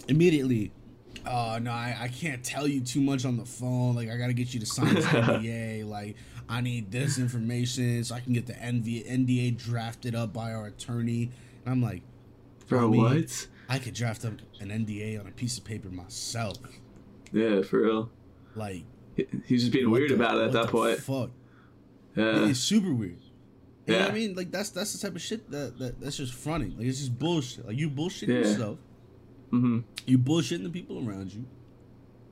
Immediately, 0.08 0.72
oh 1.26 1.58
no, 1.60 1.70
I, 1.70 1.96
I 2.02 2.08
can't 2.08 2.42
tell 2.42 2.66
you 2.66 2.80
too 2.80 3.00
much 3.00 3.24
on 3.24 3.36
the 3.36 3.44
phone. 3.44 3.94
Like 3.94 4.08
I 4.10 4.16
gotta 4.16 4.32
get 4.32 4.52
you 4.54 4.60
to 4.60 4.66
sign 4.66 4.94
this 4.94 5.04
NDA. 5.06 5.86
Like 5.88 6.16
I 6.48 6.60
need 6.60 6.90
this 6.90 7.18
information 7.18 8.02
so 8.04 8.14
I 8.14 8.20
can 8.20 8.32
get 8.32 8.46
the 8.46 8.54
NV, 8.54 9.08
NDA 9.08 9.56
drafted 9.56 10.14
up 10.14 10.32
by 10.32 10.52
our 10.52 10.66
attorney. 10.66 11.30
And 11.64 11.72
I'm 11.72 11.82
like, 11.82 12.02
bro. 12.68 12.88
What? 12.90 13.46
I 13.68 13.78
could 13.78 13.94
draft 13.94 14.24
up 14.24 14.32
an 14.60 14.68
NDA 14.70 15.18
on 15.20 15.26
a 15.26 15.30
piece 15.30 15.56
of 15.56 15.64
paper 15.64 15.88
myself. 15.88 16.58
Yeah, 17.32 17.62
for 17.62 17.82
real. 17.82 18.10
Like 18.54 18.84
He's 19.46 19.60
just 19.62 19.72
being 19.72 19.90
weird 19.90 20.10
the- 20.10 20.14
about 20.16 20.38
it 20.38 20.40
at 20.40 20.44
what 20.46 20.52
that 20.52 20.66
the 20.66 20.72
point. 20.72 20.98
Fuck, 20.98 21.30
Yeah, 22.16 22.48
it's 22.48 22.58
super 22.60 22.92
weird. 22.92 23.18
You 23.86 23.94
know 23.94 24.00
what 24.02 24.10
I 24.10 24.14
mean, 24.14 24.34
like 24.34 24.50
that's 24.52 24.70
that's 24.70 24.92
the 24.92 24.98
type 25.06 25.16
of 25.16 25.22
shit 25.22 25.50
that, 25.50 25.78
that 25.78 26.00
that's 26.00 26.16
just 26.16 26.32
fronting. 26.34 26.76
Like 26.78 26.86
it's 26.86 26.98
just 27.00 27.18
bullshit. 27.18 27.66
Like 27.66 27.76
you 27.76 27.90
bullshitting 27.90 28.28
Yeah. 28.28 28.34
yourself, 28.50 28.78
hmm 29.50 29.80
you 30.06 30.18
bullshitting 30.18 30.62
the 30.62 30.70
people 30.70 31.06
around 31.08 31.32
you, 31.34 31.44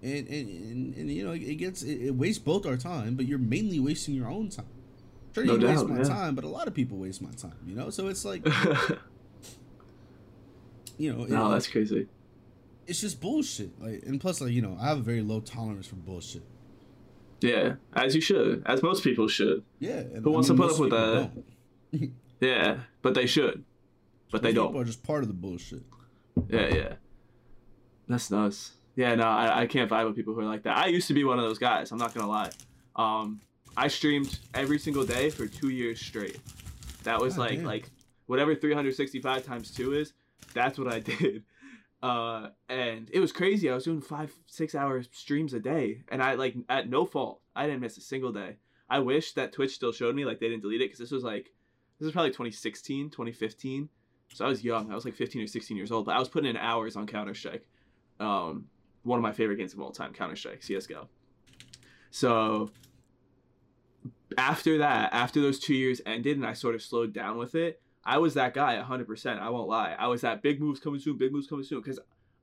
and 0.02 0.26
and, 0.28 0.48
and, 0.48 0.94
and 0.96 1.10
you 1.10 1.24
know 1.24 1.32
it 1.32 1.56
gets 1.56 1.82
it, 1.82 2.00
it 2.02 2.14
wastes 2.14 2.38
both 2.42 2.66
our 2.66 2.76
time, 2.76 3.16
but 3.16 3.26
you're 3.26 3.38
mainly 3.38 3.80
wasting 3.80 4.14
your 4.14 4.28
own 4.28 4.48
time. 4.48 4.66
Sure, 5.34 5.44
No 5.44 5.54
you 5.56 5.66
waste 5.66 5.86
my 5.86 5.98
yeah. 5.98 6.04
time, 6.04 6.34
but 6.36 6.44
a 6.44 6.48
lot 6.48 6.68
of 6.68 6.74
people 6.74 6.98
waste 6.98 7.20
my 7.22 7.30
time. 7.32 7.56
You 7.66 7.74
know, 7.74 7.90
so 7.90 8.06
it's 8.08 8.24
like 8.24 8.44
you 10.98 11.12
know, 11.12 11.24
no, 11.24 11.48
it- 11.48 11.52
that's 11.52 11.66
crazy. 11.68 12.06
it's 12.86 13.00
just 13.00 13.20
bullshit. 13.20 13.70
Like, 13.82 14.02
and 14.06 14.20
plus, 14.20 14.40
like 14.40 14.52
you 14.52 14.62
know, 14.62 14.76
I 14.80 14.86
have 14.88 14.98
a 14.98 15.02
very 15.02 15.22
low 15.22 15.40
tolerance 15.40 15.86
for 15.88 15.96
bullshit. 15.96 16.42
Yeah, 17.40 17.74
as 17.94 18.14
you 18.14 18.20
should, 18.20 18.62
as 18.66 18.82
most 18.82 19.02
people 19.02 19.26
should. 19.28 19.64
Yeah, 19.78 20.02
Who 20.02 20.30
wants 20.30 20.48
to 20.48 20.54
put 20.54 20.72
up 20.72 20.78
with 20.78 20.90
that? 20.90 21.30
Yeah, 22.40 22.78
but 23.02 23.12
they 23.14 23.26
should. 23.26 23.64
But 24.30 24.42
they 24.42 24.48
Most 24.48 24.54
people 24.54 24.72
don't. 24.72 24.80
are 24.82 24.84
just 24.84 25.02
part 25.02 25.22
of 25.22 25.28
the 25.28 25.34
bullshit. 25.34 25.82
Yeah, 26.48 26.68
yeah. 26.74 26.92
That's 28.08 28.30
nuts. 28.30 28.72
Yeah, 28.96 29.14
no, 29.14 29.24
I, 29.24 29.62
I 29.62 29.66
can't 29.66 29.90
vibe 29.90 30.06
with 30.06 30.16
people 30.16 30.32
who 30.34 30.40
are 30.40 30.44
like 30.44 30.62
that. 30.62 30.76
I 30.78 30.86
used 30.86 31.06
to 31.08 31.14
be 31.14 31.24
one 31.24 31.38
of 31.38 31.44
those 31.44 31.58
guys. 31.58 31.92
I'm 31.92 31.98
not 31.98 32.14
gonna 32.14 32.28
lie. 32.28 32.50
Um, 32.96 33.40
I 33.76 33.88
streamed 33.88 34.38
every 34.54 34.78
single 34.78 35.04
day 35.04 35.28
for 35.30 35.46
two 35.46 35.68
years 35.68 36.00
straight. 36.00 36.38
That 37.04 37.20
was 37.20 37.34
God 37.36 37.42
like 37.42 37.56
damn. 37.58 37.64
like 37.66 37.90
whatever 38.26 38.54
365 38.54 39.44
times 39.44 39.70
two 39.70 39.92
is. 39.92 40.12
That's 40.54 40.78
what 40.78 40.88
I 40.92 40.98
did. 41.12 41.44
Uh, 42.02 42.48
and 42.68 43.10
it 43.12 43.20
was 43.20 43.32
crazy. 43.32 43.68
I 43.68 43.74
was 43.74 43.84
doing 43.84 44.00
five, 44.00 44.32
six 44.46 44.74
hour 44.74 45.02
streams 45.02 45.52
a 45.52 45.60
day, 45.60 46.02
and 46.08 46.22
I 46.22 46.34
like 46.34 46.56
at 46.68 46.88
no 46.88 47.04
fault. 47.04 47.42
I 47.54 47.66
didn't 47.66 47.80
miss 47.80 47.98
a 47.98 48.02
single 48.02 48.32
day. 48.32 48.56
I 48.88 49.00
wish 49.00 49.32
that 49.34 49.52
Twitch 49.52 49.74
still 49.74 49.92
showed 49.92 50.14
me 50.14 50.24
like 50.24 50.40
they 50.40 50.48
didn't 50.48 50.62
delete 50.62 50.80
it 50.80 50.86
because 50.86 50.98
this 50.98 51.10
was 51.10 51.22
like 51.22 51.52
this 51.98 52.06
is 52.06 52.12
probably 52.12 52.30
2016, 52.30 53.10
2015. 53.10 53.88
So 54.32 54.46
I 54.46 54.48
was 54.48 54.64
young. 54.64 54.90
I 54.90 54.94
was 54.94 55.04
like 55.04 55.14
15 55.14 55.42
or 55.42 55.46
16 55.46 55.76
years 55.76 55.92
old, 55.92 56.06
but 56.06 56.16
I 56.16 56.18
was 56.18 56.28
putting 56.28 56.48
in 56.48 56.56
hours 56.56 56.96
on 56.96 57.06
Counter 57.06 57.34
Strike. 57.34 57.66
Um, 58.18 58.66
one 59.02 59.18
of 59.18 59.22
my 59.22 59.32
favorite 59.32 59.56
games 59.56 59.74
of 59.74 59.80
all 59.80 59.90
time, 59.90 60.12
Counter 60.12 60.36
Strike, 60.36 60.62
CS:GO. 60.62 61.08
So 62.10 62.70
after 64.38 64.78
that, 64.78 65.12
after 65.12 65.40
those 65.40 65.58
two 65.58 65.74
years 65.74 66.00
ended, 66.06 66.36
and 66.36 66.46
I 66.46 66.54
sort 66.54 66.74
of 66.74 66.82
slowed 66.82 67.12
down 67.12 67.38
with 67.38 67.54
it, 67.54 67.80
I 68.04 68.18
was 68.18 68.34
that 68.34 68.54
guy 68.54 68.82
100%. 68.82 69.38
I 69.38 69.50
won't 69.50 69.68
lie. 69.68 69.94
I 69.98 70.06
was 70.08 70.22
that 70.22 70.42
big 70.42 70.60
moves 70.60 70.80
coming 70.80 71.00
soon, 71.00 71.18
big 71.18 71.32
moves 71.32 71.46
coming 71.46 71.64
soon, 71.64 71.80
because 71.80 71.98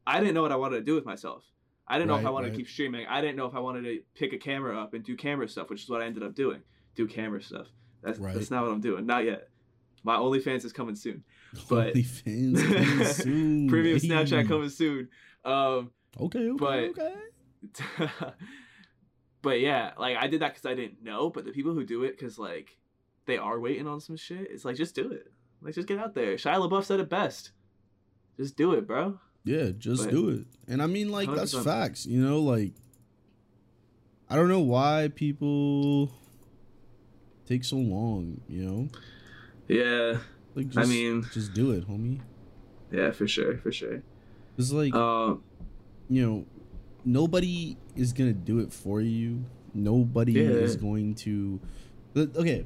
I 0.06 0.20
didn't 0.20 0.36
know 0.36 0.42
what 0.44 0.52
I 0.52 0.56
wanted 0.56 0.78
to 0.78 0.84
do 0.84 0.96
with 0.96 1.06
myself. 1.06 1.44
I 1.88 1.98
didn't 1.98 2.10
know 2.10 2.18
if 2.18 2.26
I 2.26 2.30
wanted 2.30 2.48
right. 2.50 2.54
to 2.54 2.58
keep 2.58 2.70
streaming. 2.70 3.06
I 3.08 3.22
didn't 3.22 3.38
know 3.38 3.46
if 3.46 3.56
I 3.56 3.60
wanted 3.60 3.84
to 3.84 4.02
pick 4.14 4.34
a 4.34 4.38
camera 4.38 4.78
up 4.80 4.94
and 4.94 5.04
do 5.04 5.16
camera 5.16 5.48
stuff, 5.48 5.70
which 5.70 5.84
is 5.84 5.90
what 5.90 6.02
I 6.02 6.06
ended 6.06 6.22
up 6.22 6.36
doing. 6.36 6.62
Do 6.96 7.08
camera 7.08 7.42
stuff. 7.42 7.68
That's 8.04 8.20
Right. 8.20 8.36
that's 8.36 8.52
not 8.52 8.64
what 8.64 8.72
I'm 8.72 8.82
doing. 8.82 9.06
Not 9.06 9.24
yet. 9.26 9.50
My 10.04 10.16
OnlyFans 10.18 10.66
is 10.66 10.74
coming 10.74 10.96
soon. 10.96 11.24
But- 11.70 11.94
OnlyFans 11.96 12.62
coming 12.62 13.06
soon. 13.14 13.68
Premium 13.70 14.00
Hey. 14.00 14.08
Snapchat 14.10 14.48
coming 14.48 14.70
soon. 14.70 15.10
Um, 15.46 15.92
Okay, 16.20 16.50
okay, 16.50 16.58
but- 16.58 17.04
okay. 17.04 18.12
but 19.42 19.60
yeah, 19.60 19.92
like 19.98 20.18
I 20.18 20.28
did 20.28 20.42
that 20.42 20.54
because 20.54 20.66
I 20.70 20.76
didn't 20.76 21.04
know. 21.04 21.30
But 21.30 21.46
the 21.46 21.52
people 21.52 21.74
who 21.74 21.86
do 21.86 22.04
it 22.04 22.18
because 22.18 22.38
like 22.38 22.78
they 23.26 23.38
are 23.38 23.60
waiting 23.60 23.88
on 23.88 24.00
some 24.00 24.18
shit, 24.18 24.48
it's 24.52 24.66
like 24.66 24.76
just 24.76 24.96
do 24.96 25.12
it. 25.12 25.32
Like 25.62 25.74
just 25.76 25.88
get 25.88 26.00
out 26.00 26.14
there. 26.14 26.36
Shia 26.36 26.56
LaBeouf 26.70 26.86
said 26.86 27.00
it 27.00 27.10
best. 27.10 27.52
Just 28.38 28.56
do 28.56 28.74
it, 28.74 28.86
bro. 28.88 29.20
Yeah, 29.44 29.70
just 29.78 30.04
But- 30.06 30.12
do 30.12 30.30
it. 30.30 30.46
And 30.68 30.82
I 30.82 30.88
mean, 30.88 31.10
like, 31.12 31.34
that's 31.34 31.58
facts. 31.58 32.06
You 32.06 32.22
know, 32.22 32.40
like, 32.42 32.74
I 34.30 34.36
don't 34.36 34.50
know 34.50 34.60
why 34.60 35.10
people 35.16 36.12
take 37.46 37.64
so 37.64 37.78
long. 37.78 38.42
You 38.50 38.66
know, 38.66 38.90
Yeah, 39.70 40.20
like, 40.54 40.68
I 40.76 40.86
mean- 40.86 41.26
just 41.34 41.54
do 41.54 41.72
it, 41.72 41.88
homie. 41.88 42.20
yeah, 42.92 43.12
for 43.12 43.28
sure, 43.28 43.58
for 43.58 43.72
sure. 43.72 44.04
It's 44.58 44.72
like, 44.72 44.94
Um, 44.94 45.44
you 46.10 46.22
know, 46.26 46.46
nobody 47.06 47.78
is 47.96 48.12
gonna 48.14 48.34
do 48.34 48.60
it 48.60 48.74
for 48.74 49.00
you. 49.02 49.46
Nobody 49.74 50.34
Yeah. 50.34 50.50
is 50.50 50.76
going 50.76 51.16
to. 51.16 51.60
Okay, 52.16 52.66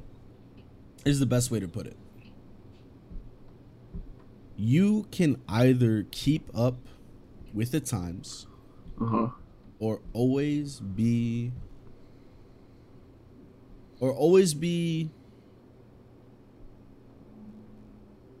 is 1.04 1.20
the 1.20 1.26
best 1.26 1.50
way 1.50 1.60
to 1.60 1.68
put 1.68 1.86
it. 1.86 1.96
You 4.56 5.06
can 5.10 5.40
either 5.48 6.06
keep 6.10 6.48
up 6.54 6.76
with 7.54 7.72
the 7.72 7.80
times 7.80 8.46
uh 9.00 9.06
huh. 9.06 9.28
or 9.78 10.00
always 10.12 10.80
be 10.80 11.52
or 14.00 14.12
always 14.12 14.54
be 14.54 15.10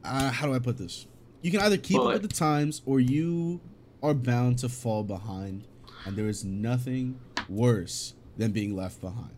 uh, 0.04 0.30
how 0.30 0.46
do 0.46 0.54
I 0.54 0.58
put 0.58 0.78
this? 0.78 1.06
You 1.42 1.50
can 1.50 1.60
either 1.60 1.76
keep 1.76 1.96
Well, 1.98 2.08
up 2.08 2.14
like- 2.14 2.22
with 2.22 2.30
the 2.30 2.36
times 2.36 2.82
or 2.86 3.00
you 3.00 3.60
are 4.02 4.14
bound 4.14 4.58
to 4.58 4.68
fall 4.68 5.04
behind 5.04 5.66
and 6.04 6.16
there 6.16 6.26
is 6.28 6.44
nothing 6.44 7.18
worse 7.48 8.14
than 8.36 8.50
being 8.52 8.74
left 8.74 9.00
behind. 9.00 9.30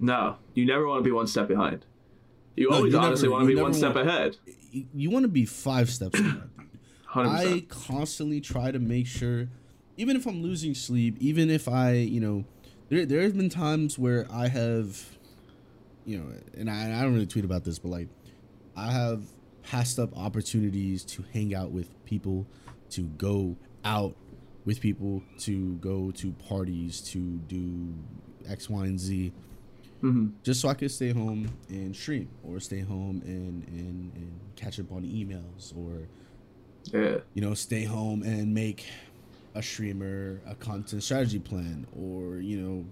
No, 0.00 0.36
you 0.54 0.64
never 0.66 0.86
want 0.86 1.00
to 1.00 1.04
be 1.04 1.12
one 1.12 1.26
step 1.26 1.46
behind. 1.46 1.84
You 2.56 2.70
No, 2.70 2.76
always 2.78 2.92
you 2.92 2.98
honestly 2.98 3.28
never- 3.28 3.32
want 3.38 3.48
to 3.48 3.54
be 3.54 3.60
one 3.60 3.74
step 3.74 3.94
want- 3.94 4.08
ahead. 4.08 4.36
You, 4.70 5.10
want 5.10 5.24
to 5.24 5.28
be 5.28 5.44
5 5.44 5.90
steps 5.90 6.18
ahead. 6.18 6.42
I 7.14 7.64
constantly 7.68 8.40
try 8.40 8.70
to 8.70 8.78
make 8.78 9.06
sure, 9.06 9.48
even 9.96 10.16
if 10.16 10.26
I'm 10.26 10.42
losing 10.42 10.74
sleep, 10.74 11.16
even 11.18 11.50
if 11.50 11.68
I, 11.68 11.92
you 11.94 12.20
know, 12.20 12.44
there 12.88 13.04
there 13.04 13.22
have 13.22 13.36
been 13.36 13.48
times 13.48 13.98
where 13.98 14.26
I 14.30 14.48
have, 14.48 15.04
you 16.04 16.18
know, 16.18 16.26
and 16.56 16.70
I, 16.70 16.98
I 16.98 17.02
don't 17.02 17.14
really 17.14 17.26
tweet 17.26 17.44
about 17.44 17.64
this, 17.64 17.78
but 17.78 17.88
like, 17.88 18.08
I 18.76 18.92
have 18.92 19.24
passed 19.62 19.98
up 19.98 20.16
opportunities 20.16 21.04
to 21.04 21.24
hang 21.32 21.54
out 21.54 21.70
with 21.72 21.88
people, 22.04 22.46
to 22.90 23.02
go 23.02 23.56
out 23.84 24.14
with 24.64 24.80
people, 24.80 25.22
to 25.38 25.74
go 25.76 26.10
to 26.12 26.32
parties, 26.32 27.00
to 27.00 27.18
do 27.18 27.94
X, 28.48 28.70
Y, 28.70 28.84
and 28.84 28.98
Z 28.98 29.32
hmm 30.00 30.28
just 30.42 30.60
so 30.60 30.68
I 30.68 30.74
could 30.74 30.90
stay 30.90 31.10
home 31.10 31.50
and 31.68 31.94
stream 31.94 32.28
or 32.42 32.58
stay 32.60 32.80
home 32.80 33.22
and, 33.24 33.66
and, 33.68 34.12
and 34.14 34.40
catch 34.56 34.80
up 34.80 34.90
on 34.92 35.02
emails 35.02 35.76
or 35.76 36.08
Yeah. 36.92 37.18
you 37.34 37.42
know, 37.42 37.54
stay 37.54 37.84
home 37.84 38.22
and 38.22 38.54
make 38.54 38.86
a 39.54 39.62
streamer 39.62 40.40
a 40.46 40.54
content 40.54 41.02
strategy 41.02 41.38
plan 41.38 41.86
or, 41.96 42.36
you 42.36 42.60
know, 42.60 42.86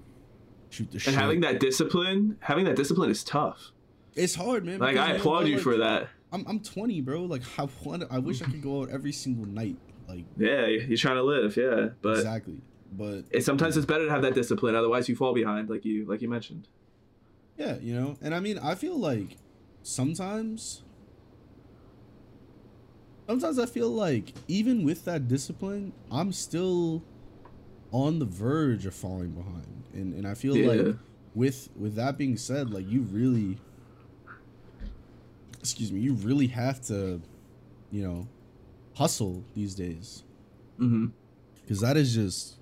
shoot 0.70 0.90
the 0.90 0.98
shit. 0.98 1.14
And 1.14 1.20
having 1.22 1.40
that 1.40 1.60
discipline, 1.60 2.36
having 2.40 2.64
that 2.66 2.76
discipline 2.76 3.10
is 3.10 3.24
tough. 3.24 3.72
It's 4.14 4.34
hard, 4.34 4.64
man. 4.64 4.78
Like 4.80 4.96
I 4.96 5.12
applaud 5.12 5.46
you 5.46 5.54
like, 5.54 5.62
for 5.62 5.76
that. 5.78 6.08
I'm 6.32 6.44
I'm 6.46 6.60
20, 6.60 7.00
bro. 7.02 7.22
Like 7.22 7.42
I 7.58 7.68
want. 7.84 8.04
I 8.10 8.18
wish 8.18 8.42
I 8.42 8.46
could 8.46 8.62
go 8.62 8.82
out 8.82 8.90
every 8.90 9.12
single 9.12 9.46
night. 9.46 9.76
Like 10.08 10.24
Yeah, 10.36 10.66
you're 10.66 10.98
trying 10.98 11.16
to 11.16 11.22
live. 11.22 11.56
Yeah, 11.56 11.90
but 12.02 12.16
exactly. 12.18 12.60
But 12.92 13.24
it, 13.30 13.44
sometimes 13.44 13.76
it's 13.76 13.86
better 13.86 14.06
to 14.06 14.10
have 14.10 14.22
that 14.22 14.34
discipline. 14.34 14.74
Otherwise, 14.74 15.08
you 15.08 15.14
fall 15.16 15.34
behind, 15.34 15.70
like 15.70 15.84
you 15.84 16.06
like 16.06 16.20
you 16.22 16.28
mentioned. 16.28 16.68
Yeah, 17.58 17.76
you 17.80 17.94
know, 17.94 18.16
and 18.22 18.34
I 18.34 18.40
mean, 18.40 18.58
I 18.58 18.74
feel 18.76 18.96
like 18.98 19.36
sometimes, 19.82 20.84
sometimes 23.28 23.58
I 23.58 23.66
feel 23.66 23.90
like 23.90 24.34
even 24.46 24.84
with 24.84 25.04
that 25.04 25.28
discipline, 25.28 25.92
I'm 26.10 26.32
still 26.32 27.02
on 27.92 28.18
the 28.18 28.26
verge 28.26 28.86
of 28.86 28.94
falling 28.94 29.32
behind, 29.32 29.88
and 29.92 30.14
and 30.14 30.26
I 30.26 30.34
feel 30.34 30.56
Yeah. 30.56 30.68
like 30.68 30.96
with 31.34 31.68
with 31.76 31.94
that 31.96 32.18
being 32.18 32.36
said, 32.36 32.70
like 32.70 32.86
you 32.86 33.02
really, 33.02 33.58
excuse 35.60 35.92
me, 35.92 36.00
you 36.00 36.14
really 36.14 36.48
have 36.48 36.80
to, 36.86 37.22
you 37.90 38.02
know, 38.02 38.28
hustle 38.96 39.46
these 39.54 39.74
days 39.74 40.24
Mm-hmm. 40.80 41.06
because 41.62 41.80
that 41.80 41.96
is 41.96 42.14
just 42.14 42.58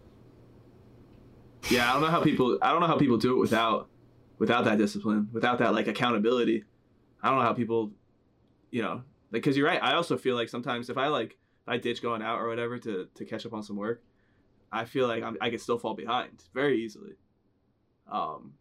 Yeah, 1.70 1.90
I 1.90 1.92
don't 1.94 2.02
know 2.02 2.08
how 2.08 2.22
people. 2.22 2.58
I 2.62 2.70
don't 2.70 2.80
know 2.80 2.86
how 2.86 2.98
people 2.98 3.16
do 3.16 3.32
it 3.36 3.40
without, 3.40 3.90
without 4.38 4.64
that 4.64 4.78
discipline, 4.78 5.28
without 5.32 5.58
that 5.58 5.74
like 5.74 5.88
accountability. 5.88 6.64
I 7.22 7.28
don't 7.28 7.38
know 7.38 7.44
how 7.44 7.52
people, 7.52 7.92
you 8.70 8.82
know, 8.82 9.02
like 9.32 9.42
because 9.42 9.56
you're 9.56 9.66
right. 9.66 9.82
I 9.82 9.94
also 9.94 10.16
feel 10.16 10.36
like 10.36 10.48
sometimes 10.48 10.90
if 10.90 10.98
I 10.98 11.08
like 11.08 11.32
if 11.32 11.68
I 11.68 11.78
ditch 11.78 12.02
going 12.02 12.22
out 12.22 12.40
or 12.40 12.48
whatever 12.48 12.78
to 12.78 13.08
to 13.14 13.24
catch 13.24 13.46
up 13.46 13.52
on 13.52 13.62
some 13.62 13.76
work, 13.76 14.02
I 14.70 14.84
feel 14.84 15.08
like 15.08 15.22
I'm, 15.22 15.36
I 15.40 15.50
can 15.50 15.58
still 15.58 15.78
fall 15.78 15.94
behind 15.94 16.44
very 16.54 16.82
easily. 16.82 17.12
Um, 18.10 18.54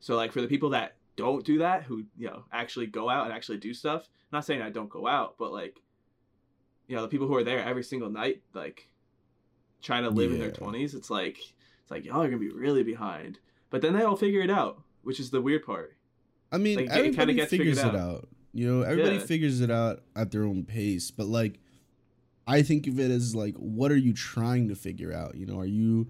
so 0.00 0.16
like 0.16 0.32
for 0.32 0.40
the 0.40 0.46
people 0.46 0.70
that 0.70 0.96
don't 1.16 1.44
do 1.44 1.58
that, 1.58 1.82
who 1.82 2.04
you 2.16 2.28
know 2.28 2.44
actually 2.52 2.86
go 2.86 3.08
out 3.08 3.24
and 3.24 3.34
actually 3.34 3.58
do 3.58 3.74
stuff. 3.74 4.08
I'm 4.30 4.36
not 4.36 4.44
saying 4.44 4.62
I 4.62 4.70
don't 4.70 4.90
go 4.90 5.06
out, 5.06 5.36
but 5.38 5.52
like, 5.52 5.80
you 6.86 6.94
know, 6.94 7.02
the 7.02 7.08
people 7.08 7.26
who 7.26 7.34
are 7.34 7.44
there 7.44 7.64
every 7.64 7.82
single 7.82 8.10
night, 8.10 8.42
like, 8.52 8.88
trying 9.82 10.04
to 10.04 10.10
live 10.10 10.32
in 10.32 10.38
their 10.38 10.52
twenties, 10.52 10.94
it's 10.94 11.10
like 11.10 11.38
it's 11.38 11.90
like 11.90 12.04
y'all 12.04 12.22
are 12.22 12.26
gonna 12.26 12.38
be 12.38 12.50
really 12.50 12.82
behind. 12.82 13.40
But 13.70 13.82
then 13.82 13.94
they 13.94 14.02
all 14.02 14.16
figure 14.16 14.42
it 14.42 14.50
out, 14.50 14.82
which 15.08 15.18
is 15.18 15.30
the 15.30 15.40
weird 15.40 15.64
part. 15.64 15.96
I 16.52 16.58
mean, 16.58 16.76
Like, 16.80 16.90
everybody 16.90 17.40
figures 17.46 17.78
it 17.78 17.84
out. 17.86 17.96
out. 17.96 18.28
You 18.52 18.66
know, 18.68 18.82
everybody 18.82 19.16
Yeah. 19.16 19.22
figures 19.22 19.62
it 19.62 19.70
out 19.70 20.02
at 20.14 20.30
their 20.30 20.44
own 20.44 20.64
pace. 20.64 21.10
But 21.10 21.28
like, 21.28 21.60
I 22.46 22.60
think 22.60 22.86
of 22.86 23.00
it 23.00 23.10
as 23.10 23.34
like, 23.34 23.54
what 23.56 23.90
are 23.90 23.96
you 23.96 24.12
trying 24.12 24.68
to 24.68 24.74
figure 24.74 25.10
out? 25.10 25.34
You 25.34 25.46
know, 25.46 25.58
are 25.58 25.64
you 25.64 26.08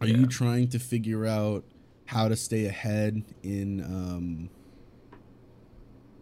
are 0.00 0.08
Yeah. 0.08 0.16
you 0.16 0.26
trying 0.26 0.66
to 0.70 0.80
figure 0.80 1.24
out 1.26 1.64
how 2.06 2.26
to 2.28 2.34
stay 2.34 2.66
ahead 2.66 3.22
in 3.44 3.80
um 3.84 4.50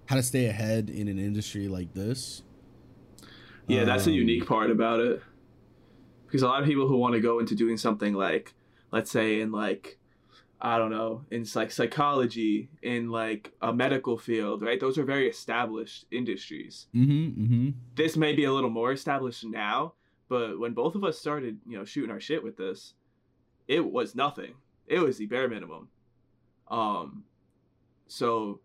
how 0.05 0.17
to 0.17 0.23
stay 0.23 0.45
ahead 0.45 0.91
in 0.91 1.09
an 1.09 1.19
industry 1.19 1.67
like 1.67 1.95
this? 1.95 2.43
Yeah, 3.69 3.85
that's 3.85 4.05
the 4.05 4.11
Um, 4.11 4.19
unique 4.19 4.45
part 4.47 4.71
about 4.71 5.01
it. 5.01 5.23
Because 6.27 6.43
a 6.43 6.47
lot 6.47 6.61
of 6.61 6.69
people 6.69 6.89
who 6.89 6.99
want 6.99 7.15
to 7.15 7.21
go 7.21 7.39
into 7.39 7.55
doing 7.55 7.79
something 7.79 8.13
like, 8.13 8.53
let's 8.91 9.11
say, 9.11 9.41
in 9.41 9.51
like, 9.51 9.99
I 10.65 10.79
don't 10.79 10.93
know, 10.93 11.25
in 11.33 11.45
like 11.57 11.73
psychology, 11.73 12.71
in 12.83 13.11
like 13.11 13.53
a 13.61 13.73
medical 13.73 14.17
field, 14.17 14.63
right? 14.63 14.79
Those 14.79 14.97
are 14.97 15.03
very 15.03 15.29
established 15.29 16.07
industries. 16.13 16.87
Mm-hmm. 16.95 17.43
Mm-hmm. 17.43 17.71
This 17.97 18.17
may 18.17 18.33
be 18.33 18.45
a 18.45 18.53
little 18.53 18.71
more 18.71 18.93
established 18.93 19.45
now, 19.45 19.95
but 20.29 20.61
when 20.61 20.73
both 20.73 20.95
of 20.95 21.03
us 21.03 21.19
started, 21.19 21.59
you 21.67 21.77
know, 21.77 21.85
shooting 21.85 22.13
our 22.13 22.21
shit 22.21 22.45
with 22.45 22.57
this, 22.57 22.95
it 23.67 23.85
was 23.85 24.15
nothing. 24.15 24.55
It 24.87 25.01
was 25.01 25.19
the 25.19 25.27
bare 25.27 25.49
minimum. 25.49 25.89
Um, 26.69 27.25
so 28.07 28.61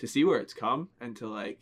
to 0.00 0.06
see 0.06 0.24
where 0.24 0.38
it's 0.38 0.52
come 0.52 0.90
and 1.00 1.16
to 1.16 1.28
like 1.28 1.60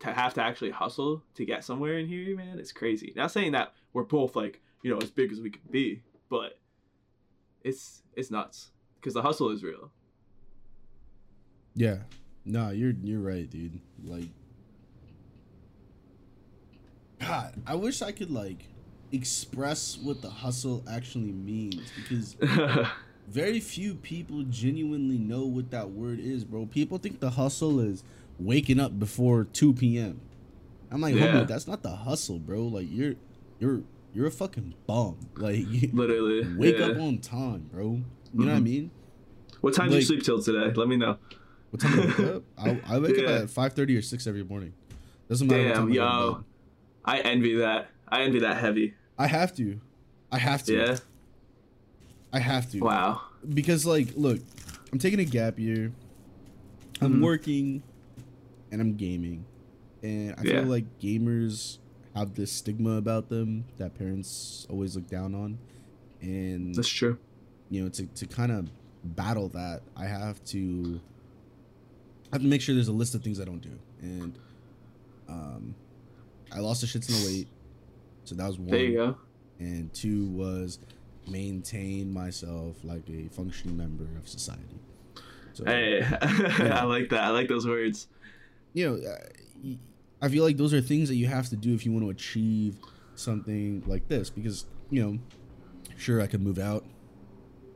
to 0.00 0.12
have 0.12 0.34
to 0.34 0.42
actually 0.42 0.72
hustle 0.72 1.22
to 1.36 1.46
get 1.46 1.64
somewhere 1.64 1.96
in 1.96 2.06
here, 2.06 2.36
man, 2.36 2.58
it's 2.58 2.72
crazy. 2.72 3.14
Not 3.16 3.32
saying 3.32 3.52
that 3.52 3.72
we're 3.94 4.02
both 4.02 4.36
like 4.36 4.60
you 4.82 4.90
know 4.90 4.98
as 4.98 5.10
big 5.10 5.32
as 5.32 5.40
we 5.40 5.48
could 5.48 5.70
be, 5.70 6.02
but 6.28 6.58
it's 7.64 8.02
it's 8.14 8.30
nuts 8.30 8.72
because 9.00 9.14
the 9.14 9.22
hustle 9.22 9.50
is 9.50 9.62
real. 9.62 9.90
Yeah. 11.74 11.98
No, 12.44 12.70
you're 12.70 12.94
you're 13.02 13.20
right, 13.20 13.48
dude. 13.48 13.80
Like 14.04 14.28
God, 17.20 17.54
I 17.66 17.74
wish 17.74 18.02
I 18.02 18.12
could 18.12 18.30
like 18.30 18.64
express 19.12 19.98
what 19.98 20.22
the 20.22 20.30
hustle 20.30 20.82
actually 20.90 21.32
means 21.32 21.90
because 21.96 22.36
very 23.28 23.60
few 23.60 23.94
people 23.94 24.42
genuinely 24.44 25.18
know 25.18 25.44
what 25.44 25.70
that 25.70 25.90
word 25.90 26.18
is, 26.18 26.44
bro. 26.44 26.66
People 26.66 26.98
think 26.98 27.20
the 27.20 27.30
hustle 27.30 27.80
is 27.80 28.02
waking 28.38 28.80
up 28.80 28.98
before 28.98 29.44
2 29.44 29.74
p.m. 29.74 30.20
I'm 30.90 31.00
like, 31.00 31.14
Yeah. 31.14 31.44
that's 31.44 31.68
not 31.68 31.82
the 31.82 31.90
hustle, 31.94 32.38
bro. 32.38 32.62
Like 32.62 32.86
you're 32.90 33.14
you're 33.58 33.82
you're 34.14 34.26
a 34.26 34.30
fucking 34.30 34.74
bum. 34.86 35.18
Like 35.36 35.66
Literally, 35.92 36.54
wake 36.56 36.78
yeah. 36.78 36.86
up 36.86 36.96
on 36.98 37.18
time, 37.18 37.68
bro. 37.72 38.00
You 38.34 38.44
know 38.44 38.52
what 38.52 38.56
I 38.56 38.60
Mhm. 38.60 38.64
mean? 38.64 38.90
What 39.60 39.74
time 39.74 39.90
do 39.90 39.96
you 39.96 40.02
sleep 40.02 40.22
till 40.22 40.42
today? 40.42 40.72
Let 40.74 40.88
me 40.88 40.96
know. 40.96 41.18
What 41.70 41.80
time 41.80 41.96
do 41.96 42.02
I 42.02 42.06
wake 42.06 42.18
up? 42.36 42.42
I, 42.58 42.80
I 42.94 42.98
wake 42.98 43.16
Yeah. 43.16 43.22
up 43.24 43.42
at 43.42 43.50
five 43.50 43.72
thirty 43.74 43.96
or 43.96 44.02
six 44.02 44.26
every 44.26 44.42
morning. 44.44 44.72
Doesn't 45.28 45.46
matter 45.46 45.62
what 45.62 45.68
Damn, 45.68 45.76
time 45.76 45.84
I 45.92 45.94
go 45.94 46.00
to 46.00 46.24
yo. 46.26 46.32
bed. 46.34 46.44
I 47.04 47.18
envy 47.20 47.54
that. 47.56 47.88
I 48.08 48.22
envy 48.22 48.38
that 48.40 48.56
heavy. 48.58 48.94
I 49.18 49.26
have 49.26 49.54
to. 49.56 49.80
I 50.32 50.38
have 50.38 50.62
to. 50.64 50.74
Yeah. 50.76 50.96
I 52.32 52.38
have 52.38 52.70
to. 52.72 52.80
Wow. 52.80 53.22
Because 53.48 53.84
like, 53.86 54.08
look, 54.16 54.38
I'm 54.92 54.98
taking 54.98 55.20
a 55.20 55.24
gap 55.24 55.58
year. 55.58 55.92
I'm 57.00 57.14
Mhm. 57.14 57.22
working, 57.22 57.82
and 58.70 58.80
I'm 58.80 58.94
gaming, 58.94 59.44
and 60.02 60.34
I 60.38 60.42
Yeah. 60.42 60.60
feel 60.60 60.64
like 60.64 60.84
gamers 61.00 61.78
have 62.14 62.34
this 62.34 62.52
stigma 62.52 62.96
about 62.96 63.28
them 63.30 63.64
that 63.78 63.94
parents 63.94 64.66
always 64.68 64.96
look 64.96 65.08
down 65.08 65.34
on, 65.34 65.58
and 66.20 66.74
That's 66.74 66.88
true. 66.88 67.18
You 67.70 67.82
know 67.82 67.88
to, 67.88 68.06
to 68.08 68.26
kind 68.26 68.52
of 68.52 68.68
battle 69.16 69.48
that 69.48 69.80
i 69.96 70.04
have 70.04 70.42
to 70.44 71.00
I 72.32 72.36
have 72.36 72.42
to 72.42 72.48
make 72.48 72.60
sure 72.60 72.74
there's 72.74 72.88
a 72.88 72.92
list 72.92 73.14
of 73.14 73.22
things 73.22 73.40
i 73.40 73.44
don't 73.44 73.60
do 73.62 73.78
and 74.02 74.38
um 75.28 75.74
i 76.52 76.58
lost 76.58 76.82
a 76.82 76.86
shit 76.86 77.02
ton 77.02 77.16
of 77.16 77.24
weight 77.24 77.48
so 78.24 78.34
that 78.34 78.46
was 78.46 78.58
one 78.58 78.68
There 78.68 78.80
you 78.84 78.96
go. 78.96 79.16
and 79.58 79.92
two 79.94 80.26
was 80.26 80.78
maintain 81.28 82.12
myself 82.12 82.76
like 82.84 83.08
a 83.08 83.28
functioning 83.28 83.76
member 83.76 84.06
of 84.18 84.28
society 84.28 84.78
so 85.52 85.64
Hey, 85.64 86.02
I 86.22 86.84
like 86.84 87.08
that. 87.10 87.24
I 87.24 87.28
like 87.30 87.48
those 87.48 87.66
words. 87.66 88.06
you 88.72 88.88
know 88.88 89.14
I 90.22 90.28
feel 90.28 90.44
like 90.44 90.56
those 90.58 90.72
are 90.74 90.80
things 90.80 91.08
that 91.08 91.14
you 91.16 91.26
have 91.28 91.48
to 91.48 91.56
do 91.56 91.74
if 91.74 91.84
you 91.86 91.92
want 91.92 92.04
to 92.04 92.10
achieve 92.10 92.76
something 93.14 93.82
like 93.86 94.06
this 94.08 94.28
because 94.30 94.66
you 94.90 95.02
know 95.02 95.18
sure 95.96 96.20
i 96.22 96.26
could 96.26 96.40
move 96.42 96.58
out 96.58 96.84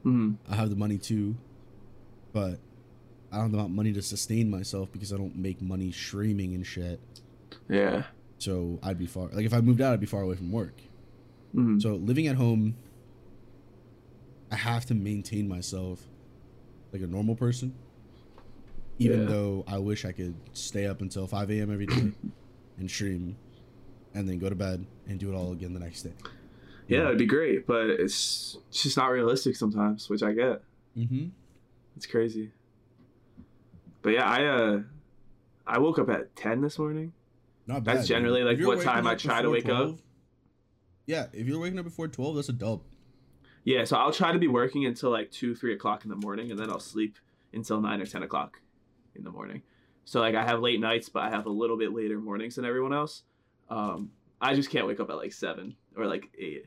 hmm 0.05 0.35
I 0.49 0.55
have 0.55 0.71
the 0.71 0.77
money 0.77 0.99
too, 0.99 1.35
but 2.33 2.61
I 3.33 3.39
don't 3.39 3.53
have 3.53 3.71
money 3.71 3.93
to 3.95 4.03
sustain 4.03 4.49
myself 4.49 4.93
because 4.93 5.13
I 5.13 5.17
don't 5.17 5.35
make 5.37 5.61
money 5.61 5.91
streaming 5.91 6.55
and 6.55 6.65
shit. 6.65 7.01
Yeah. 7.69 8.05
So 8.39 8.79
I'd 8.83 8.99
be 8.99 9.07
far. 9.07 9.29
Like 9.33 9.45
if 9.47 9.53
I 9.53 9.61
moved 9.61 9.81
out, 9.81 9.93
I'd 9.93 10.01
be 10.01 10.07
far 10.07 10.23
away 10.23 10.37
from 10.37 10.53
work. 10.53 10.81
hmm 11.53 11.79
So 11.81 11.95
living 11.97 12.27
at 12.29 12.37
home, 12.37 12.77
I 14.53 14.57
have 14.57 14.87
to 14.87 14.95
maintain 14.95 15.49
myself 15.49 16.07
like 16.93 17.03
a 17.03 17.07
normal 17.07 17.35
person. 17.35 17.75
Even 18.99 19.23
Yeah. 19.23 19.27
though 19.27 19.65
I 19.67 19.79
wish 19.79 20.05
I 20.05 20.13
could 20.13 20.35
stay 20.53 20.87
up 20.87 21.01
until 21.01 21.27
5 21.27 21.51
a.m. 21.51 21.73
every 21.73 21.87
day 21.87 22.13
and 22.79 22.89
stream, 22.89 23.37
and 24.15 24.29
then 24.29 24.39
go 24.39 24.49
to 24.49 24.55
bed 24.55 24.87
and 25.09 25.19
do 25.19 25.33
it 25.33 25.35
all 25.35 25.51
again 25.53 25.75
the 25.75 25.81
next 25.81 26.03
day. 26.03 26.13
Yeah, 26.87 27.07
it'd 27.07 27.19
be 27.19 27.27
great, 27.27 27.67
but 27.67 27.89
it's 27.89 28.59
it's 28.69 28.83
just 28.83 28.97
not 28.97 29.07
realistic 29.07 29.57
sometimes, 29.57 30.09
which 30.11 30.23
I 30.23 30.33
get. 30.33 30.63
Mm-hmm. 30.97 31.27
It's 31.97 32.07
crazy. 32.07 32.53
But 34.03 34.11
yeah, 34.11 34.29
I 34.29 34.45
uh, 34.45 34.81
I 35.67 35.79
woke 35.79 35.99
up 35.99 36.11
at 36.11 36.37
ten 36.37 36.61
this 36.61 36.79
morning. 36.79 37.13
Not 37.67 37.85
bad. 37.85 37.99
That's 37.99 38.09
generally, 38.09 38.43
like, 38.43 38.61
what 38.61 38.83
time 38.83 39.07
I 39.07 39.15
try 39.15 39.41
to 39.41 39.49
wake 39.49 39.69
up. 39.69 39.85
12 39.87 40.03
Yeah, 41.07 41.27
if 41.33 41.47
you're 41.47 41.59
waking 41.59 41.79
up 41.79 41.87
before 41.87 42.09
12, 42.09 42.37
that's 42.37 42.51
a 42.51 42.53
dub. 42.53 42.83
Yeah, 43.65 43.85
so 43.85 43.97
I'll 43.97 44.13
try 44.13 44.33
to 44.33 44.39
be 44.39 44.49
working 44.49 44.85
until 44.85 45.11
like 45.11 45.31
two, 45.31 45.55
three 45.55 45.73
o'clock 45.73 46.05
in 46.05 46.11
the 46.11 46.17
morning, 46.17 46.51
and 46.51 46.61
then 46.61 46.69
I'll 46.69 46.81
sleep 46.81 47.17
until 47.55 47.81
nine 47.81 48.03
or 48.03 48.07
ten 48.07 48.23
o'clock 48.23 48.61
in 49.15 49.25
the 49.25 49.31
morning. 49.31 49.63
So 50.05 50.21
like 50.21 50.35
I 50.35 50.45
have 50.45 50.61
late 50.61 50.81
nights, 50.81 51.09
but 51.09 51.23
I 51.23 51.31
have 51.31 51.47
a 51.47 51.51
little 51.51 51.79
bit 51.79 51.95
later 51.95 52.19
mornings 52.19 52.57
than 52.57 52.67
everyone 52.67 52.93
else. 52.93 53.23
Um, 53.71 54.11
I 54.39 54.55
just 54.55 54.69
can't 54.69 54.87
wake 54.87 55.01
up 55.01 55.09
at 55.09 55.17
like 55.17 55.33
seven 55.33 55.77
or 55.97 56.07
like 56.07 56.29
eight. 56.39 56.67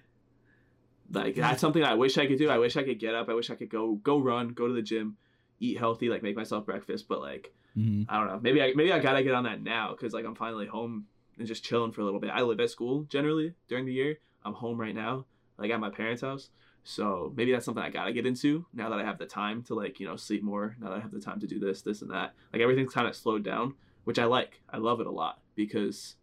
Like 1.11 1.35
that's 1.35 1.61
something 1.61 1.83
I 1.83 1.93
wish 1.93 2.17
I 2.17 2.27
could 2.27 2.37
do. 2.37 2.49
I 2.49 2.57
wish 2.57 2.77
I 2.77 2.83
could 2.83 2.99
get 2.99 3.15
up. 3.15 3.29
I 3.29 3.33
wish 3.33 3.49
I 3.49 3.55
could 3.55 3.69
go 3.69 3.95
go 3.95 4.19
run, 4.19 4.49
go 4.49 4.67
to 4.67 4.73
the 4.73 4.81
gym, 4.81 5.17
eat 5.59 5.77
healthy, 5.77 6.09
like 6.09 6.23
make 6.23 6.35
myself 6.35 6.65
breakfast. 6.65 7.07
But 7.07 7.21
like 7.21 7.53
Mm-hmm. 7.77 8.03
I 8.09 8.17
don't 8.17 8.27
know. 8.27 8.39
Maybe 8.41 8.61
I 8.61 8.73
maybe 8.75 8.91
I 8.91 8.99
gotta 8.99 9.23
get 9.23 9.35
on 9.35 9.43
that 9.43 9.61
now 9.61 9.91
because 9.91 10.13
like 10.13 10.25
I'm 10.25 10.35
finally 10.35 10.65
home 10.65 11.05
and 11.37 11.47
just 11.47 11.63
chilling 11.63 11.91
for 11.91 12.01
a 12.01 12.05
little 12.05 12.19
bit. 12.19 12.31
I 12.31 12.41
live 12.41 12.59
at 12.59 12.71
school 12.71 13.03
generally 13.03 13.53
during 13.67 13.85
the 13.85 13.93
year. 13.93 14.17
I'm 14.43 14.53
home 14.53 14.79
right 14.79 14.95
now, 14.95 15.25
like 15.57 15.69
at 15.69 15.79
my 15.79 15.89
parents' 15.89 16.21
house. 16.21 16.49
So 16.83 17.33
maybe 17.35 17.51
that's 17.51 17.65
something 17.65 17.83
I 17.83 17.89
gotta 17.89 18.13
get 18.13 18.25
into 18.25 18.65
now 18.73 18.89
that 18.89 18.99
I 18.99 19.03
have 19.03 19.19
the 19.19 19.25
time 19.25 19.61
to 19.63 19.75
like, 19.75 19.99
you 19.99 20.07
know, 20.07 20.15
sleep 20.15 20.41
more, 20.41 20.75
now 20.79 20.89
that 20.89 20.97
I 20.97 21.01
have 21.01 21.11
the 21.11 21.19
time 21.19 21.39
to 21.41 21.47
do 21.47 21.59
this, 21.59 21.81
this 21.81 22.01
and 22.01 22.11
that. 22.11 22.33
Like 22.51 22.61
everything's 22.61 22.93
kind 22.93 23.07
of 23.07 23.15
slowed 23.15 23.43
down, 23.43 23.75
which 24.05 24.17
I 24.17 24.25
like. 24.25 24.61
I 24.69 24.77
love 24.77 24.99
it 24.99 25.07
a 25.07 25.11
lot 25.11 25.39
because 25.53 26.15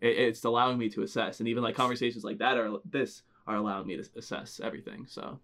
it, 0.00 0.18
it's 0.18 0.44
allowing 0.44 0.76
me 0.76 0.90
to 0.90 1.02
assess. 1.02 1.38
And 1.38 1.48
even 1.48 1.62
like 1.62 1.76
conversations 1.76 2.24
like 2.24 2.38
that 2.38 2.58
are 2.58 2.78
this 2.84 3.22
are 3.48 3.56
allowing 3.56 3.86
me 3.88 3.96
to 3.96 4.04
assess 4.16 4.60
everything. 4.62 5.06
So 5.08 5.40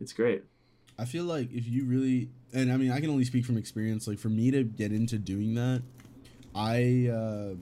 it's 0.00 0.12
great. 0.12 0.42
I 0.98 1.04
feel 1.04 1.24
like 1.24 1.52
if 1.52 1.68
you 1.68 1.84
really, 1.84 2.30
and 2.52 2.72
I 2.72 2.76
mean, 2.76 2.90
I 2.90 3.00
can 3.00 3.10
only 3.10 3.24
speak 3.24 3.44
from 3.44 3.56
experience. 3.56 4.08
Like 4.08 4.18
for 4.18 4.28
me 4.28 4.50
to 4.50 4.64
get 4.64 4.92
into 4.92 5.18
doing 5.18 5.54
that, 5.54 5.82
I, 6.54 7.08
uh, 7.12 7.54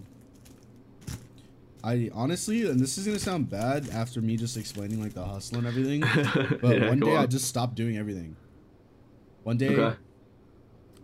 I 1.84 2.10
honestly, 2.14 2.68
and 2.70 2.78
this 2.78 2.96
is 2.98 3.06
gonna 3.06 3.18
sound 3.18 3.50
bad 3.50 3.88
after 3.90 4.20
me 4.20 4.36
just 4.36 4.56
explaining 4.56 5.02
like 5.02 5.14
the 5.14 5.24
hustle 5.24 5.58
and 5.58 5.66
everything, 5.66 6.00
but 6.62 6.78
Yeah, 6.78 6.88
one 6.88 7.00
day 7.00 7.16
I 7.16 7.26
just 7.26 7.48
stopped 7.48 7.74
doing 7.74 7.96
everything. 7.96 8.36
One 9.42 9.56
day, 9.56 9.76
Okay. 9.76 9.96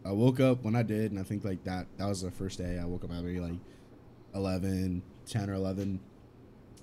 I 0.05 0.13
woke 0.13 0.39
up 0.39 0.63
when 0.63 0.77
I 0.77 0.83
did, 0.85 1.11
and 1.11 1.19
I 1.19 1.25
think 1.25 1.45
like 1.45 1.65
that 1.65 1.87
that 1.97 2.07
was 2.07 2.23
the 2.23 2.31
first 2.31 2.59
day 2.59 2.79
I 2.79 2.85
woke 2.85 3.03
up 3.05 3.11
at 3.11 3.25
maybe 3.25 3.41
like 3.41 3.59
11, 4.35 5.03
10 5.27 5.51
or 5.51 5.55
11. 5.55 5.99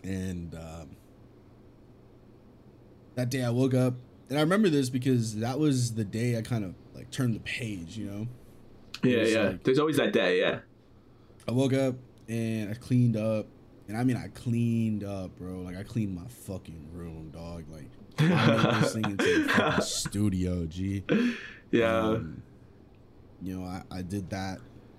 And 0.04 0.54
um, 0.54 0.90
that 3.16 3.30
day 3.30 3.44
I 3.44 3.50
woke 3.50 3.74
up, 3.74 3.96
and 4.30 4.38
I 4.38 4.42
remember 4.42 4.70
this 4.70 4.90
because 4.90 5.36
that 5.38 5.60
was 5.60 5.94
the 5.96 6.04
day 6.06 6.38
I 6.38 6.42
kind 6.42 6.64
of 6.64 6.76
like 6.94 7.12
turned 7.12 7.36
the 7.36 7.40
page, 7.42 7.98
you 7.98 8.06
know? 8.06 8.28
Yeah, 9.04 9.24
yeah. 9.24 9.44
like- 9.50 9.64
There's 9.64 9.80
always 9.80 9.98
that 9.98 10.14
day, 10.14 10.40
yeah. 10.40 10.60
I 11.48 11.52
woke 11.52 11.74
up 11.74 11.96
and 12.28 12.70
I 12.72 12.74
cleaned 12.74 13.18
up. 13.18 13.48
And 13.88 13.96
I 13.96 14.04
mean, 14.04 14.18
I 14.18 14.30
cleaned 14.30 15.04
up, 15.04 15.38
bro. 15.38 15.60
Like, 15.60 15.78
I 15.78 15.84
cleaned 15.84 16.16
my 16.16 16.26
fucking 16.28 16.88
room, 16.92 17.30
dog. 17.30 17.66
Like, 17.72 17.92
I 18.18 18.80
this 18.82 18.94
thing 18.94 19.06
into 19.06 19.48
fucking 19.50 19.82
studio, 19.82 20.66
G. 20.66 21.04
Yeah. 21.70 22.00
Um, 22.00 22.42
you 23.44 23.60
know, 23.60 23.64
I, 23.66 23.84
I 23.92 24.02
did 24.02 24.28
that 24.32 24.58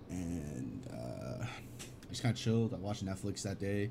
and 0.09 0.87
uh, 0.93 1.45
I 1.45 2.09
just 2.11 2.23
kind 2.23 2.33
of 2.33 2.41
chilled. 2.41 2.75
I 2.75 2.77
watched 2.77 3.05
Netflix 3.05 3.43
that 3.43 3.59
day. 3.59 3.91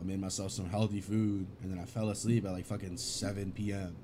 I 0.00 0.04
made 0.04 0.20
myself 0.20 0.52
some 0.52 0.68
healthy 0.68 1.00
food 1.00 1.46
and 1.62 1.72
then 1.72 1.78
I 1.78 1.84
fell 1.84 2.10
asleep 2.10 2.44
at 2.46 2.52
like 2.52 2.66
fucking 2.66 2.96
7 2.96 3.52
p.m. 3.52 3.96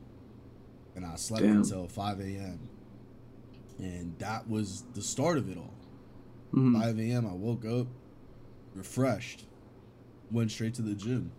And 0.97 1.05
I 1.05 1.17
slept 1.17 1.45
Damn. 1.45 1.59
until 1.59 1.87
5 1.89 2.21
a.m. 2.21 2.59
And 3.79 4.15
that 4.19 4.49
was 4.49 4.85
the 4.95 5.03
start 5.03 5.39
of 5.39 5.49
it 5.51 5.57
all. 5.59 5.75
Mhm. 6.53 6.81
5 6.81 6.99
a.m. 7.01 7.27
I 7.27 7.33
woke 7.33 7.65
up 7.65 7.87
refreshed, 8.75 9.45
went 10.31 10.51
straight 10.51 10.75
to 10.75 10.83
the 10.83 10.95
gym. 10.95 11.31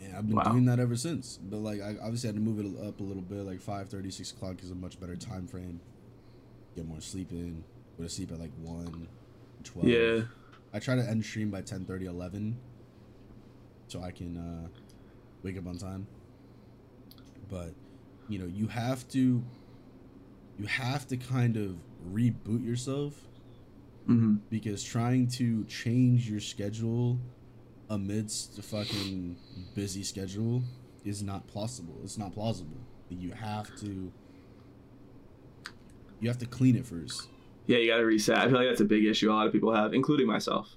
And 0.00 0.14
I've 0.16 0.26
been 0.26 0.36
Wow. 0.36 0.44
doing 0.52 0.64
that 0.66 0.78
ever 0.78 0.94
since. 0.96 1.38
But 1.42 1.58
like, 1.58 1.80
I 1.80 1.96
obviously 2.00 2.28
had 2.28 2.36
to 2.36 2.40
move 2.40 2.60
it 2.60 2.86
up 2.86 3.00
a 3.00 3.02
little 3.02 3.22
bit. 3.22 3.38
Like 3.44 3.60
5:30, 3.60 4.10
6 4.12 4.30
o'clock 4.32 4.62
is 4.62 4.70
a 4.70 4.74
much 4.76 5.00
better 5.00 5.16
time 5.16 5.46
frame. 5.48 5.80
Get 6.76 6.86
more 6.86 7.00
sleep 7.00 7.32
in. 7.32 7.64
Go 7.96 8.04
to 8.04 8.08
sleep 8.08 8.30
at 8.30 8.38
like 8.38 8.52
1, 8.62 9.08
12. 9.64 9.88
Yeah. 9.88 10.20
I 10.72 10.78
try 10.78 10.96
to 10.96 11.02
end 11.02 11.24
stream 11.24 11.50
by 11.50 11.62
10:30, 11.62 12.04
11, 12.06 12.58
so 13.88 14.02
I 14.02 14.10
can 14.10 14.36
uh, 14.36 14.68
wake 15.42 15.56
up 15.58 15.66
on 15.66 15.78
time. 15.78 16.06
But 17.48 17.74
you 18.28 18.38
know, 18.38 18.46
you 18.46 18.66
have 18.68 19.08
to, 19.08 19.42
you 20.58 20.66
have 20.66 21.06
to 21.08 21.16
kind 21.16 21.56
of 21.56 21.76
reboot 22.12 22.64
yourself 22.64 23.14
hmm 24.06 24.36
because 24.50 24.82
trying 24.82 25.26
to 25.28 25.64
change 25.64 26.28
your 26.30 26.40
schedule 26.40 27.18
amidst 27.90 28.56
the 28.56 28.62
fucking 28.62 29.36
busy 29.74 30.02
schedule 30.02 30.62
is 31.04 31.22
not 31.22 31.46
plausible. 31.46 31.98
It's 32.02 32.18
not 32.18 32.32
plausible. 32.32 32.80
You 33.10 33.32
have 33.32 33.74
to, 33.80 34.12
you 36.20 36.28
have 36.28 36.38
to 36.38 36.46
clean 36.46 36.76
it 36.76 36.86
first. 36.86 37.28
Yeah, 37.68 37.76
you 37.78 37.86
gotta 37.90 38.04
reset. 38.04 38.38
I 38.38 38.44
feel 38.48 38.54
like 38.54 38.66
that's 38.68 38.80
a 38.80 38.84
big 38.86 39.04
issue 39.04 39.30
a 39.30 39.32
lot 39.32 39.46
of 39.46 39.52
people 39.52 39.72
have, 39.74 39.92
including 39.94 40.26
myself. 40.26 40.74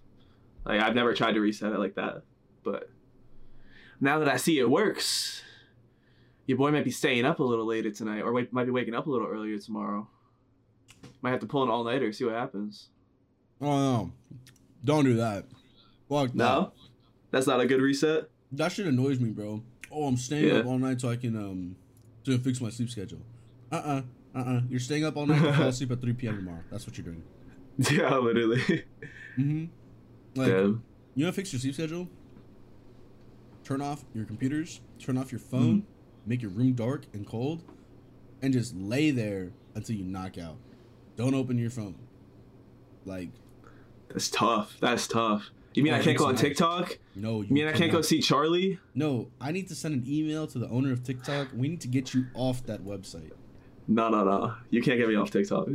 Like 0.66 0.80
I've 0.82 0.94
never 0.94 1.14
tried 1.14 1.32
to 1.34 1.40
reset 1.40 1.72
it 1.72 1.80
like 1.80 1.96
that, 1.96 2.22
but 2.64 2.90
now 4.00 4.20
that 4.20 4.28
I 4.28 4.36
see 4.38 4.60
it 4.60 4.70
works, 4.70 5.42
your 6.46 6.58
boy 6.58 6.70
might 6.72 6.84
be 6.84 6.92
staying 6.92 7.26
up 7.26 7.40
a 7.40 7.44
little 7.44 7.66
later 7.66 7.90
tonight, 7.92 8.22
or 8.22 8.32
might 8.52 8.66
be 8.66 8.72
waking 8.72 8.94
up 8.94 9.08
a 9.08 9.10
little 9.10 9.26
earlier 9.28 9.58
tomorrow. 9.58 10.08
Might 11.22 11.32
have 11.32 11.40
to 11.40 11.48
pull 11.48 11.64
an 11.64 11.70
all 11.70 11.84
nighter, 11.84 12.12
see 12.12 12.26
what 12.26 12.36
happens. 12.36 12.90
Oh 13.62 13.66
no, 13.80 14.12
don't 14.84 15.06
do 15.06 15.16
that. 15.16 15.46
Fuck 16.10 16.28
that. 16.30 16.36
No, 16.36 16.74
that's 17.32 17.48
not 17.48 17.60
a 17.62 17.66
good 17.66 17.82
reset. 17.82 18.30
That 18.52 18.72
shit 18.74 18.86
annoys 18.86 19.20
me, 19.20 19.30
bro. 19.30 19.64
Oh, 19.92 20.08
I'm 20.08 20.18
staying 20.18 20.46
Yeah. 20.48 20.56
up 20.60 20.66
all 20.66 20.78
night 20.78 21.00
so 21.02 21.10
I 21.10 21.16
can 21.16 21.36
um 21.38 21.76
to 22.26 22.38
fix 22.38 22.60
my 22.60 22.70
sleep 22.70 22.90
schedule. 22.90 23.22
Uh 23.72 23.76
uh-uh, 23.76 23.98
uh 24.00 24.02
uh 24.36 24.40
uh, 24.40 24.62
You're 24.70 24.80
staying 24.80 25.04
up 25.06 25.18
all 25.18 25.26
night 25.26 25.42
to 25.42 25.54
fall 25.54 25.68
asleep 25.68 25.92
at 25.92 26.02
3 26.02 26.14
p.m. 26.14 26.38
tomorrow. 26.38 26.64
That's 26.72 26.86
what 26.88 26.98
you're 26.98 27.06
doing. 27.06 27.24
Yeah, 27.90 28.16
literally. 28.18 28.60
Mm-hmm. 29.40 29.66
Like 30.36 30.50
Damn. 30.50 30.84
you 31.16 31.26
know, 31.26 31.32
to 31.32 31.34
fix 31.34 31.52
your 31.54 31.60
sleep 31.60 31.74
schedule. 31.74 32.08
Turn 33.64 33.82
off 33.82 34.04
your 34.14 34.26
computers. 34.26 34.82
Turn 35.00 35.18
off 35.18 35.32
your 35.32 35.40
phone. 35.40 35.86
Make 36.26 36.42
your 36.42 36.52
room 36.52 36.74
dark 36.74 37.06
and 37.14 37.26
cold, 37.26 37.64
and 38.42 38.54
just 38.54 38.76
lay 38.76 39.10
there 39.10 39.52
until 39.74 39.96
you 39.96 40.04
knock 40.04 40.38
out. 40.38 40.58
Don't 41.16 41.34
open 41.34 41.58
your 41.58 41.70
phone. 41.72 41.96
Like 43.06 43.30
That's 44.10 44.30
tough. 44.30 44.78
That's 44.82 45.08
tough. 45.08 45.50
You 45.74 45.84
mean 45.84 45.94
Oh, 45.94 45.98
I 45.98 46.02
can't 46.04 46.18
go 46.18 46.26
on. 46.26 46.36
TikTok? 46.36 46.98
no, 47.16 47.42
You 47.42 47.48
mean 47.54 47.68
I 47.68 47.72
can't 47.72 47.92
go 47.92 48.02
see 48.02 48.22
Charlie? 48.22 48.78
No, 48.94 49.30
I 49.40 49.52
need 49.54 49.70
to 49.70 49.76
send 49.76 49.96
an 49.96 50.04
email 50.06 50.46
to 50.48 50.60
the 50.60 50.68
owner 50.68 50.92
of 50.92 51.02
TikTok. 51.04 51.48
We 51.56 51.70
need 51.70 51.82
to 51.82 51.88
get 51.88 52.14
you 52.14 52.26
off 52.36 52.64
that 52.66 52.84
website. 52.84 53.32
No, 53.88 54.10
no, 54.10 54.24
no. 54.24 54.54
You 54.70 54.82
can't 54.82 54.98
get 55.00 55.08
me 55.10 55.16
off 55.16 55.32
TikTok. 55.32 55.68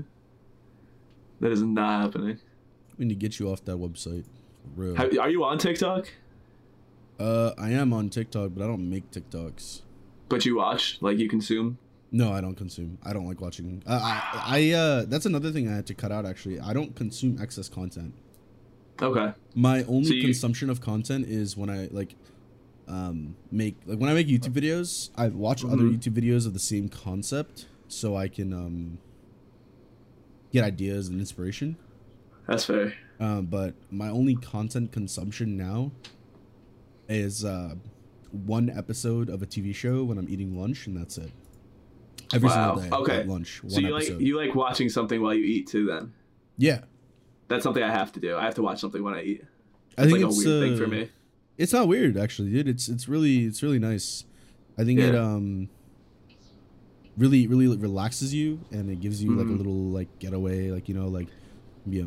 That 1.40 1.52
is 1.52 1.62
not 1.62 2.02
happening. 2.02 2.38
We 2.98 3.04
need 3.04 3.14
to 3.14 3.20
get 3.20 3.38
you 3.38 3.50
off 3.50 3.64
that 3.66 3.76
website. 3.76 4.24
Real. 4.74 4.94
Have, 4.94 5.16
are 5.18 5.28
you 5.30 5.44
on 5.44 5.58
TikTok? 5.58 6.08
Uh, 7.18 7.52
I 7.58 7.70
am 7.70 7.92
on 7.92 8.08
TikTok, 8.08 8.50
but 8.54 8.64
I 8.64 8.66
don't 8.66 8.88
make 8.88 9.10
TikToks. 9.10 9.82
But 10.28 10.44
you 10.44 10.56
watch, 10.56 10.98
like 11.00 11.18
you 11.18 11.28
consume. 11.28 11.78
No, 12.12 12.32
I 12.32 12.40
don't 12.40 12.54
consume. 12.54 12.98
I 13.02 13.12
don't 13.12 13.26
like 13.26 13.40
watching. 13.40 13.82
Uh, 13.86 13.98
I, 14.02 14.42
I, 14.46 14.70
uh, 14.72 15.04
that's 15.06 15.26
another 15.26 15.50
thing 15.50 15.68
I 15.68 15.74
had 15.76 15.86
to 15.86 15.94
cut 15.94 16.10
out. 16.12 16.24
Actually, 16.24 16.60
I 16.60 16.72
don't 16.72 16.94
consume 16.96 17.38
excess 17.40 17.68
content. 17.68 18.14
Okay. 19.02 19.32
My 19.54 19.82
only 19.84 20.04
So 20.06 20.14
you- 20.14 20.22
consumption 20.22 20.70
of 20.70 20.80
content 20.80 21.26
is 21.26 21.56
when 21.56 21.68
I 21.68 21.88
like, 21.90 22.14
um, 22.88 23.36
make 23.50 23.76
like 23.86 23.98
when 23.98 24.08
I 24.08 24.14
make 24.14 24.28
YouTube 24.28 24.52
videos. 24.52 25.10
I 25.16 25.28
watch 25.28 25.64
other 25.64 25.76
Mhm. 25.78 25.98
YouTube 25.98 26.14
videos 26.14 26.46
of 26.46 26.54
the 26.54 26.58
same 26.60 26.88
concept, 26.88 27.66
so 27.88 28.16
I 28.16 28.28
can 28.28 28.52
um 28.52 28.98
get 30.52 30.64
ideas 30.64 31.08
and 31.08 31.18
inspiration. 31.20 31.76
That's 32.46 32.64
fair. 32.64 32.94
Um, 33.18 33.46
but 33.46 33.74
my 33.90 34.08
only 34.08 34.34
content 34.36 34.92
consumption 34.92 35.56
now 35.56 35.90
is 37.08 37.44
uh, 37.44 37.74
one 38.30 38.68
episode 38.70 39.28
of 39.30 39.42
a 39.42 39.46
TV 39.46 39.74
show 39.74 40.04
when 40.04 40.18
I'm 40.18 40.28
eating 40.28 40.58
lunch, 40.58 40.86
and 40.86 40.96
that's 40.96 41.18
it. 41.18 41.32
Every 42.34 42.48
Wow, 42.48 42.76
single 42.76 42.90
day 42.90 43.12
okay. 43.12 43.20
at 43.20 43.28
lunch, 43.28 43.62
one 43.62 43.70
So 43.70 43.80
you 43.80 43.94
episode. 43.96 44.12
like 44.14 44.20
you 44.20 44.36
like 44.36 44.54
watching 44.54 44.88
something 44.88 45.22
while 45.22 45.34
you 45.34 45.44
eat 45.44 45.68
too? 45.68 45.86
Then 45.86 46.12
yeah, 46.58 46.80
that's 47.48 47.62
something 47.62 47.82
I 47.82 47.90
have 47.90 48.12
to 48.12 48.20
do. 48.20 48.36
I 48.36 48.44
have 48.44 48.54
to 48.56 48.62
watch 48.62 48.80
something 48.80 49.02
when 49.02 49.14
I 49.14 49.22
eat. 49.22 49.44
I 49.96 50.02
It's 50.02 50.12
think 50.12 50.22
like 50.24 50.30
it's 50.32 50.44
a 50.44 50.48
weird 50.48 50.62
uh, 50.62 50.66
thing 50.66 50.76
for 50.84 50.86
me. 50.88 51.10
It's 51.56 51.72
not 51.72 51.88
weird 51.88 52.16
actually, 52.16 52.50
dude. 52.50 52.68
It's 52.68 52.88
it's 52.88 53.08
really 53.08 53.44
it's 53.46 53.62
really 53.62 53.78
nice. 53.78 54.24
I 54.76 54.84
think 54.84 55.00
it 55.00 55.14
um 55.14 55.68
really 57.16 57.46
really 57.46 57.74
relaxes 57.76 58.34
you 58.34 58.60
and 58.70 58.90
it 58.90 59.00
gives 59.00 59.22
you 59.22 59.30
like 59.34 59.46
a 59.46 59.50
Mhm. 59.50 59.58
little 59.58 59.90
like 59.90 60.18
getaway. 60.18 60.70
Like 60.70 60.88
you 60.88 60.94
know 60.94 61.08
like 61.08 61.28
be 61.88 62.04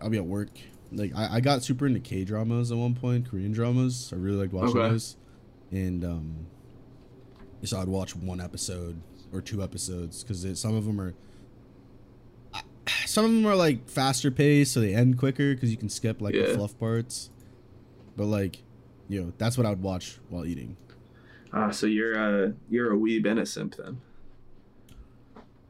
I'll 0.00 0.10
be 0.10 0.18
at 0.18 0.26
work. 0.26 0.50
Like 0.92 1.12
I, 1.16 1.36
I 1.36 1.40
got 1.40 1.62
super 1.62 1.86
into 1.86 2.00
K 2.00 2.24
dramas 2.24 2.70
at 2.70 2.76
one 2.78 2.94
point, 2.94 3.28
Korean 3.28 3.52
dramas. 3.52 4.10
I 4.12 4.16
really 4.16 4.36
liked 4.36 4.52
watching 4.52 4.78
Okay. 4.78 4.90
those, 4.90 5.16
and 5.70 6.04
um, 6.04 6.46
so 7.64 7.80
I'd 7.80 7.88
watch 7.88 8.14
one 8.14 8.40
episode 8.40 9.00
or 9.32 9.40
two 9.40 9.62
episodes 9.62 10.22
because 10.22 10.60
some 10.60 10.74
of 10.74 10.84
them 10.84 11.00
are. 11.00 11.14
Some 13.06 13.24
of 13.24 13.30
them 13.30 13.46
are 13.46 13.54
like 13.56 13.88
faster 13.88 14.30
paced, 14.30 14.72
so 14.72 14.80
they 14.80 14.94
end 14.94 15.18
quicker 15.18 15.54
because 15.54 15.70
you 15.70 15.76
can 15.76 15.88
skip 15.88 16.20
like 16.20 16.34
the 16.34 16.54
fluff 16.54 16.78
parts. 16.78 17.30
But 18.16 18.24
like, 18.26 18.62
you 19.08 19.22
know, 19.22 19.32
that's 19.38 19.56
what 19.56 19.66
I 19.66 19.70
would 19.70 19.82
watch 19.82 20.18
while 20.30 20.44
eating. 20.44 20.76
Ah, 21.52 21.70
so 21.70 21.86
you're 21.86 22.18
uh 22.18 22.52
you're 22.70 22.92
a 22.92 22.96
weeb 22.96 23.26
and 23.26 23.38
a 23.40 23.46
simp 23.46 23.76
then. 23.76 24.00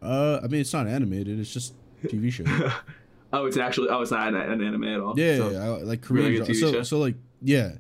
Uh, 0.03 0.41
I 0.43 0.49
mean, 0.49 0.61
it's 0.61 0.73
not 0.73 0.87
animated; 0.87 1.39
it's 1.39 1.53
just 1.53 1.75
TV 2.05 2.33
show. 2.33 2.45
oh, 3.33 3.47
it's 3.47 3.57
actually 3.57 3.89
oh, 3.89 4.01
it's 4.03 4.11
not 4.11 4.29
an, 4.29 4.35
an 4.35 4.63
anime 4.63 4.85
at 4.85 5.01
all. 5.01 5.19
yeah, 5.19 5.37
So, 5.37 5.51
yeah, 5.51 5.69
like 5.85 6.03
Korean. 6.03 6.45
TV 6.45 6.55
so, 6.57 6.73
show? 6.73 6.83
so 6.83 6.99
like, 6.99 7.15
yeah. 7.41 7.73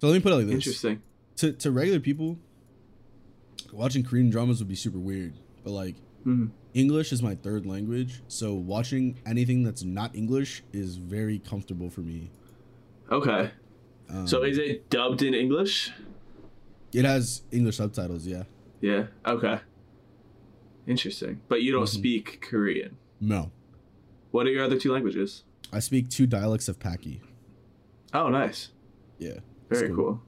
So 0.00 0.08
let 0.08 0.14
me 0.14 0.20
put 0.20 0.32
it 0.32 0.36
like 0.36 0.46
this: 0.46 0.54
Interesting. 0.54 1.02
to 1.36 1.52
to 1.52 1.70
regular 1.70 2.00
people, 2.00 2.38
watching 3.72 4.02
Korean 4.02 4.30
dramas 4.30 4.58
would 4.58 4.68
be 4.68 4.74
super 4.74 4.98
weird. 4.98 5.34
But 5.64 5.70
like, 5.70 5.96
Mhm. 6.26 6.50
English 6.74 7.12
is 7.12 7.22
my 7.22 7.34
third 7.34 7.66
language, 7.66 8.22
so 8.28 8.54
watching 8.54 9.18
anything 9.26 9.62
that's 9.62 9.82
not 9.82 10.14
English 10.14 10.62
is 10.72 10.96
very 10.96 11.38
comfortable 11.38 11.90
for 11.90 12.00
me. 12.00 12.30
Okay. 13.10 13.50
Um, 14.08 14.26
So 14.26 14.42
is 14.42 14.58
it 14.58 14.88
dubbed 14.90 15.22
in 15.22 15.34
English? 15.34 15.90
It 16.92 17.04
has 17.04 17.42
English 17.52 17.76
subtitles. 17.76 18.26
Yeah. 18.26 18.44
Yeah. 18.80 19.06
Okay. 19.26 19.60
Interesting. 20.90 21.40
But 21.48 21.62
you 21.62 21.70
don't 21.72 21.84
Mhm. 21.84 21.98
speak 22.00 22.40
Korean. 22.42 22.96
No, 23.20 23.52
What 24.32 24.46
are 24.46 24.50
your 24.50 24.64
other 24.64 24.78
two 24.78 24.92
languages? 24.92 25.44
I 25.72 25.78
speak 25.80 26.08
two 26.08 26.26
dialects 26.26 26.68
of 26.68 26.78
Paki. 26.78 27.20
Oh, 28.14 28.28
nice. 28.28 28.68
Yeah. 29.18 29.38
Very 29.68 29.86
It's 29.88 29.94
cool. 29.96 30.20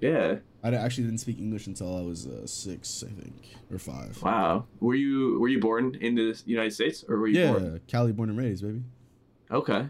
Yeah. 0.00 0.38
I 0.62 0.74
actually 0.74 1.04
didn't 1.04 1.20
speak 1.20 1.38
English 1.38 1.66
until 1.66 1.96
I 1.96 2.00
was 2.02 2.26
uh, 2.26 2.46
six, 2.46 3.04
I 3.06 3.10
think, 3.20 3.54
or 3.70 3.78
five. 3.78 4.20
Wow. 4.22 4.66
Were 4.80 4.94
you 4.94 5.38
were 5.40 5.48
you 5.48 5.60
born 5.60 5.94
in 6.06 6.14
the 6.16 6.34
United 6.44 6.72
States 6.72 7.04
or 7.08 7.18
were 7.20 7.28
you 7.28 7.46
born? 7.46 7.62
Yeah, 7.62 7.68
born? 7.70 7.80
Cali, 7.86 8.12
born 8.12 8.28
and 8.30 8.38
raised, 8.38 8.62
baby. 8.64 8.82
Okay. 9.50 9.88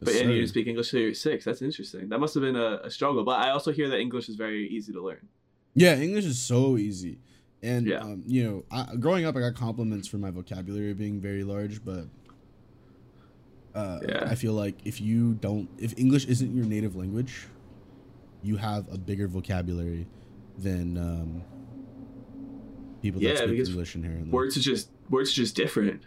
But 0.00 0.12
Yes, 0.12 0.20
and 0.22 0.30
you 0.30 0.36
didn't 0.36 0.50
speak 0.50 0.66
English 0.66 0.90
till 0.90 1.00
you 1.00 1.08
were 1.08 1.14
six. 1.14 1.44
That's 1.44 1.60
interesting. 1.62 2.08
That 2.10 2.20
must 2.20 2.34
have 2.34 2.42
been 2.42 2.56
a, 2.56 2.80
a 2.84 2.90
struggle. 2.90 3.24
But 3.24 3.40
I 3.40 3.50
also 3.50 3.72
hear 3.72 3.88
that 3.90 3.98
English 3.98 4.28
is 4.28 4.36
very 4.36 4.68
easy 4.68 4.92
to 4.92 5.02
learn. 5.02 5.28
Yeah, 5.74 5.96
English 5.98 6.24
is 6.26 6.38
so 6.40 6.76
easy, 6.78 7.18
and 7.64 7.86
Yeah. 7.86 7.98
um, 7.98 8.22
you 8.26 8.44
know, 8.44 8.64
I, 8.70 8.94
growing 8.96 9.24
up, 9.24 9.34
I 9.36 9.40
got 9.40 9.54
compliments 9.54 10.06
for 10.06 10.18
my 10.18 10.30
vocabulary 10.30 10.92
being 10.94 11.20
very 11.20 11.42
large, 11.44 11.84
but 11.84 12.06
uh, 13.74 14.00
Yeah. 14.08 14.24
I 14.28 14.34
feel 14.34 14.52
like 14.52 14.76
if 14.84 15.00
you 15.00 15.34
don't, 15.34 15.68
if 15.78 15.98
English 15.98 16.26
isn't 16.26 16.54
your 16.54 16.64
native 16.66 16.94
language, 16.94 17.46
you 18.42 18.56
have 18.56 18.92
a 18.92 18.98
bigger 18.98 19.26
vocabulary 19.26 20.06
than 20.58 20.96
um, 20.98 21.42
people 23.02 23.20
that 23.20 23.38
speak 23.38 23.50
because 23.50 23.70
English 23.70 23.94
inherently. 23.96 24.30
Words 24.30 24.56
are 24.56 24.60
just 24.60 24.90
words 25.10 25.30
are 25.30 25.34
just 25.34 25.56
different. 25.56 26.02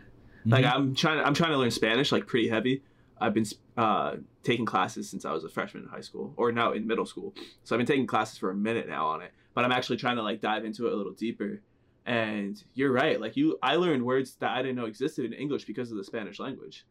Like 0.45 0.64
Mhm. 0.64 0.74
I'm 0.74 0.95
trying 0.95 1.20
I'm 1.26 1.34
trying 1.34 1.51
to 1.51 1.58
learn 1.58 1.72
Spanish 1.72 2.12
like 2.12 2.28
pretty 2.28 2.47
heavy. 2.47 2.84
I've 3.20 3.34
been 3.34 3.45
uh, 3.76 4.18
taking 4.43 4.66
classes 4.66 5.10
since 5.10 5.26
I 5.26 5.34
was 5.34 5.43
a 5.43 5.49
freshman 5.49 5.84
in 5.84 5.89
high 5.89 6.01
school 6.01 6.34
or 6.38 6.51
now 6.51 6.72
in 6.74 6.86
middle 6.86 7.05
school. 7.05 7.34
So 7.64 7.76
I've 7.76 7.80
been 7.80 7.88
taking 7.88 8.05
classes 8.08 8.38
for 8.38 8.51
a 8.51 8.55
minute 8.55 8.88
now 8.88 9.08
on 9.08 9.22
it. 9.24 9.32
But 9.58 9.66
I'm 9.66 9.72
actually 9.72 9.97
trying 9.97 10.18
to 10.18 10.22
like 10.22 10.39
dive 10.39 10.66
into 10.66 10.86
it 10.86 10.93
a 10.93 10.95
little 10.95 11.14
deeper. 11.14 11.62
And 12.05 12.64
you're 12.76 12.91
right. 12.91 13.20
Like 13.20 13.36
you 13.36 13.58
I 13.64 13.76
learned 13.78 14.05
words 14.05 14.36
that 14.36 14.51
I 14.51 14.62
didn't 14.62 14.76
know 14.76 14.86
existed 14.86 15.26
in 15.26 15.34
English 15.34 15.66
because 15.66 15.89
of 15.89 15.97
the 15.97 16.03
Spanish 16.03 16.38
language. 16.39 16.86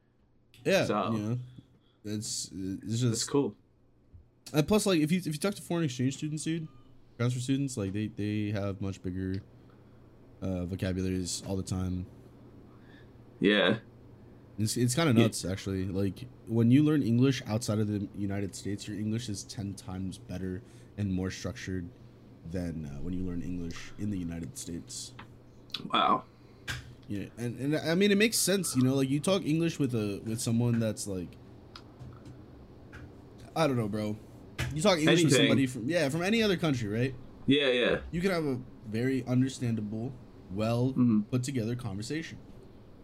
yeah, 0.65 0.85
so- 0.85 1.13
you 1.13 1.19
know, 1.19 1.39
it's 2.05 2.51
it's 2.53 3.01
just 3.03 3.31
cool. 3.31 3.55
And 4.53 4.67
plus, 4.67 4.85
like, 4.85 4.99
if 4.99 5.13
you 5.13 5.19
if 5.19 5.27
you 5.27 5.35
talk 5.35 5.55
to 5.55 5.63
foreign 5.63 5.85
exchange 5.85 6.17
students, 6.17 6.43
dude, 6.43 6.67
transfer 7.19 7.39
students, 7.39 7.77
like 7.77 7.93
they 7.93 8.09
they 8.09 8.51
have 8.51 8.81
much 8.81 9.01
bigger 9.01 9.41
uh, 10.43 10.65
vocabularies 10.67 11.45
all 11.47 11.55
the 11.57 11.63
time. 11.63 12.05
Yeah. 13.39 13.77
It's 14.59 14.77
it's 14.77 14.97
kind 14.97 15.09
of 15.09 15.17
Yeah. 15.17 15.23
nuts, 15.23 15.45
actually. 15.45 15.85
Like 15.85 16.27
when 16.49 16.73
you 16.73 16.83
learn 16.83 17.03
English 17.05 17.43
outside 17.47 17.79
of 17.79 17.87
the 17.87 18.09
United 18.17 18.57
States, 18.57 18.89
your 18.89 18.99
English 18.99 19.29
is 19.29 19.45
ten 19.45 19.75
times 19.75 20.19
better 20.19 20.63
and 20.99 21.13
more 21.13 21.31
structured 21.31 21.89
than 22.51 22.87
uh, 22.87 23.01
when 23.03 23.13
you 23.15 23.25
learn 23.25 23.43
English 23.43 23.93
in 23.99 24.11
the 24.11 24.19
United 24.19 24.57
States. 24.59 25.13
Wow. 25.93 26.25
Yeah, 27.09 27.27
and 27.39 27.59
and 27.61 27.77
I 27.77 27.95
mean 27.95 28.11
it 28.11 28.19
makes 28.19 28.37
sense, 28.39 28.75
you 28.75 28.83
know, 28.83 28.95
like 28.95 29.09
you 29.09 29.21
talk 29.21 29.45
English 29.47 29.79
with 29.79 29.95
a 29.95 30.21
with 30.25 30.41
someone 30.41 30.81
that's 30.81 31.07
like 31.07 31.29
I 33.55 33.67
don't 33.67 33.77
know, 33.77 33.89
bro. 33.89 34.17
You 34.75 34.83
talk 34.83 34.99
English 34.99 35.25
with 35.25 35.35
somebody 35.35 35.67
from 35.67 35.89
yeah, 35.89 36.09
from 36.09 36.23
any 36.23 36.43
other 36.43 36.57
country, 36.57 36.89
right? 36.89 37.15
Yeah, 37.47 37.69
yeah. 37.69 37.97
You 38.11 38.21
can 38.21 38.31
have 38.33 38.45
a 38.45 38.59
very 38.91 39.25
understandable, 39.27 40.13
well 40.51 40.93
Mhm. 40.97 41.25
put 41.31 41.43
together 41.45 41.77
conversation. 41.77 42.39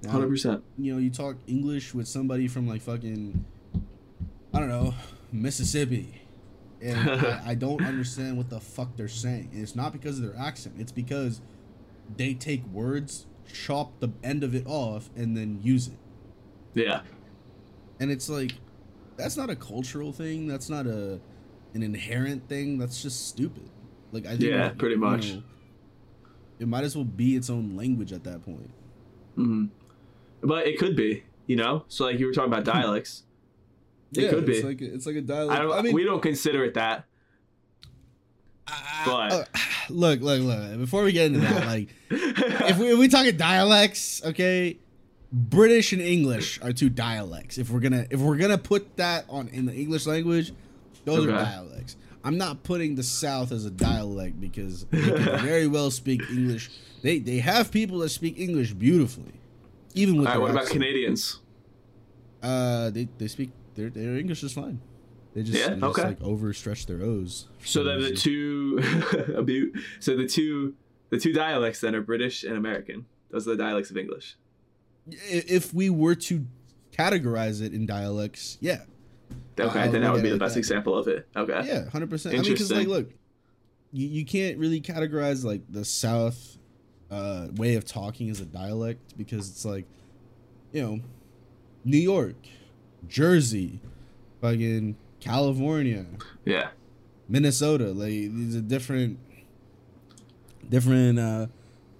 Hundred 0.08 0.28
percent. 0.30 0.64
you 0.76 0.92
know, 0.92 0.98
you 0.98 1.10
talk 1.10 1.36
English 1.46 1.94
with 1.94 2.08
somebody 2.08 2.48
from 2.48 2.66
like 2.66 2.82
fucking 2.82 3.44
I 4.52 4.58
don't 4.58 4.68
know, 4.68 4.94
Mississippi. 5.30 6.21
And 6.82 6.98
I, 7.10 7.42
I 7.50 7.54
don't 7.54 7.84
understand 7.84 8.36
what 8.36 8.50
the 8.50 8.60
fuck 8.60 8.96
they're 8.96 9.08
saying. 9.08 9.50
And 9.52 9.62
it's 9.62 9.76
not 9.76 9.92
because 9.92 10.18
of 10.18 10.24
their 10.24 10.36
accent. 10.40 10.76
It's 10.78 10.92
because 10.92 11.40
they 12.16 12.34
take 12.34 12.66
words, 12.66 13.26
chop 13.52 14.00
the 14.00 14.10
end 14.22 14.42
of 14.44 14.54
it 14.54 14.66
off, 14.66 15.08
and 15.16 15.36
then 15.36 15.60
use 15.62 15.86
it. 15.88 15.98
Yeah. 16.74 17.02
And 18.00 18.10
it's 18.10 18.28
like 18.28 18.52
that's 19.16 19.36
not 19.36 19.50
a 19.50 19.56
cultural 19.56 20.12
thing. 20.12 20.46
That's 20.46 20.68
not 20.68 20.86
a 20.86 21.20
an 21.74 21.82
inherent 21.82 22.48
thing. 22.48 22.78
That's 22.78 23.00
just 23.02 23.28
stupid. 23.28 23.68
Like 24.10 24.26
I 24.26 24.30
think 24.30 24.42
Yeah, 24.42 24.70
pretty 24.70 24.96
much. 24.96 25.32
know, 25.34 25.42
it 26.58 26.68
might 26.68 26.84
as 26.84 26.94
well 26.96 27.04
be 27.04 27.36
its 27.36 27.48
own 27.50 27.76
language 27.76 28.12
at 28.12 28.24
that 28.24 28.44
point. 28.44 28.70
hmm 29.36 29.66
But 30.42 30.66
it 30.66 30.78
could 30.78 30.96
be, 30.96 31.24
you 31.46 31.56
know. 31.56 31.84
So 31.88 32.04
like 32.06 32.18
you 32.18 32.26
were 32.26 32.32
talking 32.32 32.52
about 32.52 32.64
dialects. 32.72 33.22
It 34.14 34.30
could 34.30 34.46
be. 34.46 34.56
It's 34.56 34.64
like 34.64 34.80
it's 34.80 35.06
like 35.06 35.16
a 35.16 35.20
dialect. 35.22 35.58
I 35.58 35.62
don't. 35.62 35.72
I 35.72 35.82
mean, 35.82 35.94
we 35.94 36.04
don't 36.04 36.22
consider 36.22 36.64
it 36.64 36.74
that. 36.74 37.06
But 39.04 39.32
uh, 39.32 39.44
look, 39.88 40.20
look, 40.20 40.42
look. 40.42 40.78
Before 40.78 41.02
we 41.02 41.12
get 41.12 41.26
into 41.26 41.40
that, 41.40 41.66
like, 41.66 41.88
if 42.10 42.78
we 42.78 42.92
if 42.92 42.98
we 42.98 43.08
talking 43.08 43.36
dialects, 43.36 44.22
okay, 44.24 44.78
British 45.32 45.92
and 45.92 46.02
English 46.02 46.60
are 46.62 46.72
two 46.72 46.90
dialects. 46.90 47.58
If 47.58 47.70
we're 47.70 47.80
gonna 47.80 48.06
if 48.10 48.20
we're 48.20 48.36
gonna 48.36 48.58
put 48.58 48.96
that 48.96 49.24
on 49.28 49.48
in 49.48 49.66
the 49.66 49.74
English 49.74 50.06
language, 50.06 50.52
those 51.04 51.26
are 51.26 51.32
dialects. 51.32 51.96
I'm 52.24 52.38
not 52.38 52.62
putting 52.62 52.94
the 52.94 53.02
South 53.02 53.50
as 53.50 53.64
a 53.64 53.70
dialect 53.70 54.40
because 54.40 54.84
they 54.84 55.02
can 55.02 55.38
very 55.40 55.66
well 55.66 55.90
speak 55.90 56.22
English. 56.30 56.70
They 57.02 57.18
they 57.18 57.38
have 57.38 57.72
people 57.72 57.98
that 58.00 58.10
speak 58.10 58.38
English 58.38 58.74
beautifully, 58.74 59.32
even 59.94 60.18
with 60.18 60.28
all 60.28 60.34
right, 60.34 60.40
what 60.40 60.50
about. 60.50 60.66
Canadians? 60.66 61.40
Uh, 62.42 62.90
they 62.90 63.08
they 63.18 63.28
speak 63.28 63.50
their 63.74 63.90
their 63.90 64.16
English 64.16 64.42
is 64.42 64.52
fine. 64.52 64.80
They 65.34 65.42
just, 65.42 65.58
Yeah? 65.58 65.74
they 65.74 65.80
just 65.80 65.98
like 65.98 66.20
overstretch 66.20 66.86
their 66.86 67.00
O's. 67.02 67.48
So 67.64 67.84
then 67.84 68.00
the 68.02 68.14
two, 68.14 68.78
so 70.00 70.16
the 70.16 70.26
two, 70.26 70.74
the 71.10 71.18
two 71.18 71.32
dialects 71.32 71.80
then 71.80 71.94
are 71.94 72.02
British 72.02 72.44
and 72.44 72.56
American. 72.56 73.06
Those 73.30 73.48
are 73.48 73.52
the 73.56 73.62
dialects 73.62 73.90
of 73.90 73.96
English. 73.96 74.36
If 75.10 75.72
we 75.72 75.88
were 75.88 76.14
to 76.16 76.46
categorize 76.92 77.62
it 77.62 77.72
in 77.72 77.86
dialects, 77.86 78.58
yeah, 78.60 78.82
Okay, 79.58 79.80
I'll 79.80 79.90
then 79.92 80.02
that 80.02 80.12
would 80.12 80.22
be 80.22 80.30
the 80.30 80.36
best 80.38 80.54
that. 80.54 80.60
example 80.60 80.96
of 80.96 81.08
it. 81.08 81.26
Okay. 81.34 81.62
yeah, 81.66 81.88
hundred 81.88 82.10
percent. 82.10 82.34
I 82.34 82.42
mean, 82.42 82.52
because 82.52 82.70
like, 82.70 82.86
look, 82.86 83.10
you, 83.92 84.06
you 84.08 84.24
can't 84.26 84.58
really 84.58 84.80
categorize 84.80 85.44
like 85.44 85.62
the 85.70 85.84
South 85.84 86.58
uh, 87.10 87.48
way 87.56 87.74
of 87.76 87.84
talking 87.86 88.28
as 88.30 88.40
a 88.40 88.44
dialect 88.46 89.16
because 89.16 89.48
it's 89.48 89.64
like, 89.64 89.86
you 90.72 90.82
know, 90.82 91.00
New 91.84 91.98
York, 91.98 92.36
Jersey, 93.08 93.80
fucking 94.40 94.96
California, 95.20 96.06
Yeah. 96.44 96.68
Minnesota. 97.28 97.86
Like 97.92 98.10
these 98.10 98.56
are 98.56 98.60
different, 98.60 99.18
different 100.68 101.18
uh, 101.18 101.46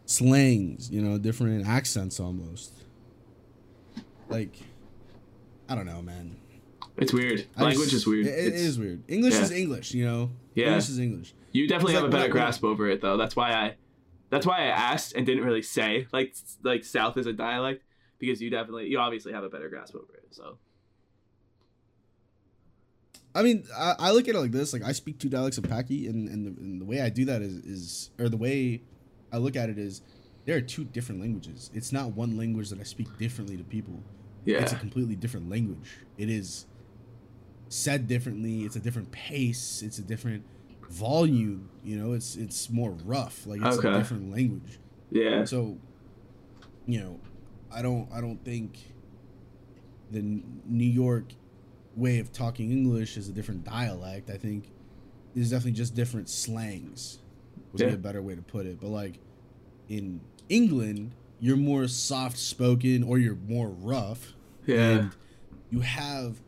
slangs. 0.07 0.90
You 0.90 1.03
know, 1.03 1.18
different 1.18 1.66
accents 1.66 2.18
almost. 2.20 2.72
Like, 4.28 4.57
I 5.68 5.74
don't 5.74 5.86
know, 5.86 6.03
man. 6.03 6.36
It's 6.96 7.12
weird. 7.12 7.46
I 7.57 7.64
Language 7.64 7.90
just- 7.90 8.03
is 8.03 8.07
weird. 8.07 8.26
It, 8.26 8.30
it 8.30 8.55
It's- 8.55 8.76
weird. 8.76 9.03
English 9.09 9.34
yeah. 9.34 9.40
is 9.42 9.50
English, 9.50 9.94
you 9.94 10.05
know. 10.05 10.30
Yeah. 10.55 10.66
English 10.68 10.88
is 10.90 10.98
English. 10.98 11.34
You 11.53 11.66
definitely 11.68 11.94
It's 11.94 12.03
have 12.03 12.05
like 12.05 12.09
a 12.09 12.12
better 12.12 12.22
when 12.22 12.30
I- 12.30 12.34
when 12.34 12.44
grasp 12.46 12.64
over 12.64 12.88
it 12.88 13.00
though. 13.00 13.16
That's 13.16 13.36
why 13.36 13.53
I 13.53 13.74
that's 14.30 14.46
why 14.46 14.61
I 14.61 14.66
asked 14.66 15.14
and 15.14 15.26
didn't 15.26 15.44
really 15.44 15.62
say 15.62 16.07
like 16.12 16.34
like 16.62 16.84
South 16.84 17.16
is 17.18 17.26
a 17.26 17.32
dialect 17.32 17.82
because 18.18 18.40
you 18.40 18.48
definitely 18.50 18.88
you 18.88 18.98
obviously 18.98 19.32
have 19.32 19.44
a 19.44 19.48
better 19.50 19.68
grasp 19.68 19.94
over 19.94 20.14
it. 20.14 20.26
So 20.30 20.57
I 23.35 23.43
mean, 23.43 23.64
I, 23.76 23.95
I 23.99 24.11
look 24.12 24.28
at 24.28 24.35
it 24.35 24.39
like 24.39 24.53
this: 24.53 24.72
like 24.72 24.83
I 24.85 24.93
speak 24.93 25.18
two 25.18 25.28
dialects 25.28 25.59
of 25.59 25.64
Paki, 25.64 26.09
and 26.09 26.28
and 26.28 26.47
the, 26.47 26.61
and 26.61 26.80
the 26.80 26.85
way 26.85 27.01
I 27.01 27.09
do 27.09 27.24
that 27.26 27.41
is 27.43 27.55
is 27.64 28.11
or 28.18 28.28
the 28.28 28.37
way 28.37 28.83
I 29.33 29.39
look 29.39 29.57
at 29.57 29.70
it 29.70 29.78
is 29.78 30.03
there 30.45 30.57
are 30.57 30.61
two 30.61 30.85
different 30.85 31.20
languages. 31.20 31.70
It's 31.72 31.93
not 31.93 32.12
one 32.12 32.37
language 32.37 32.68
that 32.70 32.80
I 32.80 32.83
speak 32.83 33.16
differently 33.18 33.57
to 33.57 33.64
people. 33.64 34.03
yeah. 34.45 34.61
It's 34.61 34.72
a 34.72 34.76
completely 34.76 35.14
different 35.16 35.49
language. 35.49 35.99
It 36.18 36.28
is 36.28 36.66
said 37.68 38.07
differently. 38.07 38.64
It's 38.64 38.76
a 38.76 38.80
different 38.80 39.12
pace. 39.12 39.83
It's 39.83 39.99
a 39.99 40.03
different 40.03 40.45
volume. 40.91 41.70
You 41.85 41.97
know, 41.97 42.12
it's 42.12 42.37
it's 42.37 42.68
more 42.68 42.91
rough. 43.05 43.47
Like 43.47 43.62
it's 43.62 43.78
Okay. 43.78 43.89
a 43.89 43.97
different 43.99 44.30
language. 44.30 44.78
yeah. 45.11 45.45
So, 45.45 45.78
you 46.87 47.01
know, 47.01 47.20
I 47.72 47.80
don't 47.80 48.09
I 48.12 48.20
don't 48.20 48.45
think 48.45 48.78
the 50.11 50.20
New 50.66 50.85
York 50.85 51.33
way 51.97 52.18
of 52.18 52.32
talking 52.32 52.70
English 52.70 53.16
is 53.16 53.28
a 53.28 53.32
different 53.32 53.64
dialect. 53.64 54.30
I 54.30 54.36
think 54.36 54.70
there's 55.34 55.51
definitely 55.51 55.72
just 55.72 55.95
different 55.95 56.28
slangs. 56.28 57.18
Would 57.72 57.78
be 57.78 57.95
a 57.95 57.97
better 57.97 58.20
way 58.20 58.34
to 58.34 58.43
put 58.43 58.66
it. 58.66 58.80
But 58.80 58.88
like 58.88 59.18
in 59.88 60.20
England, 60.49 61.12
you're 61.40 61.57
more 61.57 61.88
soft 61.88 62.38
spoken 62.38 63.03
or 63.03 63.18
you're 63.18 63.38
more 63.49 63.68
rough. 63.68 64.34
Yeah. 64.66 64.88
And 64.88 65.11
you 65.70 65.80
have 65.80 66.40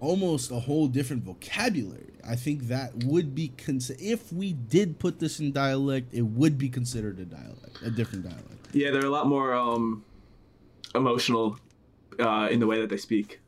almost 0.00 0.50
a 0.50 0.60
whole 0.60 0.86
different 0.86 1.24
vocabulary. 1.24 2.14
I 2.26 2.36
think 2.36 2.68
that 2.68 3.04
would 3.04 3.34
be 3.34 3.48
considered 3.56 4.02
if 4.02 4.32
we 4.32 4.52
did 4.52 4.98
put 4.98 5.18
this 5.18 5.40
in 5.40 5.50
dialect, 5.50 6.12
it 6.14 6.22
would 6.22 6.58
be 6.58 6.68
considered 6.68 7.18
a 7.18 7.24
dialect, 7.24 7.82
a 7.82 7.90
different 7.90 8.24
dialect. 8.24 8.68
Yeah, 8.72 8.90
they're 8.90 9.06
a 9.06 9.10
lot 9.10 9.26
more 9.26 9.54
um 9.54 10.04
emotional 10.94 11.58
uh 12.18 12.48
in 12.50 12.60
the 12.60 12.66
way 12.66 12.80
that 12.80 12.90
they 12.90 12.96
speak. 12.96 13.40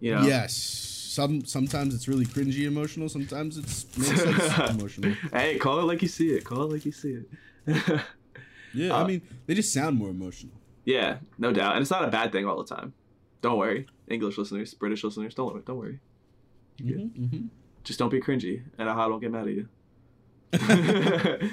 You 0.00 0.14
know? 0.14 0.22
Yes. 0.22 0.54
some 0.54 1.44
sometimes 1.44 1.94
it's 1.94 2.08
really 2.08 2.24
cringy 2.26 2.64
emotional. 2.66 3.08
Sometimes 3.08 3.58
it's 3.58 3.84
emotional. 4.70 5.14
Hey, 5.32 5.58
call 5.58 5.78
it 5.80 5.84
like 5.84 6.02
you 6.02 6.08
see 6.08 6.30
it. 6.30 6.44
Call 6.44 6.62
it 6.64 6.72
like 6.72 6.84
you 6.84 6.92
see 6.92 7.18
it. 7.20 8.00
Yeah, 8.72 8.94
Uh, 8.94 9.02
I 9.02 9.06
mean 9.08 9.20
they 9.46 9.54
just 9.54 9.72
sound 9.72 9.98
more 9.98 10.10
emotional. 10.10 10.54
yeah, 10.84 11.18
no 11.38 11.52
doubt, 11.52 11.72
and 11.74 11.82
it's 11.82 11.90
not 11.90 12.04
a 12.04 12.06
bad 12.08 12.30
thing 12.30 12.46
all 12.46 12.62
the 12.62 12.72
time. 12.72 12.92
Don't 13.42 13.58
worry, 13.58 13.86
English 14.06 14.38
listeners, 14.38 14.74
British 14.74 15.02
listeners, 15.02 15.34
don't 15.34 15.64
don't 15.66 15.76
worry. 15.76 15.98
Yeah. 16.78 16.96
Mm-hmm, 16.98 17.46
Just 17.82 17.98
don't 17.98 18.10
be 18.10 18.20
cringy, 18.20 18.62
and 18.78 18.88
I 18.88 18.94
don't 19.08 19.18
get 19.20 19.32
mad 19.32 19.48
at 19.48 19.54
you. 19.54 19.68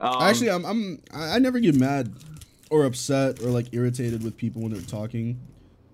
um, 0.00 0.22
Actually, 0.22 0.50
I'm 0.50 0.64
I'm 0.64 1.00
I 1.12 1.38
never 1.40 1.58
get 1.60 1.74
mad 1.74 2.12
or 2.70 2.84
upset 2.84 3.40
or 3.42 3.48
like 3.50 3.72
irritated 3.72 4.22
with 4.22 4.36
people 4.36 4.62
when 4.62 4.72
they're 4.72 4.80
talking. 4.82 5.38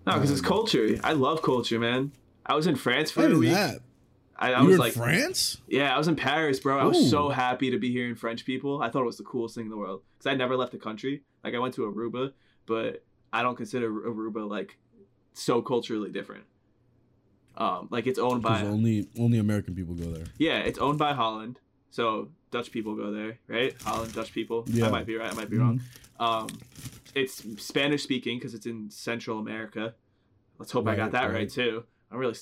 No, 0.07 0.15
because 0.15 0.31
it's 0.31 0.41
um, 0.41 0.47
culture. 0.47 0.99
I 1.05 1.13
love 1.13 1.43
culture, 1.43 1.79
man. 1.79 2.13
I 2.47 2.55
was 2.55 2.67
in 2.67 2.77
France 2.77 3.11
for 3.11 3.27
a 3.27 3.37
week. 3.37 3.51
that. 3.51 3.81
I, 4.37 4.55
I 4.55 4.63
was 4.63 4.79
like, 4.79 4.95
France? 4.95 5.59
Yeah, 5.69 5.95
I 5.95 5.99
was 5.99 6.09
in 6.09 6.17
Paris, 6.17 6.59
bro. 6.61 6.79
I 6.79 6.85
was 6.85 6.97
Ooh. 6.99 7.09
so 7.09 7.29
happy 7.29 7.71
to 7.71 7.79
be 7.79 7.91
hearing 7.93 8.15
French 8.15 8.47
people. 8.47 8.83
I 8.83 8.89
thought 8.89 9.03
it 9.03 9.07
was 9.07 9.19
the 9.19 9.23
coolest 9.25 9.55
thing 9.55 9.65
in 9.67 9.71
the 9.71 9.77
world 9.77 10.01
because 10.17 10.33
I 10.33 10.35
never 10.35 10.57
left 10.57 10.73
the 10.73 10.79
country. 10.79 11.23
Like 11.45 11.55
I 11.55 11.59
went 11.59 11.75
to 11.75 11.83
Aruba, 11.83 12.33
but 12.65 13.05
I 13.35 13.43
don't 13.43 13.55
consider 13.57 13.91
Aruba 13.93 14.49
like 14.49 14.79
so 15.35 15.61
culturally 15.61 16.11
different. 16.11 16.45
Um, 17.57 17.89
like 17.91 18.07
it's 18.07 18.19
owned 18.19 18.43
by 18.43 18.63
only 18.63 19.09
only 19.19 19.37
American 19.39 19.75
people 19.75 19.95
go 19.95 20.11
there. 20.11 20.25
yeah, 20.39 20.59
it's 20.61 20.79
owned 20.79 20.99
by 20.99 21.13
Holland, 21.13 21.59
so 21.91 22.31
Dutch 22.51 22.71
people 22.73 22.95
go 22.97 23.11
there, 23.13 23.39
right? 23.49 23.75
Holland, 23.83 24.15
Dutch 24.15 24.33
people. 24.33 24.65
Yeah. 24.69 24.87
I 24.87 24.91
might 24.91 25.07
be 25.07 25.17
right. 25.17 25.31
I 25.31 25.35
might 25.35 25.51
be 25.51 25.59
Mhm. 25.59 25.61
wrong. 25.61 25.81
Um, 26.19 26.47
it's 27.15 27.43
Spanish 27.63 28.03
speaking 28.03 28.39
because 28.39 28.55
it's 28.55 28.67
in 28.67 28.91
Central 28.91 29.39
America. 29.39 29.95
Let's 30.59 30.73
hope 30.73 30.87
I 30.87 30.95
got 30.95 31.13
that 31.13 31.25
right, 31.25 31.33
right. 31.33 31.51
too. 31.51 31.85
I'm 32.11 32.19
really 32.19 32.37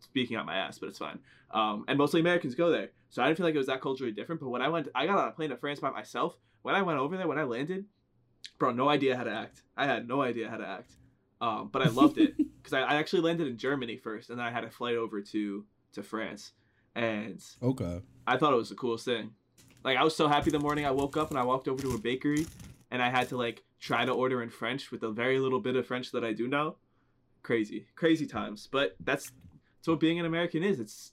speaking 0.00 0.36
out 0.36 0.46
my 0.46 0.56
ass, 0.56 0.78
but 0.78 0.88
it's 0.88 0.98
fine. 0.98 1.18
Um, 1.50 1.84
and 1.88 1.98
mostly 1.98 2.20
Americans 2.20 2.54
go 2.54 2.70
there, 2.70 2.90
so 3.10 3.22
I 3.22 3.26
didn't 3.26 3.38
feel 3.38 3.46
like 3.46 3.54
it 3.54 3.58
was 3.58 3.66
that 3.66 3.80
culturally 3.80 4.12
different. 4.12 4.40
But 4.40 4.48
when 4.48 4.62
I 4.62 4.68
went, 4.68 4.88
I 4.94 5.06
got 5.06 5.18
on 5.18 5.28
a 5.28 5.32
plane 5.32 5.50
to 5.50 5.56
France 5.56 5.80
by 5.80 5.90
myself. 5.90 6.36
When 6.62 6.74
I 6.74 6.82
went 6.82 6.98
over 6.98 7.16
there, 7.16 7.28
when 7.28 7.38
I 7.38 7.44
landed, 7.44 7.86
bro, 8.58 8.72
no 8.72 8.88
idea 8.88 9.16
how 9.16 9.24
to 9.24 9.30
act. 9.30 9.62
I 9.76 9.86
had 9.86 10.08
no 10.08 10.22
idea 10.22 10.48
how 10.48 10.56
to 10.56 10.66
act. 10.66 10.92
Um, 11.40 11.68
but 11.72 11.82
I 11.82 11.88
loved 11.88 12.18
it 12.18 12.36
because 12.62 12.72
I, 12.72 12.80
I 12.80 12.94
actually 12.96 13.22
landed 13.22 13.46
in 13.46 13.56
Germany 13.58 13.96
first, 13.96 14.30
and 14.30 14.38
then 14.38 14.46
I 14.46 14.50
had 14.50 14.64
a 14.64 14.70
flight 14.70 14.96
over 14.96 15.20
to 15.20 15.64
to 15.92 16.02
France, 16.02 16.52
and 16.94 17.42
Okay. 17.62 18.00
I 18.26 18.36
thought 18.36 18.52
it 18.52 18.56
was 18.56 18.68
the 18.68 18.74
coolest 18.74 19.04
thing. 19.04 19.30
Like 19.84 19.96
I 19.96 20.04
was 20.04 20.16
so 20.16 20.28
happy 20.28 20.50
the 20.50 20.58
morning 20.58 20.84
I 20.84 20.90
woke 20.90 21.16
up 21.16 21.30
and 21.30 21.38
I 21.38 21.44
walked 21.44 21.68
over 21.68 21.80
to 21.82 21.94
a 21.94 21.98
bakery 21.98 22.46
and 22.90 23.02
I 23.02 23.10
had 23.10 23.28
to 23.30 23.36
like 23.36 23.64
try 23.80 24.04
to 24.04 24.12
order 24.12 24.42
in 24.42 24.50
French 24.50 24.90
with 24.90 25.00
the 25.00 25.10
very 25.10 25.38
little 25.38 25.60
bit 25.60 25.76
of 25.76 25.86
French 25.86 26.12
that 26.12 26.24
I 26.24 26.32
do 26.32 26.48
know. 26.48 26.76
Crazy, 27.42 27.86
crazy 27.94 28.26
times. 28.26 28.68
But 28.70 28.96
that's 29.00 29.32
that's 29.78 29.88
what 29.88 30.00
being 30.00 30.18
an 30.18 30.26
American 30.26 30.62
is. 30.62 30.80
It's 30.80 31.12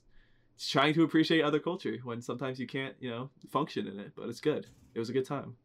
it's 0.56 0.68
trying 0.68 0.94
to 0.94 1.02
appreciate 1.02 1.42
other 1.42 1.58
culture 1.58 1.98
when 2.04 2.22
sometimes 2.22 2.60
you 2.60 2.66
can't, 2.66 2.94
you 3.00 3.10
know, 3.10 3.30
function 3.50 3.86
in 3.86 3.98
it. 3.98 4.12
But 4.16 4.28
it's 4.28 4.40
good. 4.40 4.66
It 4.94 4.98
was 4.98 5.10
a 5.10 5.12
good 5.12 5.26
time. 5.26 5.56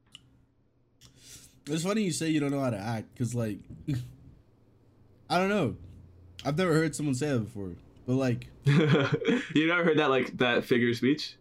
It's 1.68 1.84
funny 1.84 2.02
you 2.02 2.12
say 2.12 2.30
you 2.30 2.40
don't 2.40 2.52
know 2.52 2.62
how 2.62 2.72
to 2.72 2.80
act 2.80 3.14
because 3.14 3.36
like 3.36 3.60
I 5.30 5.38
don't 5.38 5.50
know. 5.50 5.76
I've 6.44 6.58
never 6.58 6.74
heard 6.74 6.96
someone 6.96 7.16
say 7.16 7.30
that 7.30 7.40
before. 7.40 7.76
But 8.08 8.16
like 8.16 8.48
you 8.66 9.68
never 9.68 9.84
heard 9.84 10.00
that 10.00 10.10
like 10.10 10.38
that 10.38 10.66
figure 10.66 10.90
of 10.90 10.96
speech? 10.98 11.36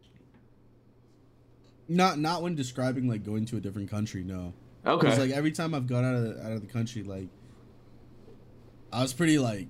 Not 1.88 2.18
not 2.18 2.42
when 2.42 2.54
describing 2.54 3.08
like 3.08 3.24
going 3.24 3.44
to 3.46 3.56
a 3.56 3.60
different 3.60 3.90
country, 3.90 4.22
no. 4.22 4.52
Okay. 4.86 5.06
Because 5.06 5.18
like 5.18 5.30
every 5.30 5.52
time 5.52 5.74
I've 5.74 5.86
gone 5.86 6.04
out 6.04 6.14
of 6.14 6.22
the, 6.22 6.42
out 6.44 6.52
of 6.52 6.60
the 6.60 6.66
country, 6.66 7.02
like 7.02 7.28
I 8.92 9.02
was 9.02 9.12
pretty 9.12 9.38
like 9.38 9.68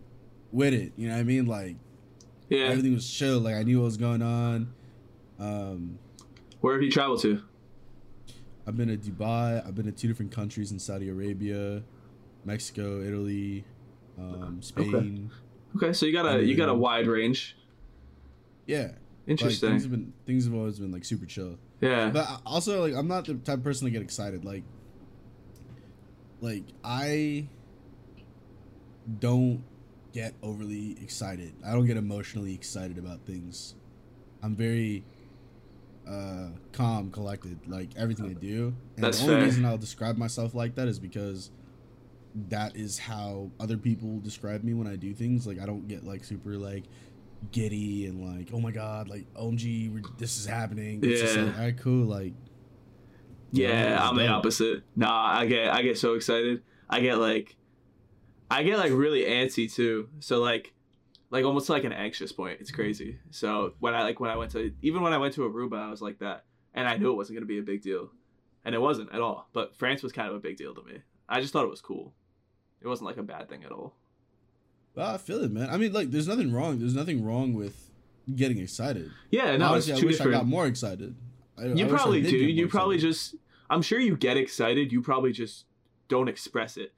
with 0.52 0.74
it. 0.74 0.92
You 0.96 1.08
know 1.08 1.14
what 1.14 1.20
I 1.20 1.24
mean? 1.24 1.46
Like 1.46 1.76
yeah. 2.48 2.66
everything 2.66 2.94
was 2.94 3.08
chill. 3.08 3.40
Like 3.40 3.54
I 3.54 3.62
knew 3.62 3.78
what 3.78 3.86
was 3.86 3.96
going 3.96 4.22
on. 4.22 4.72
Um, 5.38 5.98
Where 6.60 6.74
have 6.74 6.82
you 6.82 6.90
traveled 6.90 7.20
to? 7.22 7.42
I've 8.66 8.76
been 8.76 8.88
to 8.88 8.96
Dubai. 8.96 9.66
I've 9.66 9.74
been 9.74 9.86
to 9.86 9.92
two 9.92 10.08
different 10.08 10.32
countries 10.32 10.72
in 10.72 10.78
Saudi 10.78 11.08
Arabia, 11.08 11.82
Mexico, 12.44 13.00
Italy, 13.00 13.64
um, 14.18 14.58
Spain. 14.60 15.30
Okay, 15.74 15.86
okay. 15.86 15.92
so 15.94 16.04
you 16.04 16.12
got 16.12 16.26
a 16.26 16.44
you 16.44 16.54
got 16.54 16.68
a 16.68 16.74
wide 16.74 17.06
range. 17.06 17.56
Yeah, 18.66 18.90
like, 19.28 19.40
Interesting. 19.40 19.70
things 19.70 19.82
have 19.82 19.90
been 19.90 20.12
things 20.26 20.44
have 20.46 20.54
always 20.54 20.78
been 20.78 20.90
like 20.92 21.04
super 21.04 21.26
chill. 21.26 21.58
yeah. 21.80 22.10
But 22.10 22.40
also, 22.46 22.80
like, 22.86 22.94
I'm 22.94 23.08
not 23.08 23.26
the 23.26 23.34
type 23.34 23.58
of 23.58 23.64
person 23.64 23.84
to 23.86 23.90
get 23.90 24.02
excited. 24.02 24.44
Like, 24.44 24.62
like 26.40 26.64
I 26.84 27.46
don't 29.20 29.62
get 30.12 30.34
overly 30.42 30.96
excited. 31.02 31.52
I 31.66 31.72
don't 31.72 31.86
get 31.86 31.96
emotionally 31.96 32.54
excited 32.54 32.98
about 32.98 33.20
things. 33.26 33.74
I'm 34.42 34.54
very 34.54 35.04
uh 36.08 36.48
calm, 36.72 37.10
collected, 37.10 37.58
like 37.66 37.90
everything 37.96 38.26
I 38.30 38.34
do. 38.34 38.74
And 38.96 39.04
That's 39.04 39.18
the 39.18 39.24
only 39.24 39.36
fair. 39.36 39.44
reason 39.44 39.64
I'll 39.64 39.78
describe 39.78 40.16
myself 40.16 40.54
like 40.54 40.74
that 40.76 40.88
is 40.88 40.98
because 40.98 41.50
that 42.50 42.76
is 42.76 42.98
how 42.98 43.50
other 43.58 43.76
people 43.76 44.20
describe 44.20 44.62
me 44.62 44.72
when 44.74 44.86
I 44.86 44.96
do 44.96 45.12
things. 45.12 45.46
Like 45.46 45.60
I 45.60 45.66
don't 45.66 45.86
get 45.88 46.04
like 46.04 46.24
super 46.24 46.56
like 46.56 46.84
giddy 47.52 48.06
and 48.06 48.20
like 48.36 48.50
oh 48.52 48.60
my 48.60 48.70
god 48.70 49.08
like 49.08 49.32
OMG 49.34 50.04
this 50.18 50.38
is 50.38 50.46
happening. 50.46 51.00
It's 51.02 51.20
just 51.20 51.36
Yeah. 51.36 51.44
like, 51.44 51.54
all 51.56 51.60
right, 51.62 51.78
cool. 51.78 52.04
Like 52.06 52.34
Yeah, 53.52 53.94
it's 53.94 54.02
I'm 54.02 54.16
the 54.16 54.26
opposite. 54.28 54.82
Nah, 54.96 55.38
I 55.38 55.46
get 55.46 55.72
I 55.72 55.82
get 55.82 55.98
so 55.98 56.14
excited. 56.14 56.62
I 56.90 57.00
get 57.00 57.18
like 57.18 57.56
I 58.50 58.62
get 58.62 58.78
like 58.78 58.92
really 58.92 59.22
antsy 59.24 59.72
too. 59.72 60.08
So 60.20 60.40
like 60.40 60.72
like 61.30 61.44
almost 61.44 61.68
like 61.68 61.84
an 61.84 61.92
anxious 61.92 62.32
point. 62.32 62.58
It's 62.60 62.70
crazy. 62.70 63.18
So 63.30 63.74
when 63.80 63.94
I 63.94 64.02
like 64.02 64.20
when 64.20 64.30
I 64.30 64.36
went 64.36 64.50
to 64.52 64.72
even 64.82 65.02
when 65.02 65.12
I 65.12 65.18
went 65.18 65.34
to 65.34 65.42
Aruba, 65.42 65.78
I 65.78 65.90
was 65.90 66.02
like 66.02 66.18
that. 66.20 66.44
And 66.74 66.86
I 66.88 66.96
knew 66.96 67.10
it 67.12 67.16
wasn't 67.16 67.36
gonna 67.36 67.46
be 67.46 67.58
a 67.58 67.62
big 67.62 67.82
deal. 67.82 68.10
And 68.64 68.74
it 68.74 68.80
wasn't 68.80 69.12
at 69.12 69.20
all. 69.20 69.48
But 69.52 69.76
France 69.76 70.02
was 70.02 70.12
kind 70.12 70.28
of 70.28 70.34
a 70.34 70.40
big 70.40 70.56
deal 70.56 70.74
to 70.74 70.82
me. 70.82 70.98
I 71.28 71.40
just 71.40 71.52
thought 71.52 71.64
it 71.64 71.70
was 71.70 71.80
cool. 71.80 72.14
It 72.80 72.88
wasn't 72.88 73.06
like 73.08 73.16
a 73.16 73.22
bad 73.22 73.48
thing 73.48 73.64
at 73.64 73.72
all. 73.72 73.96
Well, 74.94 75.14
I 75.14 75.18
feel 75.18 75.42
it, 75.44 75.52
man. 75.52 75.70
I 75.70 75.76
mean, 75.76 75.92
like, 75.92 76.10
there's 76.10 76.28
nothing 76.28 76.52
wrong. 76.52 76.78
There's 76.78 76.94
nothing 76.94 77.24
wrong 77.24 77.54
with 77.54 77.90
getting 78.34 78.58
excited. 78.58 79.10
Yeah, 79.30 79.56
no, 79.56 79.72
Honestly, 79.72 79.92
it's 79.92 80.02
I 80.02 80.06
wish 80.06 80.20
I 80.20 80.30
got 80.30 80.46
more 80.46 80.66
excited. 80.66 81.14
I, 81.56 81.66
you 81.66 81.86
I 81.86 81.88
probably 81.88 82.22
do. 82.22 82.36
You 82.36 82.68
probably 82.68 82.96
excited. 82.96 83.14
just. 83.14 83.34
I'm 83.70 83.82
sure 83.82 84.00
you 84.00 84.16
get 84.16 84.36
excited. 84.36 84.92
You 84.92 85.02
probably 85.02 85.32
just 85.32 85.66
don't 86.08 86.28
express 86.28 86.76
it. 86.76 86.94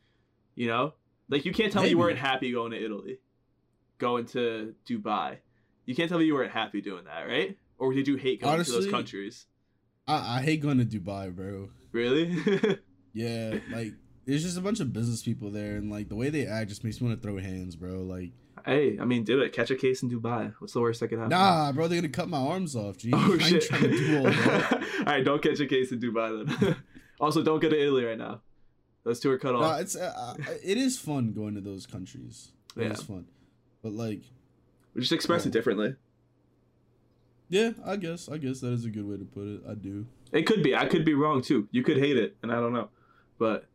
You 0.55 0.69
know, 0.69 0.95
like 1.29 1.45
you 1.45 1.53
can't 1.53 1.73
tell 1.73 1.83
me 1.83 1.91
you 1.91 1.99
weren't 1.99 2.19
happy 2.19 2.53
going 2.53 2.73
to 2.73 2.85
Italy, 2.85 3.19
going 3.99 4.27
to 4.27 4.75
Dubai. 4.89 5.39
You 5.87 5.95
can't 5.95 6.09
tell 6.09 6.19
me 6.19 6.27
you 6.27 6.35
weren't 6.35 6.53
happy 6.53 6.81
doing 6.81 7.05
that, 7.05 7.27
right? 7.27 7.57
Or 7.79 7.93
did 7.93 8.07
you 8.07 8.17
hate 8.17 8.43
going 8.43 8.63
to 8.63 8.71
those 8.71 8.91
countries? 8.91 9.47
I, 10.07 10.39
I 10.39 10.43
hate 10.43 10.61
going 10.61 10.79
to 10.79 10.85
Dubai, 10.85 11.35
bro. 11.35 11.71
Really? 11.93 12.79
Yeah, 13.13 13.59
like 13.73 13.95
there's 14.27 14.43
just 14.43 14.59
a 14.59 14.61
bunch 14.61 14.81
of 14.81 14.93
business 14.93 15.23
people 15.23 15.51
there, 15.51 15.77
and 15.77 15.91
like 15.91 16.09
the 16.09 16.17
way 16.17 16.31
they 16.31 16.47
act 16.47 16.69
just 16.69 16.85
makes 16.85 17.01
me 17.01 17.09
want 17.09 17.21
to 17.21 17.27
throw 17.27 17.39
hands, 17.39 17.75
bro. 17.77 18.03
Like, 18.03 18.31
hey, 18.67 18.99
I 19.01 19.05
mean, 19.05 19.25
do 19.25 19.41
it. 19.41 19.53
Catch 19.53 19.71
a 19.71 19.77
case 19.77 20.03
in 20.03 20.11
Dubai. 20.11 20.53
What's 20.59 20.73
the 20.75 20.81
worst 20.81 21.01
that 21.01 21.09
could 21.09 21.19
happen? 21.19 21.31
nah, 21.31 21.73
bro, 21.73 21.89
they're 21.89 22.01
gonna 22.01 22.13
cut 22.13 22.29
my 22.29 22.39
arms 22.39 22.77
off. 22.77 22.97
Gee, 22.99 23.11
Oh 23.15 23.35
I 23.35 23.39
shit! 23.39 23.63
trying 23.69 23.83
to 23.83 23.89
do 23.91 24.19
all 24.19 24.27
all 24.99 25.05
right, 25.07 25.25
don't 25.25 25.43
catch 25.43 25.59
a 25.61 25.67
case 25.67 25.91
in 25.93 26.01
Dubai 26.01 26.47
then. 26.61 26.77
also, 27.21 27.43
don't 27.43 27.61
go 27.61 27.69
to 27.69 27.81
Italy 27.81 28.05
right 28.05 28.19
now. 28.19 28.43
Those 29.05 29.19
two 29.21 29.31
are 29.31 29.39
cut 29.39 29.53
Nah, 29.53 29.61
off. 29.61 29.81
it's 29.81 29.97
uh, 29.97 30.13
uh, 30.17 30.35
it 30.63 30.77
is 30.77 30.99
fun 30.99 31.33
going 31.33 31.55
to 31.55 31.61
those 31.63 31.87
countries. 31.87 32.53
It 32.77 32.83
Yeah. 32.83 32.91
is 32.93 33.03
fun, 33.03 33.25
but 33.83 33.93
like, 33.93 34.21
We 34.95 35.01
just 35.01 35.13
express 35.13 35.45
yeah. 35.45 35.49
it 35.49 35.53
differently. 35.53 35.95
yeah, 37.49 37.71
I 37.85 37.97
guess 37.97 38.29
I 38.29 38.37
guess 38.39 38.61
that 38.61 38.73
is 38.73 38.85
a 38.85 38.91
good 38.91 39.07
way 39.07 39.17
to 39.17 39.25
put 39.25 39.47
it. 39.47 39.63
I 39.69 39.75
do. 39.75 40.07
It 40.33 40.43
could 40.43 40.63
be. 40.63 40.75
I 40.77 40.87
could 40.87 41.05
be 41.05 41.15
wrong 41.15 41.43
too. 41.43 41.67
You 41.73 41.83
could 41.83 41.97
hate 41.97 42.17
it, 42.17 42.37
and 42.43 42.53
I 42.53 42.57
don't 42.57 42.73
know. 42.73 42.91
But 43.39 43.67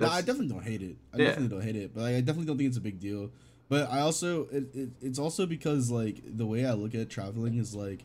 That's, 0.00 0.14
I 0.14 0.20
definitely 0.22 0.48
don't 0.48 0.64
hate 0.64 0.82
it. 0.82 0.96
I 1.12 1.18
Yeah. 1.18 1.24
definitely 1.28 1.48
don't 1.56 1.64
hate 1.64 1.76
it, 1.76 1.94
but 1.94 2.00
like, 2.02 2.14
I 2.16 2.20
definitely 2.20 2.46
don't 2.46 2.56
think 2.58 2.68
it's 2.68 2.76
a 2.78 2.80
big 2.80 2.98
deal. 2.98 3.30
But 3.68 3.90
I 3.90 4.00
also 4.00 4.46
it, 4.50 4.74
it 4.74 4.90
it's 5.00 5.18
also 5.18 5.46
because 5.46 5.90
like 5.90 6.22
the 6.24 6.46
way 6.46 6.64
I 6.66 6.72
look 6.72 6.94
at 6.94 7.08
traveling 7.10 7.56
is 7.58 7.74
like, 7.74 8.00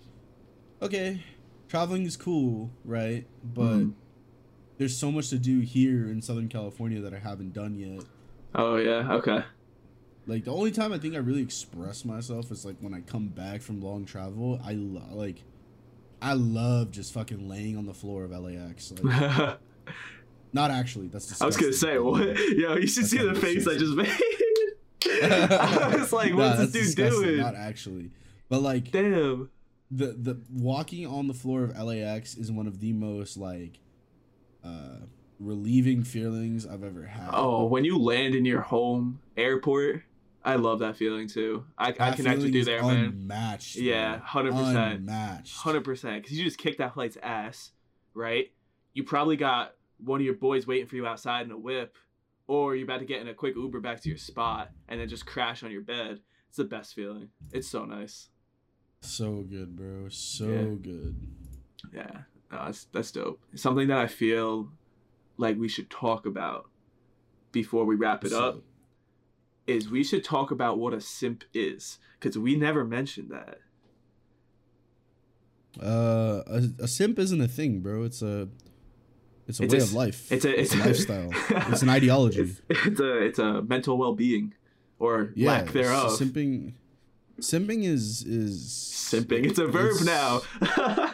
okay, 0.81 1.23
traveling 1.67 2.03
is 2.03 2.15
cool, 2.17 2.69
right? 2.83 3.25
But 3.43 3.77
Mhm. 3.77 3.93
there's 4.77 4.95
so 4.95 5.11
much 5.11 5.29
to 5.29 5.39
do 5.39 5.61
here 5.61 6.07
in 6.09 6.21
Southern 6.21 6.49
California 6.49 7.01
that 7.01 7.13
I 7.13 7.19
haven't 7.19 7.53
done 7.53 7.75
yet. 7.75 8.03
oh 8.53 8.75
yeah, 8.77 9.11
okay. 9.13 9.43
Like 10.27 10.43
the 10.45 10.51
only 10.53 10.71
time 10.71 10.91
I 10.91 10.97
think 10.97 11.13
I 11.15 11.19
really 11.19 11.41
express 11.43 12.03
myself 12.05 12.51
is 12.51 12.65
like 12.65 12.77
when 12.79 12.93
I 12.93 13.01
come 13.01 13.27
back 13.29 13.61
from 13.61 13.81
long 13.81 14.05
travel. 14.05 14.59
I 14.63 14.73
lo- 14.73 15.01
like, 15.13 15.43
I 16.21 16.33
love 16.33 16.91
just 16.91 17.13
fucking 17.13 17.47
laying 17.47 17.77
on 17.77 17.85
the 17.85 17.93
floor 17.93 18.23
of 18.23 18.31
LAX. 18.31 18.91
Like, 18.91 19.59
not 20.55 20.71
actually. 20.71 21.09
That's 21.09 21.27
disgusting. 21.27 21.43
I 21.43 21.47
was 21.47 21.57
gonna 21.57 21.73
say 21.73 21.99
what? 21.99 22.39
Yo, 22.57 22.75
you 22.77 22.87
should 22.87 23.03
That's 23.03 23.11
see 23.11 23.17
the 23.17 23.35
face 23.35 23.67
I 23.67 23.77
just 23.77 23.93
made. 23.93 24.07
I 25.21 25.97
was 25.99 26.13
like, 26.13 26.33
what's 26.35 26.57
this 26.57 26.71
dude 26.71 26.83
disgusting, 26.83 27.21
doing? 27.23 27.37
Not 27.37 27.55
actually, 27.55 28.11
but 28.49 28.61
like 28.61 28.89
Damn. 28.91 29.49
the 29.91 30.07
the 30.07 30.41
walking 30.51 31.05
on 31.05 31.27
the 31.27 31.33
floor 31.33 31.63
of 31.65 31.77
LAX 31.77 32.35
is 32.35 32.51
one 32.51 32.67
of 32.67 32.79
the 32.79 32.93
most 32.93 33.37
like 33.37 33.79
uh 34.63 34.99
relieving 35.39 36.03
feelings 36.03 36.65
I've 36.65 36.83
ever 36.83 37.03
had. 37.05 37.29
Oh, 37.33 37.65
when 37.65 37.83
you 37.83 37.99
land 37.99 38.33
in 38.33 38.45
your 38.45 38.61
home 38.61 39.19
airport, 39.35 40.03
I 40.45 40.55
love 40.55 40.79
that 40.79 40.95
feeling 40.95 41.27
too. 41.27 41.65
I, 41.77 41.89
I 41.89 41.91
That 41.91 42.15
connect 42.15 42.37
with 42.37 42.45
feeling 42.45 42.53
you 42.53 42.59
is 42.61 42.65
there, 42.65 42.81
man. 42.81 43.05
Unmatched. 43.05 43.75
Yeah, 43.75 44.19
hundred 44.19 44.53
percent. 44.53 44.99
Unmatched. 44.99 45.57
Hundred 45.57 45.83
percent. 45.83 46.23
Because 46.23 46.37
you 46.37 46.45
just 46.45 46.57
kicked 46.57 46.77
that 46.77 46.93
flight's 46.93 47.17
ass, 47.21 47.71
right? 48.13 48.51
You 48.93 49.03
probably 49.03 49.35
got 49.35 49.73
one 50.03 50.19
of 50.19 50.25
your 50.25 50.35
boys 50.35 50.67
waiting 50.67 50.87
for 50.87 50.95
you 50.95 51.05
outside 51.07 51.45
in 51.45 51.51
a 51.51 51.57
whip, 51.57 51.95
or 52.47 52.75
you're 52.75 52.83
about 52.85 52.99
to 52.99 53.05
get 53.05 53.21
in 53.21 53.27
a 53.27 53.33
quick 53.33 53.55
Uber 53.55 53.79
back 53.79 54.01
to 54.01 54.09
your 54.09 54.17
spot 54.17 54.71
and 54.87 54.99
then 54.99 55.07
just 55.09 55.25
crash 55.25 55.63
on 55.63 55.71
your 55.71 55.81
bed. 55.81 56.19
It's 56.49 56.57
the 56.57 56.63
best 56.65 56.93
feeling. 56.93 57.29
It's 57.51 57.67
so 57.67 57.85
nice. 57.85 58.29
So 59.01 59.41
good, 59.43 59.75
bro. 59.75 60.09
So 60.09 60.45
Yeah. 60.47 60.63
good. 60.81 61.15
Yeah, 61.93 62.21
no, 62.51 62.65
that's 62.65 62.85
that's 62.85 63.11
dope. 63.11 63.41
It's 63.53 63.61
something 63.61 63.87
that 63.87 63.97
I 63.99 64.07
feel 64.07 64.71
like 65.37 65.57
we 65.57 65.67
should 65.67 65.89
talk 65.89 66.25
about 66.25 66.69
before 67.51 67.85
we 67.85 67.95
wrap 67.95 68.23
it 68.25 68.29
So- 68.31 68.43
up. 68.43 68.63
Is 69.67 69.89
we 69.89 70.03
should 70.03 70.23
talk 70.23 70.51
about 70.51 70.77
what 70.77 70.93
a 70.93 71.01
simp 71.01 71.43
is 71.51 71.97
because 72.19 72.37
we 72.37 72.55
never 72.55 72.85
mentioned 72.85 73.31
that. 73.31 73.57
Uh, 75.81 76.43
a, 76.47 76.83
a 76.83 76.87
simp 76.87 77.17
isn't 77.17 77.41
a 77.41 77.47
thing, 77.47 77.79
bro. 77.81 78.03
It's 78.03 78.21
a, 78.21 78.47
it's 79.47 79.59
a 79.59 79.63
It's 79.63 79.73
way 79.73 79.79
a 79.79 79.83
of 79.83 79.93
life. 79.93 80.31
It's 80.31 80.45
a 80.45 80.59
it's 80.59 80.73
a 80.73 80.77
lifestyle. 80.77 81.29
It's 81.71 81.81
an 81.81 81.89
ideology. 81.89 82.41
It's, 82.41 82.61
it's 82.69 82.99
a 82.99 83.17
it's 83.17 83.39
a 83.39 83.61
mental 83.61 83.97
well 83.97 84.13
being 84.13 84.53
or 84.99 85.31
yeah, 85.35 85.51
lack 85.51 85.71
thereof. 85.71 86.11
Simping, 86.11 86.73
simping 87.39 87.83
is 87.83 88.23
is 88.23 88.95
Simping. 89.05 89.45
It's 89.45 89.59
a 89.59 89.67
verb 89.67 89.97
now. 90.03 90.41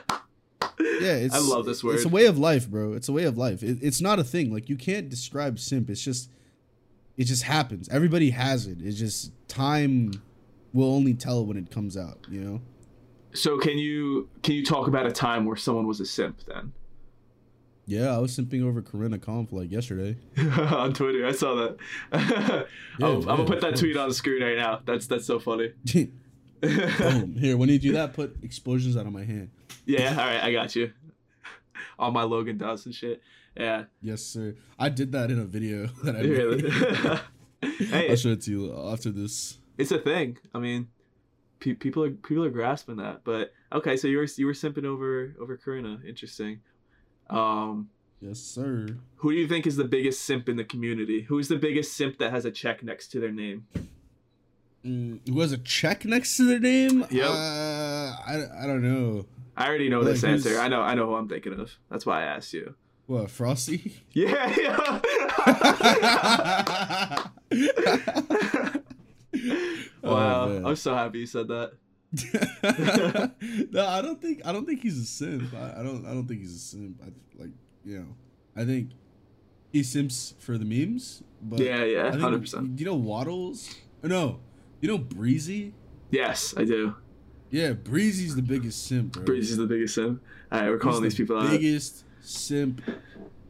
Yeah, 0.99 1.13
it's 1.13 1.35
I 1.35 1.39
love 1.39 1.65
this 1.65 1.83
word. 1.83 1.95
It's 1.95 2.05
a 2.05 2.09
way 2.09 2.25
of 2.25 2.37
life, 2.37 2.67
bro. 2.69 2.93
It's 2.93 3.09
a 3.09 3.11
way 3.11 3.23
of 3.23 3.37
life. 3.37 3.63
It, 3.63 3.79
it's 3.81 4.01
not 4.01 4.19
a 4.19 4.23
thing. 4.23 4.51
Like 4.53 4.69
you 4.69 4.75
can't 4.75 5.09
describe 5.09 5.59
simp. 5.59 5.89
It's 5.89 6.01
just, 6.01 6.29
it 7.17 7.25
just 7.25 7.43
happens. 7.43 7.89
Everybody 7.89 8.31
has 8.31 8.67
it. 8.67 8.77
It's 8.81 8.97
just 8.97 9.31
time 9.47 10.11
will 10.73 10.93
only 10.93 11.13
tell 11.13 11.45
when 11.45 11.57
it 11.57 11.69
comes 11.71 11.97
out. 11.97 12.25
You 12.29 12.41
know. 12.41 12.61
so 13.33 13.57
can 13.57 13.77
you 13.77 14.29
can 14.43 14.55
you 14.55 14.63
talk 14.65 14.87
about 14.87 15.05
a 15.05 15.11
time 15.11 15.45
where 15.45 15.55
someone 15.55 15.87
was 15.87 15.99
a 15.99 16.05
simp 16.05 16.39
then? 16.47 16.71
Yeah, 17.87 18.15
I 18.15 18.19
was 18.19 18.35
simping 18.37 18.63
over 18.63 18.81
Corinna 18.81 19.17
Kopf 19.17 19.51
like 19.51 19.71
yesterday. 19.71 20.15
on 20.57 20.93
Twitter, 20.93 21.25
I 21.25 21.31
saw 21.31 21.55
that. 21.55 21.77
oh, 23.01 23.15
I'm 23.15 23.21
gonna 23.23 23.45
put 23.45 23.61
that 23.61 23.75
tweet 23.75 23.97
on 23.97 24.09
the 24.09 24.13
screen 24.15 24.41
right 24.43 24.57
now. 24.57 24.81
That's 24.85 25.07
that's 25.07 25.25
so 25.25 25.39
funny. 25.39 25.73
Boom. 26.61 27.35
Here, 27.37 27.57
when 27.57 27.69
you 27.69 27.79
do 27.79 27.91
that, 27.93 28.13
put 28.13 28.37
explosions 28.43 28.95
out 28.95 29.07
of 29.07 29.13
my 29.13 29.23
hand. 29.23 29.49
yeah, 29.85 30.11
all 30.11 30.17
right, 30.27 30.43
I 30.43 30.51
got 30.53 30.75
you. 30.75 30.91
All 31.97 32.11
my 32.11 32.23
Logan 32.23 32.57
Dawson 32.57 32.91
shit. 32.91 33.21
Yeah, 33.57 33.85
Yes, 34.01 34.21
sir. 34.21 34.55
I 34.79 34.89
did 34.89 35.11
that 35.11 35.29
in 35.31 35.39
a 35.39 35.43
video 35.45 35.87
that 36.03 36.15
I 36.15 36.21
really. 36.21 36.61
made. 36.61 37.85
hey, 37.87 38.09
I'll 38.09 38.15
show 38.15 38.29
it 38.29 38.41
to 38.43 38.51
you 38.51 38.77
after 38.91 39.09
this. 39.11 39.57
it's 39.77 39.91
a 39.91 39.99
thing. 39.99 40.37
I 40.53 40.59
mean, 40.59 40.87
pe- 41.59 41.73
people 41.73 42.03
are 42.03 42.11
people 42.11 42.45
are 42.45 42.49
grasping 42.49 42.97
that. 42.97 43.23
But 43.23 43.51
okay, 43.73 43.97
so 43.97 44.07
you 44.07 44.17
were 44.19 44.27
you 44.37 44.45
were 44.45 44.53
simping 44.53 44.85
over 44.85 45.35
over 45.39 45.57
Corinna. 45.57 45.99
Interesting. 46.07 46.61
Um, 47.31 47.89
Yes, 48.21 48.39
sir. 48.39 48.97
who 49.15 49.31
do 49.31 49.37
you 49.37 49.47
think 49.47 49.65
is 49.65 49.75
the 49.77 49.83
biggest 49.85 50.21
simp 50.21 50.47
in 50.47 50.55
the 50.57 50.63
community? 50.63 51.21
Who's 51.23 51.47
the 51.47 51.55
biggest 51.57 51.93
simp 51.97 52.19
that 52.19 52.29
has 52.31 52.45
a 52.45 52.51
check 52.51 52.83
next 52.83 53.07
to 53.13 53.19
their 53.19 53.31
name? 53.31 53.65
Mm, 54.85 55.27
who 55.27 55.39
has 55.41 55.51
a 55.51 55.57
check 55.57 56.05
next 56.05 56.37
to 56.37 56.43
their 56.45 56.59
name? 56.59 57.05
Yep. 57.09 57.25
Uh, 57.29 57.33
I, 57.33 58.43
I 58.61 58.67
don't 58.67 58.83
know. 58.83 59.25
I 59.57 59.67
already 59.67 59.89
know 59.89 59.99
Like, 60.01 60.13
this 60.13 60.21
who's- 60.21 60.45
answer. 60.45 60.59
I 60.59 60.67
know 60.67 60.81
I 60.81 60.93
know 60.93 61.07
who 61.07 61.15
I'm 61.15 61.27
thinking 61.27 61.53
of. 61.59 61.71
That's 61.89 62.05
why 62.05 62.21
I 62.23 62.25
asked 62.25 62.53
you. 62.53 62.75
What, 63.07 63.29
Frosty? 63.31 64.01
Yeah, 64.13 64.55
yeah. 64.57 65.01
wow, 70.03 70.47
Oh. 70.49 70.63
I'm 70.65 70.75
so 70.75 70.93
happy 70.95 71.19
you 71.19 71.25
said 71.25 71.47
that. 71.49 71.71
no, 73.71 73.87
I 73.87 74.01
don't 74.01 74.21
think 74.21 74.41
I 74.45 74.51
don't 74.51 74.65
think 74.65 74.81
he's 74.81 74.97
a 74.99 75.05
simp. 75.05 75.53
I, 75.53 75.79
I 75.79 75.83
don't 75.83 76.05
I 76.05 76.13
don't 76.13 76.27
think 76.27 76.41
he's 76.41 76.55
a 76.55 76.59
simp. 76.59 77.01
I 77.01 77.09
like 77.41 77.51
you 77.85 77.99
know, 77.99 78.07
I 78.55 78.65
think 78.65 78.91
he 79.71 79.83
simps 79.83 80.35
for 80.39 80.57
the 80.57 80.65
memes. 80.65 81.23
But 81.41 81.59
yeah, 81.59 81.83
yeah, 81.83 82.15
hundred 82.17 82.41
percent. 82.41 82.79
You 82.79 82.85
know 82.85 82.95
Waddles? 82.95 83.73
Or 84.03 84.09
no, 84.09 84.39
you 84.81 84.89
know 84.89 84.97
Breezy? 84.97 85.73
Yes, 86.09 86.53
I 86.57 86.65
do. 86.65 86.95
Yeah, 87.49 87.73
Breezy's 87.73 88.35
the 88.35 88.41
biggest 88.41 88.85
simp, 88.87 89.13
bro. 89.13 89.23
Breezy's 89.23 89.57
the 89.57 89.65
biggest 89.65 89.95
simp. 89.95 90.21
All 90.51 90.59
right, 90.59 90.67
we're 90.69 90.75
He's 90.75 90.81
calling 90.81 91.01
the 91.01 91.09
these 91.09 91.15
people 91.15 91.37
out. 91.39 91.49
biggest 91.49 92.03
simp 92.21 92.81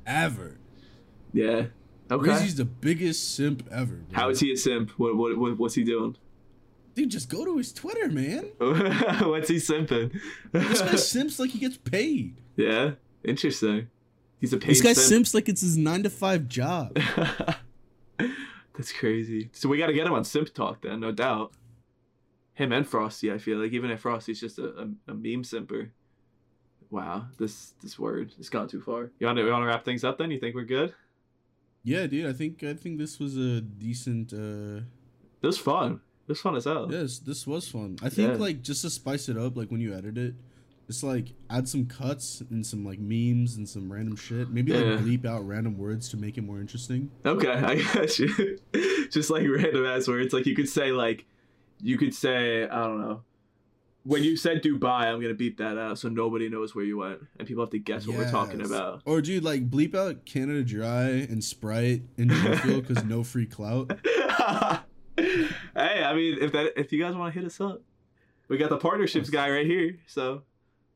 ever. 0.05 0.57
Yeah. 1.34 1.66
Okay. 2.12 2.26
Breezy's 2.26 2.55
the 2.55 2.66
biggest 2.66 3.36
simp 3.36 3.68
ever. 3.72 3.95
Bro. 3.95 4.20
How 4.20 4.30
is 4.30 4.39
he 4.39 4.51
a 4.51 4.57
simp? 4.57 4.91
What, 4.91 5.16
what, 5.16 5.38
what 5.38 5.57
what's 5.57 5.76
he 5.76 5.84
doing? 5.84 6.16
Dude, 6.94 7.10
just 7.10 7.30
go 7.30 7.46
to 7.46 7.58
his 7.58 7.72
Twitter, 7.72 8.10
man. 8.10 8.46
what's 8.58 9.48
he 9.50 9.56
simping? 9.58 10.20
This 10.52 10.82
guy 10.82 10.96
simps 10.96 11.39
like 11.39 11.52
he 11.52 11.60
gets 11.60 11.78
paid. 11.78 12.42
yeah, 12.58 12.92
interesting. 13.24 13.88
He's 14.39 14.52
a 14.54 14.58
paid 14.58 14.72
This 14.72 14.82
guy 14.82 14.94
simp. 14.94 15.08
simps 15.08 15.34
like 15.34 15.48
it's 15.48 15.62
his 15.62 15.78
nine 15.78 16.04
to 16.04 16.10
five 16.10 16.48
job. 16.48 16.98
That's 18.18 18.92
crazy. 18.94 19.50
So 19.54 19.70
we 19.70 19.78
got 19.78 19.88
to 19.88 19.94
get 19.94 20.08
him 20.08 20.14
on 20.14 20.24
Simp 20.24 20.54
Talk 20.54 20.82
then, 20.82 21.00
no 21.00 21.12
doubt. 21.12 21.52
Him 22.54 22.72
and 22.72 22.88
Frosty, 22.88 23.32
I 23.32 23.38
feel 23.38 23.58
like 23.60 23.72
even 23.74 23.92
if 23.92 24.02
Frosty's 24.02 24.39
just 24.39 24.60
a, 24.60 24.68
a, 25.08 25.12
a 25.12 25.14
meme 25.14 25.44
simper. 25.44 25.92
Wow, 26.89 27.28
this 27.38 27.74
this 27.82 27.98
word 27.98 28.34
has 28.38 28.50
gone 28.50 28.68
too 28.68 28.82
far. 28.82 29.12
You 29.20 29.26
want 29.28 29.38
to 29.38 29.50
want 29.50 29.62
to 29.64 29.68
wrap 29.68 29.86
things 29.86 30.04
up 30.04 30.18
then? 30.18 30.30
You 30.30 30.39
think 30.39 30.56
we're 30.56 30.66
good? 30.66 30.94
Yeah, 31.84 32.06
dude, 32.08 32.26
I 32.26 32.34
think 32.34 32.64
I 32.64 32.74
think 32.74 32.98
this 32.98 33.18
was 33.20 33.38
a 33.38 33.62
decent. 33.62 34.34
uh 34.34 34.82
It 35.42 35.48
was 35.48 35.58
fun. 35.58 36.02
It 36.28 36.30
was 36.30 36.41
fun 36.41 36.55
as 36.55 36.65
hell. 36.65 36.88
Yes, 36.89 37.19
this 37.19 37.45
was 37.45 37.67
fun. 37.67 37.97
I 38.01 38.09
think 38.09 38.32
Yeah. 38.34 38.38
like 38.38 38.61
just 38.61 38.82
to 38.84 38.89
spice 38.89 39.28
it 39.30 39.38
up, 39.38 39.57
like 39.57 39.69
when 39.72 39.82
you 39.82 39.93
edit 39.93 40.17
it, 40.17 40.36
just 40.88 41.03
like 41.03 41.34
add 41.49 41.67
some 41.67 41.86
cuts 41.86 42.41
and 42.49 42.65
some 42.65 42.86
like 42.86 42.99
memes 42.99 43.55
and 43.57 43.67
some 43.67 43.91
random 43.91 44.15
shit. 44.15 44.49
Maybe 44.49 44.72
like 44.74 44.86
Yeah. 44.86 44.97
bleep 44.97 45.26
out 45.26 45.45
random 45.47 45.78
words 45.78 46.09
to 46.09 46.17
make 46.17 46.38
it 46.38 46.41
more 46.43 46.59
interesting. 46.59 47.11
Okay, 47.26 47.49
I 47.51 47.82
got 47.93 48.17
you. 48.19 48.59
just 49.11 49.30
like 49.30 49.43
random 49.47 49.86
ass 49.86 50.07
words. 50.07 50.34
Like 50.34 50.45
you 50.45 50.55
could 50.55 50.69
say 50.69 50.91
like, 50.91 51.26
you 51.82 51.97
could 51.97 52.13
say 52.13 52.63
I 52.67 52.84
don't 52.84 53.01
know. 53.01 53.22
When 54.03 54.24
you 54.24 54.36
said 54.36 54.63
Dubai, 54.63 55.03
I'm 55.05 55.22
gonna 55.22 55.36
beep 55.36 55.57
that 55.57 55.78
out 55.78 55.99
so 55.99 56.09
nobody 56.09 56.49
knows 56.49 56.74
where 56.74 56.84
you 56.84 56.97
went 56.97 57.19
and 57.38 57.47
people 57.47 57.63
have 57.63 57.69
to 57.72 57.78
guess 57.80 58.07
what 58.07 58.17
we're 58.17 58.32
talking 58.32 58.61
about. 58.61 59.01
Or 59.05 59.22
dude, 59.22 59.43
like 59.43 59.69
bleep 59.69 59.93
out 59.95 60.26
Canada 60.26 60.63
Dry 60.63 61.03
and 61.09 61.43
Sprite 61.43 62.01
and 62.17 62.30
because 62.30 63.03
no 63.05 63.24
free 63.24 63.45
clout. 63.45 63.91
hey, 65.76 66.03
I 66.03 66.13
mean, 66.13 66.38
if 66.41 66.51
that 66.53 66.74
if 66.80 66.91
you 66.91 67.01
guys 67.01 67.15
want 67.15 67.34
to 67.34 67.39
hit 67.39 67.45
us 67.47 67.59
up, 67.61 67.82
we 68.47 68.57
got 68.57 68.69
the 68.69 68.78
partnerships 68.78 69.30
guy 69.30 69.49
right 69.49 69.65
here. 69.65 69.97
So 70.07 70.43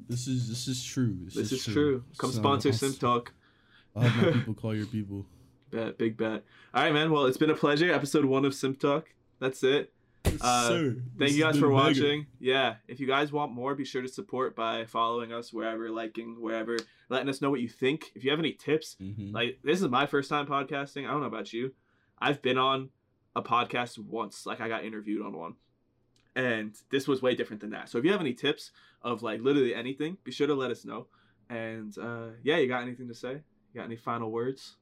This 0.07 0.27
is 0.27 0.49
this 0.49 0.67
is 0.67 0.83
true. 0.83 1.17
This, 1.25 1.35
this 1.35 1.51
is 1.51 1.65
true. 1.65 2.03
Come 2.17 2.31
So, 2.31 2.37
sponsor 2.39 2.71
Simp 2.73 2.99
Talk. 2.99 3.33
I'll 3.95 4.03
have 4.03 4.25
my 4.25 4.31
people 4.39 4.53
call 4.53 4.75
your 4.75 4.85
people. 4.87 5.25
Bet, 5.71 5.97
big 5.97 6.17
bet. 6.17 6.43
All 6.73 6.83
right, 6.83 6.93
man. 6.93 7.11
Well, 7.11 7.25
it's 7.25 7.37
been 7.37 7.49
a 7.49 7.55
pleasure. 7.55 7.91
Episode 7.91 8.25
one 8.25 8.45
of 8.45 8.53
Simp 8.53 8.79
Talk. 8.79 9.07
That's 9.39 9.63
it. 9.63 9.91
Uh, 10.41 10.67
Sir, 10.67 10.95
Thank 11.19 11.31
you 11.33 11.43
guys 11.43 11.55
for 11.55 11.67
been 11.67 11.77
mega. 11.77 11.87
watching. 12.01 12.25
Yeah, 12.39 12.75
if 12.87 12.99
you 12.99 13.05
guys 13.07 13.31
want 13.31 13.51
more, 13.51 13.75
be 13.75 13.85
sure 13.85 14.01
to 14.01 14.07
support 14.07 14.55
by 14.55 14.85
following 14.85 15.31
us 15.31 15.53
wherever, 15.53 15.89
liking 15.89 16.41
wherever, 16.41 16.77
letting 17.09 17.29
us 17.29 17.41
know 17.41 17.51
what 17.51 17.59
you 17.61 17.69
think. 17.69 18.11
If 18.15 18.23
you 18.23 18.31
have 18.31 18.39
any 18.39 18.53
tips, 18.53 18.95
Mhm. 19.01 19.33
like 19.33 19.59
this 19.63 19.81
is 19.81 19.87
my 19.87 20.07
first 20.07 20.29
time 20.29 20.47
podcasting. 20.47 21.07
I 21.07 21.11
don't 21.11 21.21
know 21.21 21.27
about 21.27 21.53
you. 21.53 21.73
I've 22.19 22.41
been 22.41 22.57
on 22.57 22.89
a 23.35 23.41
podcast 23.41 23.97
once, 23.97 24.45
like 24.45 24.61
I 24.61 24.67
got 24.67 24.85
interviewed 24.85 25.25
on 25.25 25.37
one. 25.37 25.55
And 26.35 26.75
this 26.91 27.07
was 27.07 27.21
way 27.21 27.35
different 27.35 27.61
than 27.61 27.69
that. 27.71 27.89
So 27.89 27.97
if 27.97 28.05
you 28.05 28.11
have 28.11 28.21
any 28.21 28.33
tips 28.33 28.71
of 29.01 29.23
like 29.23 29.41
literally 29.41 29.73
anything, 29.73 30.17
be 30.23 30.31
sure 30.31 30.47
to 30.47 30.55
let 30.55 30.71
us 30.71 30.85
know. 30.85 31.07
And 31.49 31.97
uh 31.97 32.29
yeah, 32.43 32.57
you 32.57 32.67
got 32.67 32.81
anything 32.81 33.07
to 33.07 33.13
say? 33.15 33.33
You 33.33 33.79
got 33.79 33.85
any 33.85 33.95
final 33.97 34.31
words? 34.31 34.75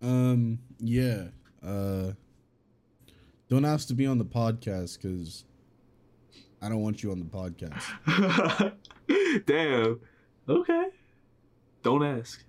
Um. 0.00 0.60
Yeah. 0.78 1.28
Uh. 1.62 2.12
Don't 3.48 3.64
ask 3.64 3.88
to 3.88 3.94
be 3.94 4.06
on 4.06 4.18
the 4.18 4.24
podcast 4.24 5.00
because 5.00 5.44
I 6.60 6.68
don't 6.68 6.80
want 6.80 7.02
you 7.02 7.10
on 7.10 7.18
the 7.18 7.24
podcast. 7.24 8.72
Damn. 9.46 10.00
Okay. 10.48 10.86
Don't 11.82 12.04
ask. 12.04 12.44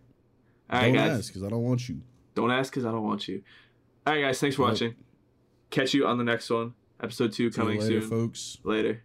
All 0.70 0.80
right, 0.80 0.88
don't 0.88 0.96
guys. 0.96 1.20
ask 1.20 1.28
because 1.30 1.44
I 1.44 1.50
don't 1.50 1.64
want 1.64 1.88
you. 1.90 2.02
Don't 2.36 2.52
ask 2.52 2.72
because 2.72 2.86
I 2.86 2.92
don't 2.92 3.04
want 3.04 3.28
you. 3.28 3.42
All 4.10 4.16
right, 4.16 4.22
guys. 4.22 4.40
Thanks 4.40 4.56
for 4.56 4.64
watching. 4.64 4.96
Catch 5.70 5.94
you 5.94 6.08
on 6.08 6.18
the 6.18 6.24
next 6.24 6.50
one. 6.50 6.74
Episode 7.00 7.32
two 7.32 7.52
coming 7.52 7.80
later, 7.80 8.02
soon. 8.02 8.10
folks. 8.10 8.58
Later. 8.64 9.04